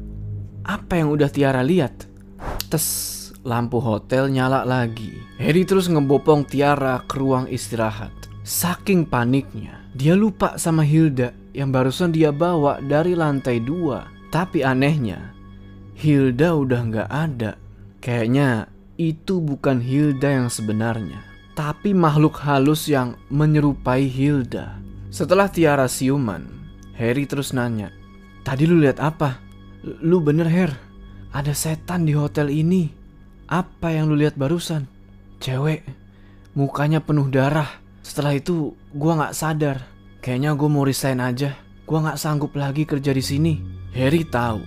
apa 0.66 0.98
yang 0.98 1.14
udah 1.14 1.30
Tiara 1.30 1.62
lihat? 1.62 2.10
Tes, 2.74 2.86
lampu 3.46 3.78
hotel 3.78 4.34
nyala 4.34 4.66
lagi. 4.66 5.14
Harry 5.38 5.62
terus 5.62 5.86
ngebopong 5.86 6.50
Tiara 6.50 7.06
ke 7.06 7.22
ruang 7.22 7.46
istirahat. 7.46 8.12
Saking 8.42 9.06
paniknya, 9.06 9.86
dia 9.94 10.18
lupa 10.18 10.58
sama 10.58 10.82
Hilda 10.82 11.34
yang 11.54 11.70
barusan 11.70 12.10
dia 12.10 12.34
bawa 12.34 12.82
dari 12.82 13.14
lantai 13.14 13.62
dua. 13.62 14.15
Tapi 14.36 14.68
anehnya, 14.68 15.32
Hilda 15.96 16.60
udah 16.60 16.82
nggak 16.92 17.08
ada. 17.08 17.56
Kayaknya 18.04 18.68
itu 19.00 19.40
bukan 19.40 19.80
Hilda 19.80 20.44
yang 20.44 20.52
sebenarnya, 20.52 21.24
tapi 21.56 21.96
makhluk 21.96 22.36
halus 22.44 22.92
yang 22.92 23.16
menyerupai 23.32 24.12
Hilda. 24.12 24.76
Setelah 25.08 25.48
Tiara 25.48 25.88
siuman, 25.88 26.52
Harry 27.00 27.24
terus 27.24 27.56
nanya, 27.56 27.96
Tadi 28.44 28.68
lu 28.68 28.84
lihat 28.84 29.00
apa? 29.00 29.40
Lu 30.04 30.20
bener 30.20 30.52
Her, 30.52 30.76
ada 31.32 31.56
setan 31.56 32.04
di 32.04 32.12
hotel 32.12 32.52
ini. 32.52 32.92
Apa 33.48 33.96
yang 33.96 34.12
lu 34.12 34.20
lihat 34.20 34.36
barusan? 34.36 34.84
Cewek, 35.40 35.88
Mukanya 36.60 37.00
penuh 37.00 37.32
darah. 37.32 37.72
Setelah 38.04 38.36
itu, 38.36 38.76
gua 38.92 39.16
nggak 39.16 39.36
sadar. 39.40 39.88
Kayaknya 40.20 40.60
gue 40.60 40.70
mau 40.70 40.84
resign 40.84 41.24
aja. 41.24 41.56
Gua 41.88 42.04
nggak 42.04 42.20
sanggup 42.20 42.52
lagi 42.60 42.84
kerja 42.84 43.16
di 43.16 43.24
sini. 43.24 43.75
Harry 43.96 44.28
tahu, 44.28 44.60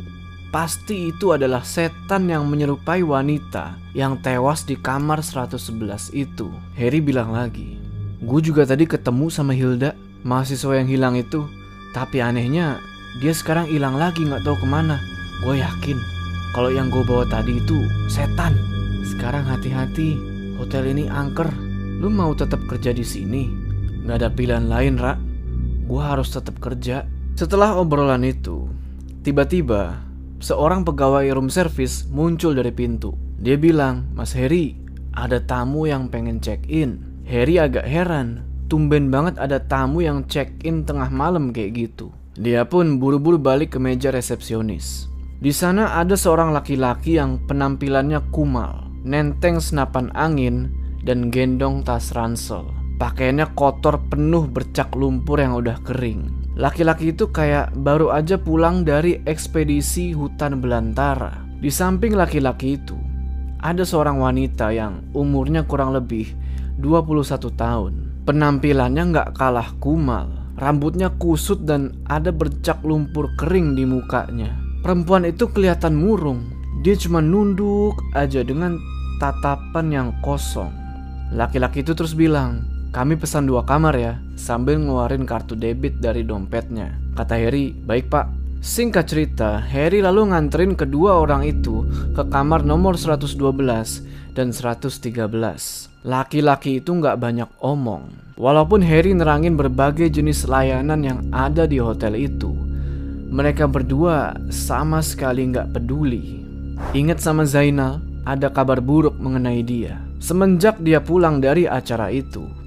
pasti 0.48 1.12
itu 1.12 1.36
adalah 1.36 1.60
setan 1.60 2.32
yang 2.32 2.48
menyerupai 2.48 3.04
wanita 3.04 3.76
yang 3.92 4.16
tewas 4.24 4.64
di 4.64 4.72
kamar 4.72 5.20
111 5.20 6.16
itu. 6.16 6.48
Harry 6.72 7.04
bilang 7.04 7.36
lagi, 7.36 7.76
gue 8.24 8.40
juga 8.40 8.64
tadi 8.64 8.88
ketemu 8.88 9.28
sama 9.28 9.52
Hilda, 9.52 9.92
mahasiswa 10.24 10.80
yang 10.80 10.88
hilang 10.88 11.14
itu. 11.20 11.44
Tapi 11.92 12.24
anehnya, 12.24 12.80
dia 13.20 13.36
sekarang 13.36 13.68
hilang 13.68 14.00
lagi 14.00 14.24
nggak 14.24 14.48
tahu 14.48 14.56
ke 14.56 14.66
mana. 14.66 14.96
Gue 15.44 15.60
yakin 15.60 16.00
kalau 16.56 16.72
yang 16.72 16.88
gue 16.88 17.04
bawa 17.04 17.28
tadi 17.28 17.60
itu 17.60 17.84
setan. 18.08 18.56
Sekarang 19.04 19.44
hati-hati, 19.44 20.16
hotel 20.56 20.88
ini 20.88 21.04
angker. 21.04 21.52
Lu 22.00 22.08
mau 22.08 22.32
tetap 22.32 22.64
kerja 22.64 22.96
di 22.96 23.04
sini? 23.04 23.44
Gak 24.08 24.24
ada 24.24 24.28
pilihan 24.32 24.72
lain, 24.72 24.96
Ra. 24.96 25.20
Gue 25.84 26.00
harus 26.00 26.32
tetap 26.32 26.56
kerja. 26.62 27.04
Setelah 27.36 27.76
obrolan 27.76 28.24
itu, 28.24 28.66
tiba-tiba 29.28 30.00
seorang 30.40 30.88
pegawai 30.88 31.28
room 31.36 31.52
service 31.52 32.08
muncul 32.08 32.56
dari 32.56 32.72
pintu. 32.72 33.12
Dia 33.36 33.60
bilang, 33.60 34.08
Mas 34.16 34.32
Harry, 34.32 34.80
ada 35.12 35.36
tamu 35.36 35.84
yang 35.84 36.08
pengen 36.08 36.40
check-in. 36.40 37.04
Harry 37.28 37.60
agak 37.60 37.84
heran, 37.84 38.40
tumben 38.72 39.12
banget 39.12 39.36
ada 39.36 39.60
tamu 39.60 40.00
yang 40.00 40.24
check-in 40.32 40.88
tengah 40.88 41.12
malam 41.12 41.52
kayak 41.52 41.76
gitu. 41.76 42.08
Dia 42.40 42.64
pun 42.64 42.96
buru-buru 42.96 43.36
balik 43.36 43.76
ke 43.76 43.78
meja 43.78 44.08
resepsionis. 44.08 45.12
Di 45.44 45.52
sana 45.52 46.00
ada 46.00 46.16
seorang 46.16 46.56
laki-laki 46.56 47.20
yang 47.20 47.44
penampilannya 47.44 48.32
kumal, 48.32 48.88
nenteng 49.04 49.60
senapan 49.60 50.08
angin, 50.16 50.72
dan 51.04 51.28
gendong 51.28 51.84
tas 51.84 52.16
ransel. 52.16 52.64
Pakaiannya 52.96 53.52
kotor 53.52 54.08
penuh 54.08 54.48
bercak 54.48 54.96
lumpur 54.96 55.36
yang 55.36 55.52
udah 55.52 55.76
kering. 55.84 56.47
Laki-laki 56.58 57.14
itu 57.14 57.30
kayak 57.30 57.70
baru 57.86 58.10
aja 58.10 58.34
pulang 58.34 58.82
dari 58.82 59.22
ekspedisi 59.22 60.10
hutan 60.10 60.58
belantara. 60.58 61.46
Di 61.62 61.70
samping 61.70 62.18
laki-laki 62.18 62.74
itu, 62.74 62.98
ada 63.62 63.86
seorang 63.86 64.18
wanita 64.18 64.74
yang 64.74 65.06
umurnya 65.14 65.62
kurang 65.62 65.94
lebih 65.94 66.34
21 66.82 67.54
tahun. 67.54 67.92
Penampilannya 68.26 69.02
nggak 69.14 69.28
kalah 69.38 69.70
kumal. 69.78 70.26
Rambutnya 70.58 71.14
kusut 71.22 71.62
dan 71.62 71.94
ada 72.10 72.34
bercak 72.34 72.82
lumpur 72.82 73.30
kering 73.38 73.78
di 73.78 73.86
mukanya. 73.86 74.58
Perempuan 74.82 75.30
itu 75.30 75.46
kelihatan 75.46 75.94
murung. 75.94 76.42
Dia 76.82 76.98
cuma 76.98 77.22
nunduk 77.22 77.94
aja 78.18 78.42
dengan 78.42 78.74
tatapan 79.22 79.86
yang 79.94 80.08
kosong. 80.26 80.74
Laki-laki 81.30 81.86
itu 81.86 81.94
terus 81.94 82.18
bilang, 82.18 82.66
kami 82.98 83.14
pesan 83.14 83.46
dua 83.46 83.62
kamar 83.62 83.94
ya, 83.94 84.18
sambil 84.34 84.74
ngeluarin 84.74 85.22
kartu 85.22 85.54
debit 85.54 86.02
dari 86.02 86.26
dompetnya. 86.26 86.98
Kata 87.14 87.38
Harry, 87.38 87.70
baik 87.70 88.10
pak. 88.10 88.26
Singkat 88.58 89.06
cerita, 89.06 89.62
Harry 89.62 90.02
lalu 90.02 90.34
nganterin 90.34 90.74
kedua 90.74 91.22
orang 91.22 91.46
itu 91.46 91.86
ke 92.10 92.26
kamar 92.26 92.66
nomor 92.66 92.98
112 92.98 93.38
dan 94.34 94.50
113. 94.50 94.90
Laki-laki 96.02 96.82
itu 96.82 96.90
nggak 96.90 97.22
banyak 97.22 97.46
omong. 97.62 98.34
Walaupun 98.34 98.82
Harry 98.82 99.14
nerangin 99.14 99.54
berbagai 99.54 100.10
jenis 100.10 100.50
layanan 100.50 100.98
yang 101.06 101.22
ada 101.30 101.70
di 101.70 101.78
hotel 101.78 102.18
itu, 102.18 102.50
mereka 103.30 103.70
berdua 103.70 104.34
sama 104.50 105.06
sekali 105.06 105.46
nggak 105.54 105.70
peduli. 105.70 106.42
Ingat 106.98 107.22
sama 107.22 107.46
Zainal, 107.46 108.02
ada 108.26 108.50
kabar 108.50 108.82
buruk 108.82 109.14
mengenai 109.22 109.62
dia. 109.62 110.02
Semenjak 110.18 110.82
dia 110.82 110.98
pulang 110.98 111.38
dari 111.38 111.70
acara 111.70 112.10
itu, 112.10 112.57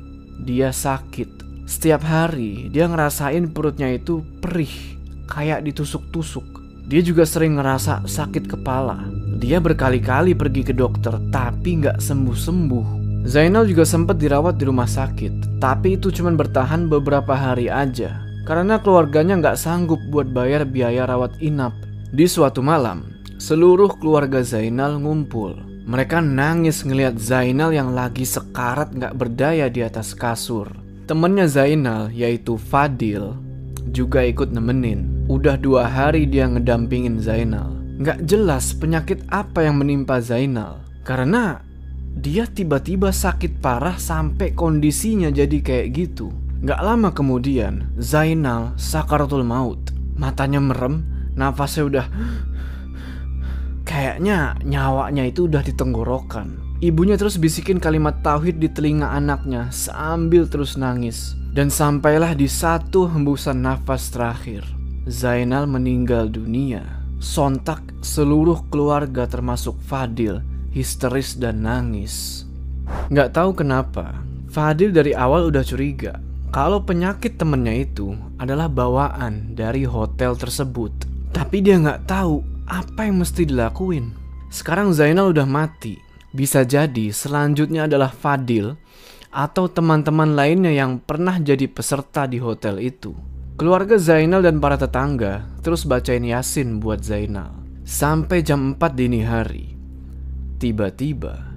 dia 0.44 0.74
sakit. 0.74 1.64
Setiap 1.70 2.04
hari 2.04 2.68
dia 2.74 2.89
ngerasain 2.89 3.50
perutnya 3.54 3.88
itu 3.94 4.26
perih, 4.42 5.00
kayak 5.30 5.64
ditusuk-tusuk. 5.64 6.44
Dia 6.89 7.00
juga 7.00 7.24
sering 7.24 7.56
ngerasa 7.56 8.04
sakit 8.04 8.52
kepala. 8.52 9.08
Dia 9.39 9.64
berkali-kali 9.64 10.36
pergi 10.36 10.68
ke 10.68 10.74
dokter, 10.76 11.16
tapi 11.32 11.80
nggak 11.80 12.04
sembuh-sembuh. 12.04 12.88
Zainal 13.24 13.70
juga 13.70 13.86
sempat 13.86 14.18
dirawat 14.18 14.58
di 14.58 14.66
rumah 14.66 14.89
sakit, 14.89 15.62
tapi 15.62 15.96
itu 15.96 16.10
cuma 16.10 16.34
bertahan 16.34 16.89
beberapa 16.89 17.38
hari 17.38 17.70
aja 17.70 18.32
karena 18.44 18.82
keluarganya 18.82 19.38
nggak 19.38 19.60
sanggup 19.60 20.02
buat 20.10 20.28
bayar 20.34 20.66
biaya 20.66 21.06
rawat 21.08 21.38
inap. 21.39 21.72
Di 22.12 22.28
suatu 22.28 22.60
malam, 22.60 23.08
seluruh 23.39 23.96
keluarga 24.02 24.44
Zainal 24.44 25.00
ngumpul. 25.00 25.70
Mereka 25.82 26.22
nangis 26.22 26.86
ngelihat 26.86 27.18
Zainal 27.18 27.74
yang 27.74 27.98
lagi 27.98 28.22
sekarat 28.22 28.94
nggak 28.94 29.18
berdaya 29.18 29.66
di 29.68 29.82
atas 29.82 30.14
kasur. 30.14 30.70
Temennya 31.10 31.50
Zainal, 31.50 32.14
yaitu 32.14 32.56
Fadil, 32.56 33.34
juga 33.90 34.22
ikut 34.22 34.54
nemenin. 34.54 35.26
Udah 35.26 35.58
dua 35.58 35.90
hari 35.90 36.30
dia 36.30 36.46
ngedampingin 36.46 37.18
Zainal. 37.18 37.74
Nggak 37.98 38.30
jelas 38.30 38.78
penyakit 38.78 39.26
apa 39.34 39.66
yang 39.66 39.82
menimpa 39.82 40.22
Zainal. 40.22 40.86
Karena 41.02 41.60
dia 42.14 42.46
tiba-tiba 42.46 43.10
sakit 43.10 43.64
parah 43.64 43.98
sampai 43.98 44.54
kondisinya 44.54 45.34
jadi 45.34 45.58
kayak 45.64 45.88
gitu. 45.96 46.30
Gak 46.62 46.78
lama 46.78 47.10
kemudian, 47.10 47.90
Zainal 47.98 48.78
sakaratul 48.78 49.42
maut. 49.42 49.82
Matanya 50.14 50.62
merem, 50.62 51.02
nafasnya 51.34 51.84
udah... 51.90 52.06
Kayaknya 53.92 54.56
nyawanya 54.64 55.28
itu 55.28 55.52
udah 55.52 55.60
ditenggorokan. 55.68 56.80
Ibunya 56.80 57.20
terus 57.20 57.36
bisikin 57.36 57.76
kalimat 57.76 58.24
tauhid 58.24 58.56
di 58.64 58.72
telinga 58.72 59.12
anaknya 59.12 59.68
sambil 59.68 60.48
terus 60.48 60.80
nangis. 60.80 61.36
Dan 61.52 61.68
sampailah 61.68 62.32
di 62.32 62.48
satu 62.48 63.12
hembusan 63.12 63.60
nafas 63.60 64.08
terakhir. 64.08 64.64
Zainal 65.12 65.68
meninggal 65.68 66.32
dunia. 66.32 67.04
Sontak 67.20 67.84
seluruh 68.00 68.64
keluarga 68.72 69.28
termasuk 69.28 69.76
Fadil 69.84 70.39
histeris 70.72 71.36
dan 71.36 71.68
nangis. 71.68 72.48
Gak 73.12 73.36
tahu 73.36 73.60
kenapa, 73.60 74.24
Fadil 74.48 74.96
dari 74.96 75.12
awal 75.12 75.52
udah 75.52 75.68
curiga 75.68 76.16
kalau 76.52 76.84
penyakit 76.84 77.36
temennya 77.36 77.84
itu 77.88 78.16
adalah 78.39 78.72
bawaan 78.72 79.52
dari 79.52 79.84
hotel 79.84 80.36
tersebut. 80.39 80.92
Tapi 81.32 81.64
dia 81.64 81.80
nggak 81.80 82.12
tahu 82.12 82.51
apa 82.72 83.03
yang 83.03 83.19
mesti 83.19 83.43
dilakuin. 83.43 84.15
Sekarang 84.47 84.95
Zainal 84.95 85.36
udah 85.36 85.43
mati. 85.43 85.99
Bisa 86.32 86.63
jadi 86.63 87.11
selanjutnya 87.11 87.91
adalah 87.91 88.07
Fadil 88.07 88.80
atau 89.28 89.67
teman-teman 89.67 90.32
lainnya 90.32 90.72
yang 90.72 91.03
pernah 91.03 91.36
jadi 91.36 91.67
peserta 91.67 92.24
di 92.24 92.39
hotel 92.39 92.80
itu. 92.80 93.11
Keluarga 93.59 93.99
Zainal 93.99 94.39
dan 94.39 94.63
para 94.63 94.80
tetangga 94.80 95.43
terus 95.59 95.84
bacain 95.84 96.24
Yasin 96.24 96.80
buat 96.80 97.03
Zainal. 97.03 97.51
Sampai 97.84 98.39
jam 98.39 98.80
4 98.80 98.95
dini 98.95 99.19
hari. 99.28 99.76
Tiba-tiba, 100.55 101.51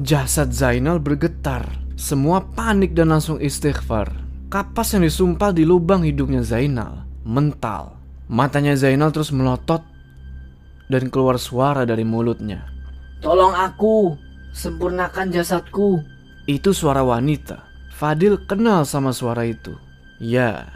jasad 0.00 0.56
Zainal 0.56 0.96
bergetar. 0.96 1.84
Semua 2.00 2.40
panik 2.40 2.96
dan 2.96 3.12
langsung 3.12 3.36
istighfar. 3.36 4.08
Kapas 4.48 4.96
yang 4.96 5.04
disumpal 5.04 5.52
di 5.52 5.68
lubang 5.68 6.00
hidungnya 6.00 6.40
Zainal 6.40 7.04
mental. 7.26 7.98
Matanya 8.30 8.78
Zainal 8.78 9.10
terus 9.10 9.34
melotot 9.34 9.82
dan 10.86 11.10
keluar 11.10 11.38
suara 11.38 11.86
dari 11.86 12.02
mulutnya. 12.02 12.66
Tolong 13.22 13.54
aku, 13.56 14.14
sempurnakan 14.54 15.32
jasadku. 15.32 16.04
Itu 16.46 16.70
suara 16.70 17.02
wanita. 17.02 17.66
Fadil 17.96 18.38
kenal 18.44 18.84
sama 18.84 19.10
suara 19.10 19.48
itu. 19.48 19.74
Ya, 20.20 20.68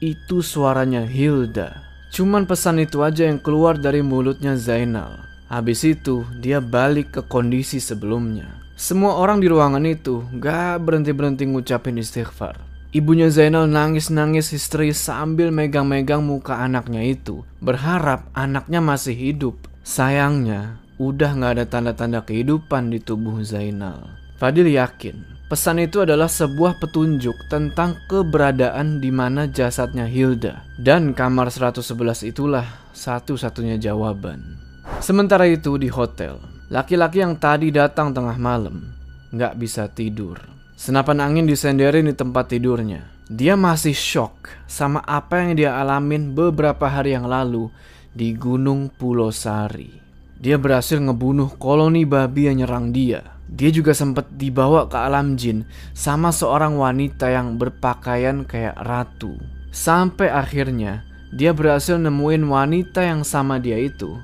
itu 0.00 0.40
suaranya 0.40 1.04
Hilda. 1.04 1.84
Cuman 2.12 2.44
pesan 2.44 2.82
itu 2.82 3.00
aja 3.00 3.28
yang 3.28 3.40
keluar 3.40 3.78
dari 3.78 4.04
mulutnya 4.04 4.56
Zainal. 4.58 5.24
Habis 5.52 5.84
itu, 5.84 6.24
dia 6.40 6.64
balik 6.64 7.16
ke 7.16 7.22
kondisi 7.24 7.76
sebelumnya. 7.76 8.60
Semua 8.72 9.20
orang 9.20 9.38
di 9.38 9.52
ruangan 9.52 9.84
itu 9.84 10.24
gak 10.40 10.80
berhenti-berhenti 10.80 11.44
ngucapin 11.44 12.00
istighfar. 12.00 12.71
Ibunya 12.92 13.32
Zainal 13.32 13.72
nangis-nangis 13.72 14.52
histeris 14.52 15.00
sambil 15.00 15.48
megang-megang 15.48 16.20
muka 16.20 16.60
anaknya 16.60 17.00
itu. 17.00 17.40
Berharap 17.64 18.28
anaknya 18.36 18.84
masih 18.84 19.16
hidup. 19.16 19.56
Sayangnya, 19.80 20.76
udah 21.00 21.32
gak 21.40 21.52
ada 21.56 21.64
tanda-tanda 21.64 22.20
kehidupan 22.20 22.92
di 22.92 23.00
tubuh 23.00 23.40
Zainal. 23.40 24.12
Fadil 24.36 24.68
yakin 24.68 25.32
pesan 25.48 25.80
itu 25.80 26.04
adalah 26.04 26.28
sebuah 26.28 26.80
petunjuk 26.80 27.48
tentang 27.48 27.96
keberadaan 28.12 29.00
di 29.00 29.08
mana 29.08 29.48
jasadnya 29.48 30.04
Hilda. 30.04 30.60
Dan 30.76 31.16
kamar 31.16 31.48
111 31.48 32.28
itulah 32.28 32.64
satu-satunya 32.92 33.80
jawaban. 33.80 34.60
Sementara 35.00 35.48
itu 35.48 35.80
di 35.80 35.88
hotel, 35.88 36.36
laki-laki 36.68 37.24
yang 37.24 37.40
tadi 37.40 37.72
datang 37.72 38.12
tengah 38.12 38.36
malam 38.36 38.92
nggak 39.32 39.56
bisa 39.56 39.88
tidur. 39.88 40.51
Senapan 40.82 41.22
angin 41.22 41.46
disenderin 41.46 42.10
di 42.10 42.14
tempat 42.18 42.50
tidurnya. 42.50 43.06
Dia 43.30 43.54
masih 43.54 43.94
shock 43.94 44.50
sama 44.66 44.98
apa 45.06 45.38
yang 45.38 45.54
dia 45.54 45.78
alamin 45.78 46.34
beberapa 46.34 46.90
hari 46.90 47.14
yang 47.14 47.30
lalu 47.30 47.70
di 48.10 48.34
Gunung 48.34 48.90
Pulau 48.90 49.30
Sari. 49.30 50.02
Dia 50.42 50.58
berhasil 50.58 50.98
ngebunuh 50.98 51.54
koloni 51.54 52.02
babi 52.02 52.50
yang 52.50 52.66
nyerang 52.66 52.90
dia. 52.90 53.22
dia 53.52 53.70
juga 53.70 53.94
sempat 53.94 54.26
dibawa 54.34 54.90
ke 54.90 54.96
alam 54.98 55.38
jin 55.38 55.62
sama 55.94 56.34
seorang 56.34 56.74
wanita 56.74 57.30
yang 57.30 57.62
berpakaian 57.62 58.42
kayak 58.42 58.74
ratu. 58.82 59.38
Sampai 59.70 60.34
akhirnya 60.34 61.06
dia 61.30 61.54
berhasil 61.54 61.94
nemuin 61.94 62.42
wanita 62.42 63.06
yang 63.06 63.22
sama 63.22 63.62
dia 63.62 63.78
itu 63.78 64.18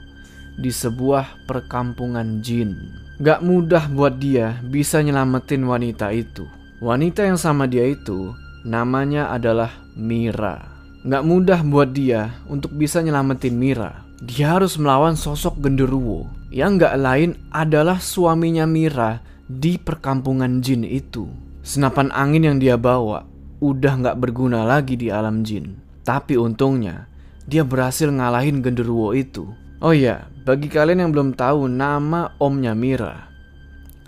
di 0.59 0.75
sebuah 0.75 1.47
perkampungan 1.47 2.43
jin. 2.43 3.07
Gak 3.19 3.43
mudah 3.43 3.91
buat 3.91 4.23
dia 4.23 4.63
bisa 4.63 5.03
nyelamatin 5.03 5.67
wanita 5.67 6.15
itu. 6.15 6.47
Wanita 6.79 7.27
yang 7.27 7.35
sama 7.35 7.67
dia 7.67 7.83
itu 7.83 8.31
namanya 8.63 9.35
adalah 9.35 9.75
Mira. 9.99 10.63
Gak 11.03 11.27
mudah 11.27 11.67
buat 11.67 11.91
dia 11.91 12.31
untuk 12.47 12.79
bisa 12.79 13.03
nyelamatin 13.03 13.59
Mira. 13.59 14.07
Dia 14.23 14.55
harus 14.55 14.79
melawan 14.79 15.19
sosok 15.19 15.59
genderuwo 15.59 16.31
yang 16.55 16.79
gak 16.79 16.95
lain 16.95 17.35
adalah 17.51 17.99
suaminya 17.99 18.71
Mira 18.71 19.19
di 19.51 19.83
perkampungan 19.83 20.63
jin 20.63 20.87
itu. 20.87 21.27
Senapan 21.67 22.15
angin 22.15 22.47
yang 22.47 22.63
dia 22.63 22.79
bawa 22.79 23.27
udah 23.59 23.99
gak 23.99 24.19
berguna 24.23 24.63
lagi 24.63 24.95
di 24.95 25.11
alam 25.11 25.43
jin. 25.43 25.75
Tapi 26.07 26.39
untungnya 26.39 27.11
dia 27.51 27.67
berhasil 27.67 28.15
ngalahin 28.15 28.63
genderuwo 28.63 29.11
itu. 29.11 29.51
Oh 29.83 29.91
iya, 29.91 30.31
bagi 30.49 30.73
kalian 30.73 31.05
yang 31.05 31.13
belum 31.13 31.31
tahu 31.37 31.69
nama 31.69 32.33
omnya 32.41 32.73
Mira, 32.73 33.29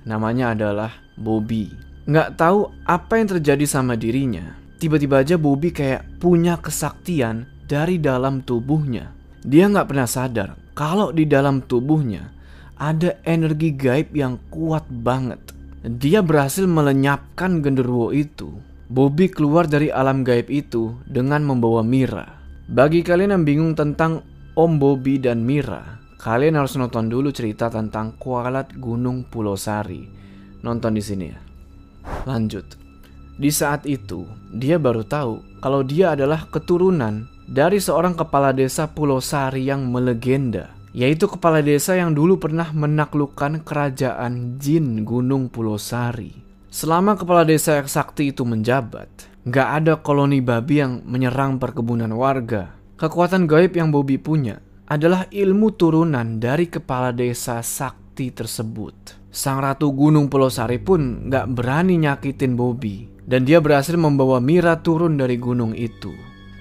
namanya 0.08 0.56
adalah 0.56 0.88
Bobby. 1.12 1.68
Nggak 2.08 2.40
tahu 2.40 2.64
apa 2.88 3.20
yang 3.20 3.28
terjadi 3.36 3.68
sama 3.68 3.92
dirinya. 3.92 4.56
Tiba-tiba 4.80 5.20
aja 5.20 5.36
Bobby 5.36 5.68
kayak 5.68 6.16
punya 6.16 6.56
kesaktian 6.56 7.44
dari 7.68 8.00
dalam 8.00 8.40
tubuhnya. 8.40 9.12
Dia 9.44 9.68
nggak 9.68 9.92
pernah 9.92 10.08
sadar 10.08 10.56
kalau 10.72 11.12
di 11.12 11.28
dalam 11.28 11.60
tubuhnya 11.60 12.32
ada 12.80 13.20
energi 13.28 13.76
gaib 13.76 14.16
yang 14.16 14.40
kuat 14.48 14.88
banget. 14.88 15.52
Dia 15.84 16.24
berhasil 16.24 16.64
melenyapkan 16.64 17.60
genderuwo 17.60 18.16
itu. 18.16 18.48
Bobby 18.88 19.28
keluar 19.28 19.68
dari 19.68 19.92
alam 19.92 20.24
gaib 20.24 20.48
itu 20.48 20.96
dengan 21.04 21.44
membawa 21.44 21.84
Mira. 21.84 22.40
Bagi 22.64 23.04
kalian 23.04 23.36
yang 23.36 23.44
bingung 23.44 23.72
tentang 23.76 24.24
Om 24.56 24.80
Bobby 24.80 25.20
dan 25.20 25.44
Mira, 25.44 25.99
kalian 26.20 26.60
harus 26.60 26.76
nonton 26.76 27.08
dulu 27.08 27.32
cerita 27.32 27.72
tentang 27.72 28.12
kualat 28.20 28.76
Gunung 28.76 29.24
Pulau 29.24 29.56
Sari. 29.56 30.04
Nonton 30.60 30.92
di 30.92 31.00
sini 31.00 31.26
ya. 31.32 31.40
Lanjut. 32.28 32.76
Di 33.40 33.48
saat 33.48 33.88
itu, 33.88 34.28
dia 34.52 34.76
baru 34.76 35.00
tahu 35.00 35.64
kalau 35.64 35.80
dia 35.80 36.12
adalah 36.12 36.44
keturunan 36.52 37.24
dari 37.48 37.80
seorang 37.80 38.12
kepala 38.12 38.52
desa 38.52 38.84
Pulau 38.92 39.24
Sari 39.24 39.64
yang 39.64 39.88
melegenda, 39.88 40.76
yaitu 40.92 41.24
kepala 41.24 41.64
desa 41.64 41.96
yang 41.96 42.12
dulu 42.12 42.36
pernah 42.36 42.68
menaklukkan 42.68 43.64
kerajaan 43.64 44.60
jin 44.60 45.08
Gunung 45.08 45.48
Pulau 45.48 45.80
Sari. 45.80 46.36
Selama 46.68 47.16
kepala 47.16 47.48
desa 47.48 47.80
yang 47.80 47.88
sakti 47.88 48.28
itu 48.28 48.44
menjabat, 48.44 49.08
nggak 49.48 49.68
ada 49.80 49.92
koloni 50.04 50.44
babi 50.44 50.84
yang 50.84 51.00
menyerang 51.08 51.56
perkebunan 51.56 52.12
warga 52.12 52.76
Kekuatan 53.00 53.48
gaib 53.48 53.80
yang 53.80 53.88
Bobby 53.88 54.20
punya 54.20 54.60
adalah 54.90 55.30
ilmu 55.30 55.70
turunan 55.78 56.42
dari 56.42 56.66
kepala 56.66 57.14
desa 57.14 57.62
sakti 57.62 58.34
tersebut. 58.34 59.22
Sang 59.30 59.62
Ratu 59.62 59.94
Gunung 59.94 60.26
Pulau 60.26 60.50
pun 60.82 61.30
gak 61.30 61.54
berani 61.54 61.94
nyakitin 62.02 62.58
Bobby 62.58 63.06
dan 63.22 63.46
dia 63.46 63.62
berhasil 63.62 63.94
membawa 63.94 64.42
Mira 64.42 64.82
turun 64.82 65.14
dari 65.14 65.38
gunung 65.38 65.78
itu. 65.78 66.10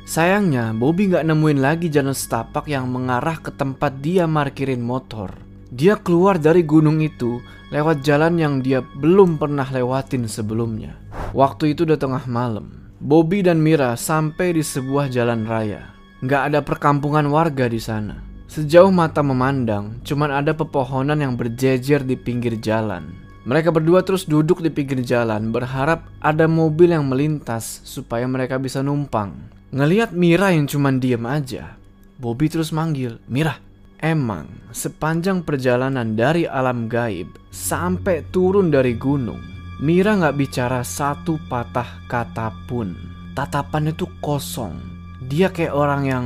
Sayangnya, 0.05 0.77
Bobby 0.77 1.09
gak 1.09 1.25
nemuin 1.25 1.57
lagi 1.57 1.89
jalan 1.89 2.13
setapak 2.13 2.69
yang 2.69 2.93
mengarah 2.93 3.41
ke 3.41 3.49
tempat 3.49 3.97
dia 3.97 4.29
markirin 4.29 4.85
motor. 4.85 5.33
Dia 5.73 5.97
keluar 5.97 6.37
dari 6.37 6.61
gunung 6.61 7.01
itu 7.01 7.41
lewat 7.73 8.05
jalan 8.05 8.37
yang 8.37 8.61
dia 8.61 8.85
belum 8.85 9.41
pernah 9.41 9.65
lewatin 9.65 10.29
sebelumnya. 10.29 10.93
Waktu 11.33 11.73
itu 11.73 11.85
udah 11.85 11.97
tengah 11.97 12.25
malam. 12.29 12.93
Bobby 13.01 13.41
dan 13.41 13.57
Mira 13.57 13.97
sampai 13.97 14.53
di 14.53 14.61
sebuah 14.61 15.09
jalan 15.09 15.49
raya. 15.49 15.98
Nggak 16.19 16.41
ada 16.51 16.59
perkampungan 16.59 17.31
warga 17.31 17.71
di 17.71 17.79
sana. 17.79 18.19
Sejauh 18.51 18.91
mata 18.91 19.23
memandang, 19.23 20.03
cuman 20.03 20.35
ada 20.35 20.51
pepohonan 20.51 21.15
yang 21.15 21.39
berjejer 21.39 22.03
di 22.03 22.19
pinggir 22.19 22.59
jalan. 22.59 23.15
Mereka 23.47 23.71
berdua 23.71 24.03
terus 24.03 24.27
duduk 24.27 24.59
di 24.59 24.67
pinggir 24.67 24.99
jalan, 24.99 25.55
berharap 25.55 26.11
ada 26.19 26.43
mobil 26.43 26.91
yang 26.91 27.07
melintas 27.07 27.79
supaya 27.87 28.27
mereka 28.27 28.59
bisa 28.59 28.83
numpang. 28.83 29.31
Ngeliat 29.71 30.11
Mira 30.11 30.51
yang 30.51 30.67
cuman 30.67 30.99
diem 30.99 31.23
aja, 31.23 31.79
Bobby 32.19 32.51
terus 32.51 32.75
manggil, 32.75 33.15
Mira, 33.31 33.55
emang 34.03 34.51
sepanjang 34.75 35.47
perjalanan 35.47 36.19
dari 36.19 36.43
alam 36.43 36.91
gaib 36.91 37.31
sampai 37.47 38.27
turun 38.27 38.67
dari 38.67 38.99
gunung, 38.99 39.39
Mira 39.79 40.19
nggak 40.19 40.35
bicara 40.35 40.83
satu 40.83 41.39
patah 41.47 42.03
kata 42.11 42.51
pun. 42.67 42.91
Tatapannya 43.39 43.95
tuh 43.95 44.11
kosong, 44.19 44.98
dia 45.27 45.51
kayak 45.51 45.75
orang 45.75 46.03
yang 46.07 46.25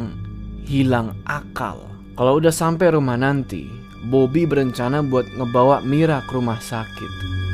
hilang 0.69 1.17
akal. 1.25 1.89
Kalau 2.13 2.37
udah 2.37 2.53
sampai 2.53 2.93
rumah 2.93 3.17
nanti, 3.17 3.65
Bobby 4.05 4.45
berencana 4.45 5.01
buat 5.01 5.25
ngebawa 5.33 5.81
Mira 5.81 6.21
ke 6.29 6.37
rumah 6.37 6.61
sakit. 6.61 7.11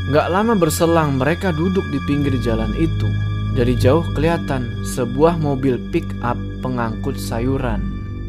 Gak 0.10 0.28
lama 0.34 0.58
berselang 0.58 1.22
mereka 1.22 1.54
duduk 1.54 1.86
di 1.94 2.00
pinggir 2.10 2.34
jalan 2.42 2.74
itu. 2.76 3.08
Dari 3.54 3.78
jauh 3.78 4.02
kelihatan 4.18 4.84
sebuah 4.84 5.38
mobil 5.38 5.78
pick 5.94 6.06
up 6.26 6.36
pengangkut 6.66 7.16
sayuran. 7.16 7.80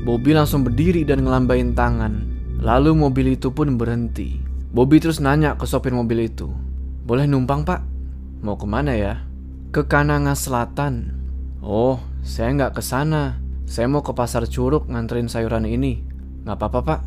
Bobby 0.05 0.37
langsung 0.37 0.63
berdiri 0.63 1.03
dan 1.03 1.25
ngelambain 1.25 1.73
tangan. 1.73 2.25
Lalu 2.61 2.93
mobil 2.93 3.33
itu 3.35 3.49
pun 3.49 3.81
berhenti. 3.81 4.37
Bobby 4.71 5.01
terus 5.01 5.19
nanya 5.19 5.57
ke 5.57 5.65
sopir 5.65 5.91
mobil 5.91 6.29
itu. 6.29 6.53
Boleh 7.09 7.25
numpang 7.25 7.65
pak? 7.65 7.81
Mau 8.45 8.61
ke 8.61 8.69
mana 8.69 8.93
ya? 8.93 9.25
Ke 9.73 9.89
Kananga 9.89 10.37
Selatan. 10.37 11.17
Oh, 11.65 12.01
saya 12.21 12.53
nggak 12.53 12.77
ke 12.77 12.83
sana. 12.85 13.41
Saya 13.71 13.87
mau 13.87 14.03
ke 14.03 14.11
pasar 14.11 14.51
curug 14.51 14.91
nganterin 14.91 15.31
sayuran 15.31 15.65
ini. 15.65 16.03
Nggak 16.43 16.57
apa-apa 16.59 16.81
pak, 16.83 17.01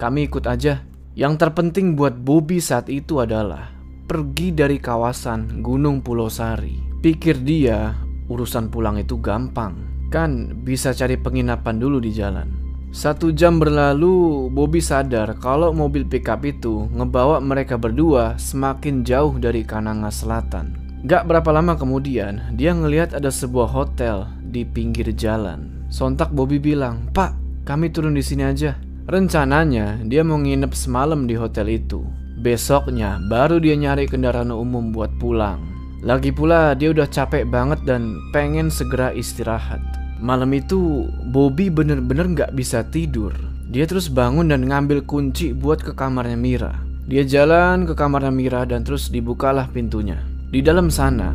kami 0.00 0.26
ikut 0.26 0.44
aja. 0.48 0.82
Yang 1.16 1.34
terpenting 1.40 1.96
buat 1.96 2.16
Bobby 2.16 2.60
saat 2.60 2.92
itu 2.92 3.20
adalah 3.20 3.72
pergi 4.04 4.52
dari 4.52 4.76
kawasan 4.76 5.64
Gunung 5.64 6.04
Pulau 6.04 6.28
Sari. 6.28 7.00
Pikir 7.00 7.40
dia 7.40 7.96
urusan 8.28 8.68
pulang 8.68 9.00
itu 9.00 9.16
gampang. 9.20 9.76
Kan 10.12 10.62
bisa 10.64 10.92
cari 10.92 11.18
penginapan 11.18 11.76
dulu 11.80 11.98
di 12.00 12.12
jalan. 12.14 12.48
Satu 12.96 13.28
jam 13.28 13.60
berlalu, 13.60 14.48
Bobby 14.48 14.80
sadar 14.80 15.36
kalau 15.36 15.74
mobil 15.74 16.06
pickup 16.06 16.46
itu 16.48 16.88
ngebawa 16.96 17.42
mereka 17.44 17.76
berdua 17.76 18.40
semakin 18.40 19.04
jauh 19.04 19.36
dari 19.36 19.66
Kananga 19.66 20.08
Selatan. 20.08 20.80
Gak 21.04 21.28
berapa 21.28 21.52
lama 21.52 21.76
kemudian, 21.76 22.56
dia 22.56 22.72
ngelihat 22.72 23.12
ada 23.12 23.28
sebuah 23.28 23.68
hotel 23.68 24.35
di 24.56 24.64
pinggir 24.64 25.12
jalan. 25.12 25.84
Sontak 25.92 26.32
Bobby 26.32 26.56
bilang, 26.56 27.12
Pak, 27.12 27.36
kami 27.68 27.92
turun 27.92 28.16
di 28.16 28.24
sini 28.24 28.48
aja. 28.48 28.72
Rencananya, 29.04 30.00
dia 30.08 30.24
mau 30.24 30.40
nginep 30.40 30.72
semalam 30.72 31.28
di 31.28 31.36
hotel 31.36 31.76
itu. 31.76 32.00
Besoknya, 32.40 33.20
baru 33.28 33.60
dia 33.60 33.76
nyari 33.76 34.08
kendaraan 34.08 34.48
umum 34.48 34.96
buat 34.96 35.12
pulang. 35.20 35.60
Lagi 36.00 36.32
pula, 36.32 36.72
dia 36.72 36.90
udah 36.90 37.04
capek 37.04 37.44
banget 37.44 37.84
dan 37.84 38.16
pengen 38.32 38.72
segera 38.72 39.12
istirahat. 39.12 39.84
Malam 40.16 40.56
itu, 40.56 41.04
Bobby 41.28 41.68
bener-bener 41.68 42.32
gak 42.32 42.56
bisa 42.56 42.80
tidur. 42.88 43.36
Dia 43.68 43.84
terus 43.84 44.08
bangun 44.08 44.48
dan 44.48 44.64
ngambil 44.64 45.04
kunci 45.04 45.52
buat 45.52 45.84
ke 45.84 45.92
kamarnya 45.92 46.38
Mira. 46.38 46.72
Dia 47.06 47.22
jalan 47.22 47.86
ke 47.86 47.94
kamarnya 47.94 48.32
Mira 48.32 48.62
dan 48.66 48.82
terus 48.82 49.12
dibukalah 49.12 49.68
pintunya. 49.70 50.18
Di 50.50 50.62
dalam 50.62 50.90
sana, 50.90 51.34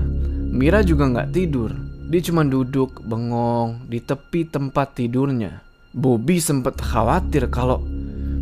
Mira 0.51 0.83
juga 0.83 1.07
nggak 1.07 1.31
tidur. 1.31 1.71
Dia 2.11 2.19
cuma 2.27 2.43
duduk 2.43 2.99
bengong 3.07 3.87
di 3.87 4.03
tepi 4.03 4.43
tempat 4.43 4.99
tidurnya. 4.99 5.63
Bobby 5.95 6.43
sempat 6.43 6.75
khawatir 6.83 7.47
kalau 7.47 7.79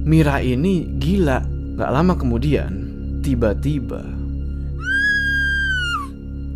Mira 0.10 0.42
ini 0.42 0.90
gila. 0.98 1.46
Gak 1.78 1.92
lama 1.94 2.18
kemudian, 2.18 2.74
tiba-tiba 3.22 4.20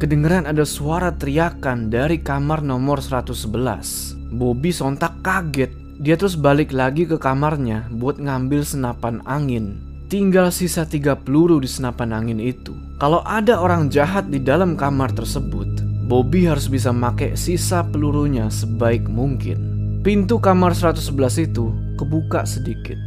kedengeran 0.04 0.44
ada 0.44 0.68
suara 0.68 1.16
teriakan 1.16 1.88
dari 1.88 2.20
kamar 2.20 2.60
nomor 2.60 3.00
111. 3.00 4.36
Bobby 4.36 4.76
sontak 4.76 5.24
kaget. 5.24 5.72
Dia 6.04 6.20
terus 6.20 6.36
balik 6.36 6.76
lagi 6.76 7.08
ke 7.08 7.16
kamarnya 7.16 7.88
buat 7.88 8.20
ngambil 8.20 8.68
senapan 8.68 9.24
angin. 9.24 9.80
Tinggal 10.12 10.52
sisa 10.52 10.84
tiga 10.84 11.16
peluru 11.16 11.64
di 11.64 11.72
senapan 11.72 12.20
angin 12.20 12.44
itu. 12.44 12.76
Kalau 13.00 13.24
ada 13.24 13.64
orang 13.64 13.88
jahat 13.88 14.28
di 14.28 14.44
dalam 14.44 14.76
kamar 14.76 15.16
tersebut, 15.16 15.93
Bobby 16.04 16.44
harus 16.44 16.68
bisa 16.68 16.92
make 16.92 17.40
sisa 17.40 17.80
pelurunya 17.88 18.52
sebaik 18.52 19.08
mungkin. 19.08 19.72
Pintu 20.04 20.36
kamar 20.36 20.76
111 20.76 21.48
itu 21.48 21.72
kebuka 21.96 22.44
sedikit. 22.44 23.00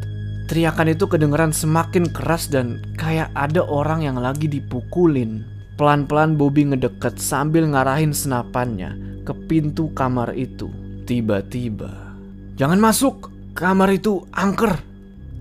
Teriakan 0.48 0.96
itu 0.96 1.04
kedengeran 1.04 1.52
semakin 1.52 2.08
keras 2.08 2.48
dan 2.48 2.80
kayak 2.96 3.28
ada 3.36 3.60
orang 3.68 4.00
yang 4.06 4.16
lagi 4.16 4.48
dipukulin. 4.48 5.44
Pelan-pelan 5.76 6.40
Bobby 6.40 6.64
ngedeket 6.72 7.20
sambil 7.20 7.68
ngarahin 7.68 8.16
senapannya 8.16 9.20
ke 9.28 9.36
pintu 9.44 9.92
kamar 9.92 10.32
itu. 10.32 10.72
Tiba-tiba, 11.04 12.16
jangan 12.56 12.80
masuk, 12.80 13.28
kamar 13.52 13.92
itu 13.92 14.24
angker. 14.32 14.72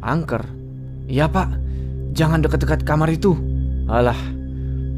Angker? 0.04 0.44
Iya 1.08 1.32
pak, 1.32 1.56
jangan 2.12 2.44
dekat-dekat 2.44 2.84
kamar 2.84 3.16
itu. 3.16 3.32
Alah, 3.88 4.20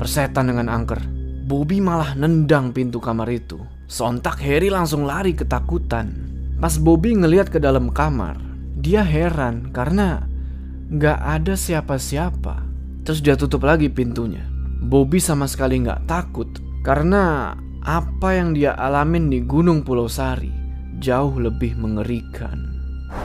persetan 0.01 0.49
dengan 0.49 0.73
angker. 0.73 1.16
Bobby 1.47 1.79
malah 1.79 2.11
nendang 2.11 2.75
pintu 2.75 2.99
kamar 2.99 3.31
itu. 3.31 3.55
Sontak 3.87 4.43
Harry 4.43 4.67
langsung 4.67 5.07
lari 5.07 5.31
ketakutan. 5.31 6.11
Pas 6.59 6.75
Bobby 6.75 7.15
ngeliat 7.15 7.47
ke 7.47 7.55
dalam 7.55 7.87
kamar, 7.87 8.35
dia 8.75 8.99
heran 8.99 9.71
karena 9.71 10.27
nggak 10.91 11.19
ada 11.23 11.55
siapa-siapa. 11.55 12.67
Terus 13.07 13.23
dia 13.23 13.39
tutup 13.39 13.63
lagi 13.63 13.87
pintunya. 13.87 14.43
Bobby 14.83 15.23
sama 15.23 15.47
sekali 15.47 15.79
nggak 15.87 16.03
takut 16.03 16.51
karena 16.83 17.55
apa 17.79 18.29
yang 18.35 18.51
dia 18.51 18.75
alamin 18.75 19.31
di 19.31 19.39
Gunung 19.39 19.87
Pulau 19.87 20.11
Sari 20.11 20.51
jauh 20.99 21.39
lebih 21.39 21.79
mengerikan. 21.79 22.75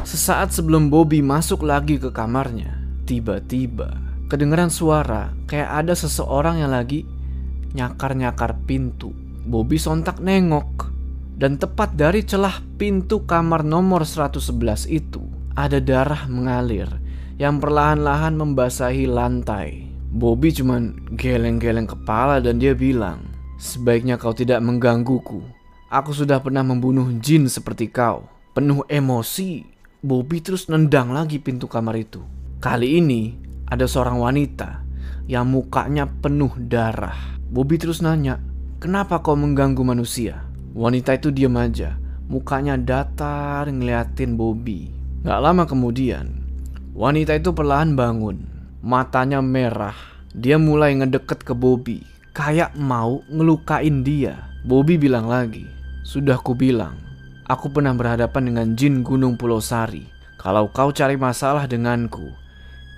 Sesaat 0.06 0.54
sebelum 0.54 0.94
Bobby 0.94 1.26
masuk 1.26 1.66
lagi 1.66 1.98
ke 1.98 2.14
kamarnya, 2.14 2.70
tiba-tiba 3.02 3.98
kedengaran 4.30 4.70
suara 4.70 5.34
kayak 5.50 5.82
ada 5.82 5.98
seseorang 5.98 6.62
yang 6.62 6.70
lagi 6.70 7.02
nyakar-nyakar 7.72 8.64
pintu. 8.64 9.12
Bobby 9.42 9.76
sontak 9.76 10.22
nengok 10.22 10.92
dan 11.34 11.58
tepat 11.58 11.98
dari 11.98 12.22
celah 12.22 12.62
pintu 12.78 13.26
kamar 13.26 13.66
nomor 13.66 14.06
111 14.06 14.86
itu 14.86 15.26
ada 15.58 15.82
darah 15.82 16.30
mengalir 16.30 16.88
yang 17.40 17.58
perlahan-lahan 17.58 18.38
membasahi 18.38 19.10
lantai. 19.10 19.90
Bobby 20.12 20.52
cuman 20.52 21.16
geleng-geleng 21.16 21.88
kepala 21.88 22.38
dan 22.38 22.60
dia 22.60 22.76
bilang, 22.76 23.24
Sebaiknya 23.56 24.18
kau 24.18 24.34
tidak 24.34 24.58
menggangguku. 24.58 25.40
Aku 25.86 26.10
sudah 26.10 26.42
pernah 26.42 26.66
membunuh 26.66 27.08
jin 27.22 27.46
seperti 27.46 27.88
kau. 27.88 28.26
Penuh 28.52 28.84
emosi, 28.90 29.64
Bobby 30.02 30.42
terus 30.42 30.66
nendang 30.66 31.14
lagi 31.14 31.38
pintu 31.38 31.70
kamar 31.70 31.94
itu. 31.94 32.20
Kali 32.58 32.98
ini 32.98 33.32
ada 33.70 33.86
seorang 33.86 34.18
wanita 34.18 34.82
yang 35.30 35.48
mukanya 35.48 36.10
penuh 36.10 36.52
darah. 36.58 37.41
Bobby 37.52 37.76
terus 37.76 38.00
nanya, 38.00 38.40
kenapa 38.80 39.20
kau 39.20 39.36
mengganggu 39.36 39.84
manusia? 39.84 40.40
Wanita 40.72 41.20
itu 41.20 41.28
diam 41.28 41.52
aja, 41.60 42.00
mukanya 42.24 42.80
datar 42.80 43.68
ngeliatin 43.68 44.40
Bobby. 44.40 44.88
Gak 45.20 45.36
lama 45.36 45.68
kemudian, 45.68 46.32
wanita 46.96 47.36
itu 47.36 47.52
perlahan 47.52 47.92
bangun, 47.92 48.48
matanya 48.80 49.44
merah. 49.44 49.92
Dia 50.32 50.56
mulai 50.56 50.96
ngedeket 50.96 51.44
ke 51.44 51.52
Bobby 51.52 52.00
kayak 52.32 52.72
mau 52.72 53.20
ngelukain 53.28 54.00
dia. 54.00 54.48
Bobby 54.64 54.96
bilang 54.96 55.28
lagi, 55.28 55.68
sudah 56.08 56.40
ku 56.40 56.56
bilang, 56.56 56.96
aku 57.44 57.68
pernah 57.68 57.92
berhadapan 57.92 58.48
dengan 58.48 58.68
jin 58.72 59.04
Gunung 59.04 59.36
Pulau 59.36 59.60
Sari. 59.60 60.08
Kalau 60.40 60.72
kau 60.72 60.88
cari 60.88 61.20
masalah 61.20 61.68
denganku, 61.68 62.32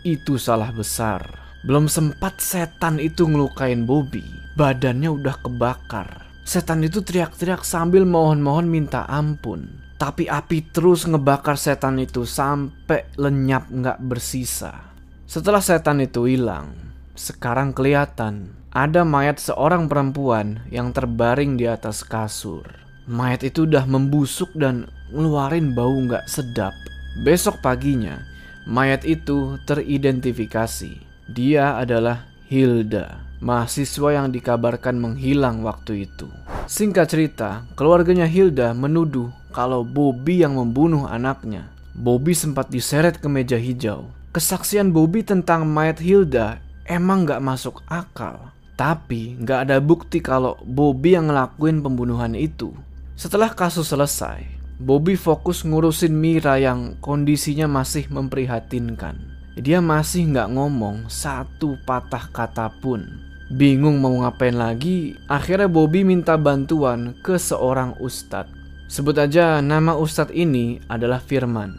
itu 0.07 0.39
salah 0.39 0.71
besar. 0.71 1.44
Belum 1.65 1.89
sempat 1.89 2.45
setan 2.45 3.01
itu 3.01 3.25
ngelukain 3.25 3.89
Bobby, 3.89 4.21
badannya 4.53 5.09
udah 5.09 5.41
kebakar. 5.41 6.29
Setan 6.45 6.85
itu 6.85 7.01
teriak-teriak 7.01 7.65
sambil 7.65 8.05
mohon-mohon 8.05 8.69
minta 8.69 9.09
ampun. 9.09 9.81
Tapi 9.97 10.29
api 10.29 10.61
terus 10.77 11.09
ngebakar 11.09 11.57
setan 11.57 11.97
itu 11.97 12.29
sampai 12.29 13.09
lenyap 13.17 13.73
nggak 13.73 13.97
bersisa. 14.05 14.93
Setelah 15.25 15.65
setan 15.65 16.05
itu 16.05 16.29
hilang, 16.29 16.69
sekarang 17.17 17.73
kelihatan 17.73 18.53
ada 18.69 19.01
mayat 19.01 19.41
seorang 19.41 19.89
perempuan 19.89 20.61
yang 20.69 20.93
terbaring 20.93 21.57
di 21.57 21.65
atas 21.65 22.05
kasur. 22.05 22.69
Mayat 23.09 23.41
itu 23.41 23.65
udah 23.65 23.89
membusuk 23.89 24.53
dan 24.53 24.85
ngeluarin 25.17 25.73
bau 25.73 25.97
nggak 25.97 26.29
sedap. 26.29 26.77
Besok 27.25 27.65
paginya, 27.65 28.21
mayat 28.69 29.09
itu 29.09 29.57
teridentifikasi. 29.65 31.14
Dia 31.25 31.81
adalah 31.81 32.29
Hilda, 32.53 33.25
mahasiswa 33.41 34.13
yang 34.13 34.29
dikabarkan 34.29 35.01
menghilang 35.01 35.65
waktu 35.65 36.05
itu. 36.05 36.29
Singkat 36.69 37.07
cerita, 37.09 37.65
keluarganya 37.73 38.29
Hilda 38.29 38.77
menuduh 38.77 39.33
kalau 39.49 39.89
Bobby 39.89 40.45
yang 40.45 40.61
membunuh 40.61 41.09
anaknya. 41.09 41.73
Bobby 41.97 42.37
sempat 42.37 42.69
diseret 42.69 43.17
ke 43.23 43.29
meja 43.31 43.57
hijau. 43.57 44.13
Kesaksian 44.37 44.93
Bobby 44.93 45.25
tentang 45.25 45.65
mayat 45.65 45.97
Hilda 45.97 46.61
emang 46.85 47.25
nggak 47.25 47.41
masuk 47.41 47.81
akal. 47.89 48.53
Tapi 48.75 49.41
nggak 49.41 49.71
ada 49.71 49.79
bukti 49.81 50.21
kalau 50.21 50.61
Bobby 50.61 51.17
yang 51.17 51.33
ngelakuin 51.33 51.81
pembunuhan 51.81 52.37
itu. 52.37 52.75
Setelah 53.15 53.55
kasus 53.55 53.89
selesai, 53.89 54.45
Bobby 54.77 55.15
fokus 55.15 55.63
ngurusin 55.63 56.13
Mira 56.13 56.59
yang 56.59 56.99
kondisinya 56.99 57.71
masih 57.71 58.11
memprihatinkan. 58.11 59.34
Dia 59.55 59.79
masih 59.79 60.35
nggak 60.35 60.51
ngomong 60.51 61.07
satu 61.07 61.79
patah 61.87 62.27
kata 62.35 62.75
pun. 62.83 63.07
Bingung 63.55 64.03
mau 64.03 64.11
ngapain 64.25 64.57
lagi, 64.57 65.15
akhirnya 65.31 65.71
Bobby 65.71 66.03
minta 66.03 66.35
bantuan 66.35 67.15
ke 67.23 67.39
seorang 67.39 67.95
ustadz. 68.03 68.51
Sebut 68.91 69.15
aja 69.15 69.63
nama 69.63 69.95
ustadz 69.95 70.35
ini 70.35 70.83
adalah 70.91 71.23
Firman. 71.23 71.71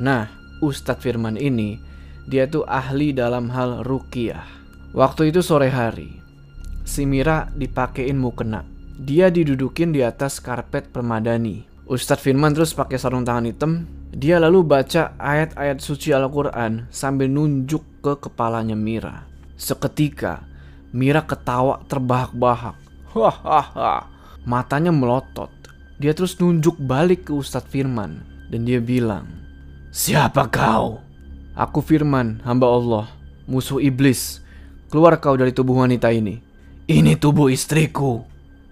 Nah, 0.00 0.30
ustadz 0.64 1.04
Firman 1.04 1.36
ini, 1.36 1.76
dia 2.24 2.48
tuh 2.48 2.64
ahli 2.64 3.12
dalam 3.12 3.52
hal 3.52 3.84
rukiah. 3.84 4.46
Waktu 4.96 5.28
itu 5.28 5.44
sore 5.44 5.68
hari, 5.68 6.08
si 6.88 7.04
Mira 7.04 7.52
dipakein 7.52 8.16
mukena. 8.16 8.64
Dia 8.98 9.28
didudukin 9.28 9.92
di 9.92 10.00
atas 10.00 10.40
karpet 10.40 10.88
permadani. 10.88 11.68
Ustadz 11.84 12.24
Firman 12.24 12.56
terus 12.56 12.72
pakai 12.72 12.96
sarung 12.96 13.28
tangan 13.28 13.48
hitam. 13.52 13.97
Dia 14.08 14.40
lalu 14.40 14.64
baca 14.64 15.12
ayat-ayat 15.20 15.84
suci 15.84 16.16
Al-Quran 16.16 16.88
sambil 16.88 17.28
nunjuk 17.28 17.84
ke 18.00 18.16
kepalanya 18.16 18.72
Mira. 18.72 19.28
Seketika, 19.60 20.48
Mira 20.96 21.20
ketawa 21.20 21.84
terbahak-bahak. 21.84 22.76
Hahaha. 23.12 24.08
Matanya 24.48 24.88
melotot. 24.88 25.52
Dia 26.00 26.16
terus 26.16 26.40
nunjuk 26.40 26.80
balik 26.80 27.28
ke 27.28 27.36
Ustadz 27.36 27.68
Firman. 27.68 28.24
Dan 28.48 28.64
dia 28.64 28.80
bilang, 28.80 29.28
Siapa 29.92 30.48
kau? 30.48 31.04
Aku 31.52 31.84
Firman, 31.84 32.40
hamba 32.48 32.70
Allah, 32.70 33.06
musuh 33.44 33.82
iblis. 33.82 34.40
Keluar 34.88 35.20
kau 35.20 35.36
dari 35.36 35.52
tubuh 35.52 35.84
wanita 35.84 36.08
ini. 36.08 36.40
Ini 36.88 37.20
tubuh 37.20 37.52
istriku. 37.52 38.24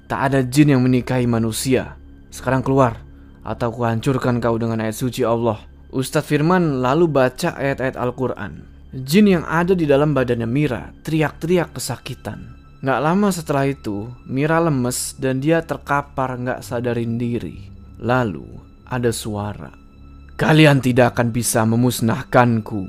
Tak 0.09 0.33
ada 0.33 0.41
jin 0.41 0.73
yang 0.73 0.81
menikahi 0.81 1.29
manusia. 1.29 1.99
Sekarang 2.33 2.65
keluar, 2.65 3.03
atau 3.47 3.71
kuhancurkan 3.71 4.43
kau 4.43 4.59
dengan 4.59 4.83
ayat 4.83 4.99
suci 4.99 5.23
Allah. 5.23 5.63
Ustadz 5.95 6.27
Firman 6.27 6.83
lalu 6.83 7.07
baca 7.07 7.55
ayat-ayat 7.55 7.95
Al-Quran. 7.95 8.67
Jin 8.91 9.31
yang 9.31 9.45
ada 9.47 9.73
di 9.79 9.87
dalam 9.87 10.13
badannya 10.13 10.51
Mira 10.51 10.91
teriak-teriak 11.07 11.79
kesakitan. 11.79 12.59
Gak 12.83 13.01
lama 13.01 13.31
setelah 13.31 13.71
itu, 13.71 14.11
Mira 14.27 14.59
lemes 14.59 15.15
dan 15.17 15.39
dia 15.39 15.63
terkapar 15.63 16.37
gak 16.43 16.61
sadarin 16.67 17.17
diri. 17.17 17.71
Lalu, 18.03 18.45
ada 18.85 19.15
suara. 19.15 19.71
Kalian 20.37 20.83
tidak 20.83 21.17
akan 21.17 21.33
bisa 21.33 21.63
memusnahkanku. 21.65 22.83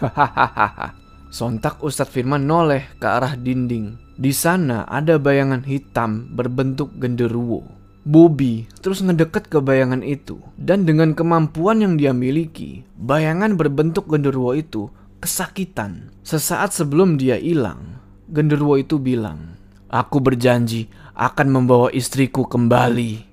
Hahaha. 0.00 0.96
Sontak 1.28 1.82
Ustadz 1.82 2.14
Firman 2.14 2.46
noleh 2.46 2.94
ke 2.96 3.10
arah 3.10 3.34
dinding 3.34 4.04
di 4.14 4.30
sana 4.30 4.86
ada 4.86 5.18
bayangan 5.18 5.66
hitam 5.66 6.30
berbentuk 6.30 6.94
genderuwo. 7.02 7.66
Bobby 8.04 8.68
terus 8.84 9.00
ngedeket 9.00 9.48
ke 9.48 9.64
bayangan 9.64 10.04
itu 10.04 10.36
dan 10.60 10.84
dengan 10.84 11.16
kemampuan 11.16 11.80
yang 11.80 11.96
dia 11.96 12.12
miliki, 12.12 12.84
bayangan 13.00 13.56
berbentuk 13.56 14.06
genderuwo 14.12 14.52
itu 14.52 14.92
kesakitan. 15.24 16.12
Sesaat 16.20 16.76
sebelum 16.76 17.16
dia 17.16 17.40
hilang, 17.40 18.00
genderuwo 18.28 18.76
itu 18.76 19.00
bilang, 19.00 19.56
"Aku 19.88 20.20
berjanji 20.20 20.92
akan 21.16 21.48
membawa 21.48 21.88
istriku 21.96 22.44
kembali." 22.44 23.32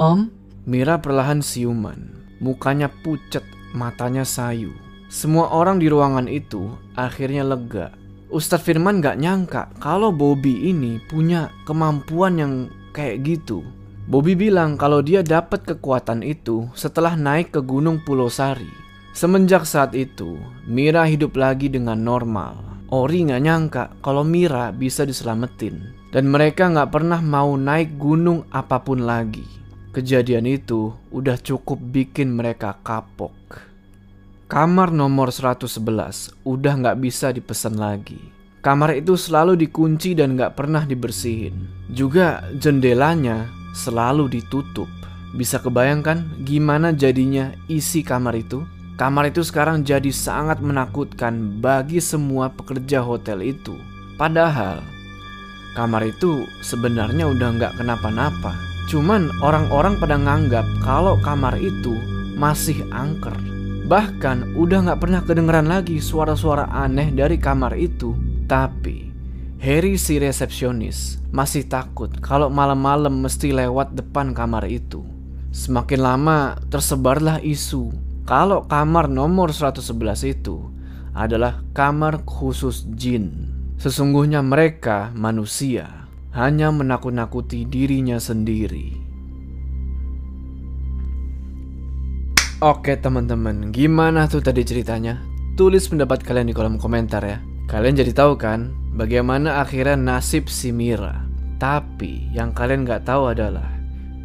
Om, 0.00 0.40
Mira 0.70 1.00
perlahan 1.00 1.40
siuman, 1.40 2.20
mukanya 2.36 2.92
pucat, 3.00 3.42
matanya 3.72 4.28
sayu. 4.28 4.70
Semua 5.08 5.50
orang 5.50 5.80
di 5.80 5.88
ruangan 5.88 6.28
itu 6.28 6.70
akhirnya 6.94 7.42
lega. 7.42 7.96
Ustadz 8.30 8.62
Firman 8.62 9.02
gak 9.02 9.18
nyangka 9.18 9.74
kalau 9.82 10.14
Bobby 10.14 10.70
ini 10.70 11.02
punya 11.10 11.50
kemampuan 11.66 12.38
yang 12.38 12.54
kayak 12.94 13.26
gitu. 13.26 13.66
Bobby 14.06 14.38
bilang 14.38 14.78
kalau 14.78 15.02
dia 15.02 15.26
dapat 15.26 15.66
kekuatan 15.66 16.22
itu 16.22 16.70
setelah 16.78 17.18
naik 17.18 17.50
ke 17.50 17.58
Gunung 17.58 17.98
Pulau 18.06 18.30
Sari. 18.30 18.70
Semenjak 19.10 19.66
saat 19.66 19.98
itu, 19.98 20.38
Mira 20.70 21.10
hidup 21.10 21.34
lagi 21.34 21.66
dengan 21.66 21.98
normal. 21.98 22.54
Ori 22.94 23.26
gak 23.26 23.42
nyangka 23.42 23.84
kalau 23.98 24.22
Mira 24.22 24.70
bisa 24.70 25.02
diselamatin. 25.02 25.98
Dan 26.14 26.30
mereka 26.30 26.70
gak 26.70 26.94
pernah 26.94 27.18
mau 27.18 27.58
naik 27.58 27.98
gunung 27.98 28.46
apa 28.54 28.78
pun 28.78 29.02
lagi. 29.02 29.42
Kejadian 29.90 30.46
itu 30.46 30.94
udah 31.10 31.34
cukup 31.34 31.82
bikin 31.82 32.30
mereka 32.30 32.78
kapok. 32.86 33.69
Kamar 34.50 34.90
nomor 34.90 35.30
111 35.30 36.42
udah 36.42 36.72
nggak 36.82 36.98
bisa 36.98 37.30
dipesan 37.30 37.78
lagi. 37.78 38.18
Kamar 38.66 38.98
itu 38.98 39.14
selalu 39.14 39.54
dikunci 39.54 40.18
dan 40.18 40.34
nggak 40.34 40.58
pernah 40.58 40.82
dibersihin. 40.82 41.70
Juga 41.86 42.42
jendelanya 42.58 43.46
selalu 43.78 44.26
ditutup. 44.26 44.90
Bisa 45.38 45.62
kebayangkan 45.62 46.42
gimana 46.42 46.90
jadinya 46.90 47.54
isi 47.70 48.02
kamar 48.02 48.42
itu? 48.42 48.66
Kamar 48.98 49.30
itu 49.30 49.46
sekarang 49.46 49.86
jadi 49.86 50.10
sangat 50.10 50.58
menakutkan 50.58 51.62
bagi 51.62 52.02
semua 52.02 52.50
pekerja 52.50 53.06
hotel 53.06 53.54
itu. 53.54 53.78
Padahal 54.18 54.82
kamar 55.78 56.10
itu 56.10 56.42
sebenarnya 56.66 57.30
udah 57.30 57.54
nggak 57.54 57.78
kenapa-napa. 57.78 58.58
Cuman 58.90 59.30
orang-orang 59.46 59.94
pada 60.02 60.18
nganggap 60.18 60.66
kalau 60.82 61.14
kamar 61.22 61.54
itu 61.54 61.94
masih 62.34 62.82
angker. 62.90 63.59
Bahkan 63.90 64.54
udah 64.54 64.86
nggak 64.86 65.00
pernah 65.02 65.18
kedengeran 65.26 65.66
lagi 65.66 65.98
suara-suara 65.98 66.70
aneh 66.70 67.10
dari 67.10 67.42
kamar 67.42 67.74
itu. 67.74 68.14
Tapi 68.46 69.10
Harry 69.58 69.98
si 69.98 70.22
resepsionis 70.22 71.18
masih 71.34 71.66
takut 71.66 72.06
kalau 72.22 72.46
malam-malam 72.46 73.18
mesti 73.18 73.50
lewat 73.50 73.98
depan 73.98 74.30
kamar 74.30 74.70
itu. 74.70 75.02
Semakin 75.50 76.06
lama 76.06 76.54
tersebarlah 76.70 77.42
isu 77.42 77.90
kalau 78.30 78.62
kamar 78.70 79.10
nomor 79.10 79.50
111 79.50 80.38
itu 80.38 80.70
adalah 81.10 81.66
kamar 81.74 82.22
khusus 82.22 82.86
jin. 82.94 83.50
Sesungguhnya 83.74 84.38
mereka 84.38 85.10
manusia 85.18 86.06
hanya 86.30 86.70
menakut-nakuti 86.70 87.66
dirinya 87.66 88.22
sendiri. 88.22 88.99
Oke 92.60 92.92
teman-teman, 92.92 93.72
gimana 93.72 94.28
tuh 94.28 94.44
tadi 94.44 94.60
ceritanya? 94.60 95.16
Tulis 95.56 95.88
pendapat 95.88 96.20
kalian 96.20 96.44
di 96.44 96.52
kolom 96.52 96.76
komentar 96.76 97.24
ya. 97.24 97.40
Kalian 97.64 97.96
jadi 97.96 98.12
tahu 98.12 98.36
kan 98.36 98.76
bagaimana 98.92 99.64
akhirnya 99.64 99.96
nasib 99.96 100.44
si 100.52 100.68
Mira. 100.68 101.24
Tapi 101.56 102.28
yang 102.36 102.52
kalian 102.52 102.84
gak 102.84 103.08
tahu 103.08 103.32
adalah 103.32 103.64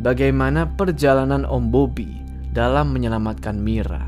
bagaimana 0.03 0.67
perjalanan 0.67 1.47
Om 1.47 1.71
Bobby 1.71 2.11
dalam 2.51 2.91
menyelamatkan 2.91 3.55
Mira. 3.55 4.03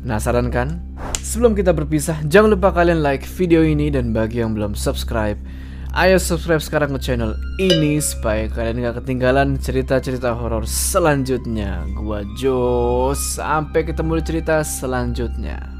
Penasaran 0.00 0.48
kan? 0.48 0.80
Sebelum 1.20 1.52
kita 1.52 1.76
berpisah, 1.76 2.16
jangan 2.32 2.56
lupa 2.56 2.72
kalian 2.72 3.04
like 3.04 3.28
video 3.28 3.60
ini 3.60 3.92
dan 3.92 4.08
bagi 4.08 4.40
yang 4.40 4.56
belum 4.56 4.72
subscribe, 4.72 5.36
ayo 5.96 6.20
subscribe 6.20 6.60
sekarang 6.60 6.92
ke 6.92 7.00
channel 7.00 7.32
ini 7.56 7.96
supaya 8.04 8.52
kalian 8.52 8.84
gak 8.84 9.00
ketinggalan 9.00 9.56
cerita-cerita 9.56 10.36
horor 10.36 10.68
selanjutnya. 10.68 11.88
Gua 11.96 12.20
Jos, 12.36 13.40
sampai 13.40 13.88
ketemu 13.88 14.20
di 14.20 14.22
cerita 14.28 14.60
selanjutnya. 14.60 15.75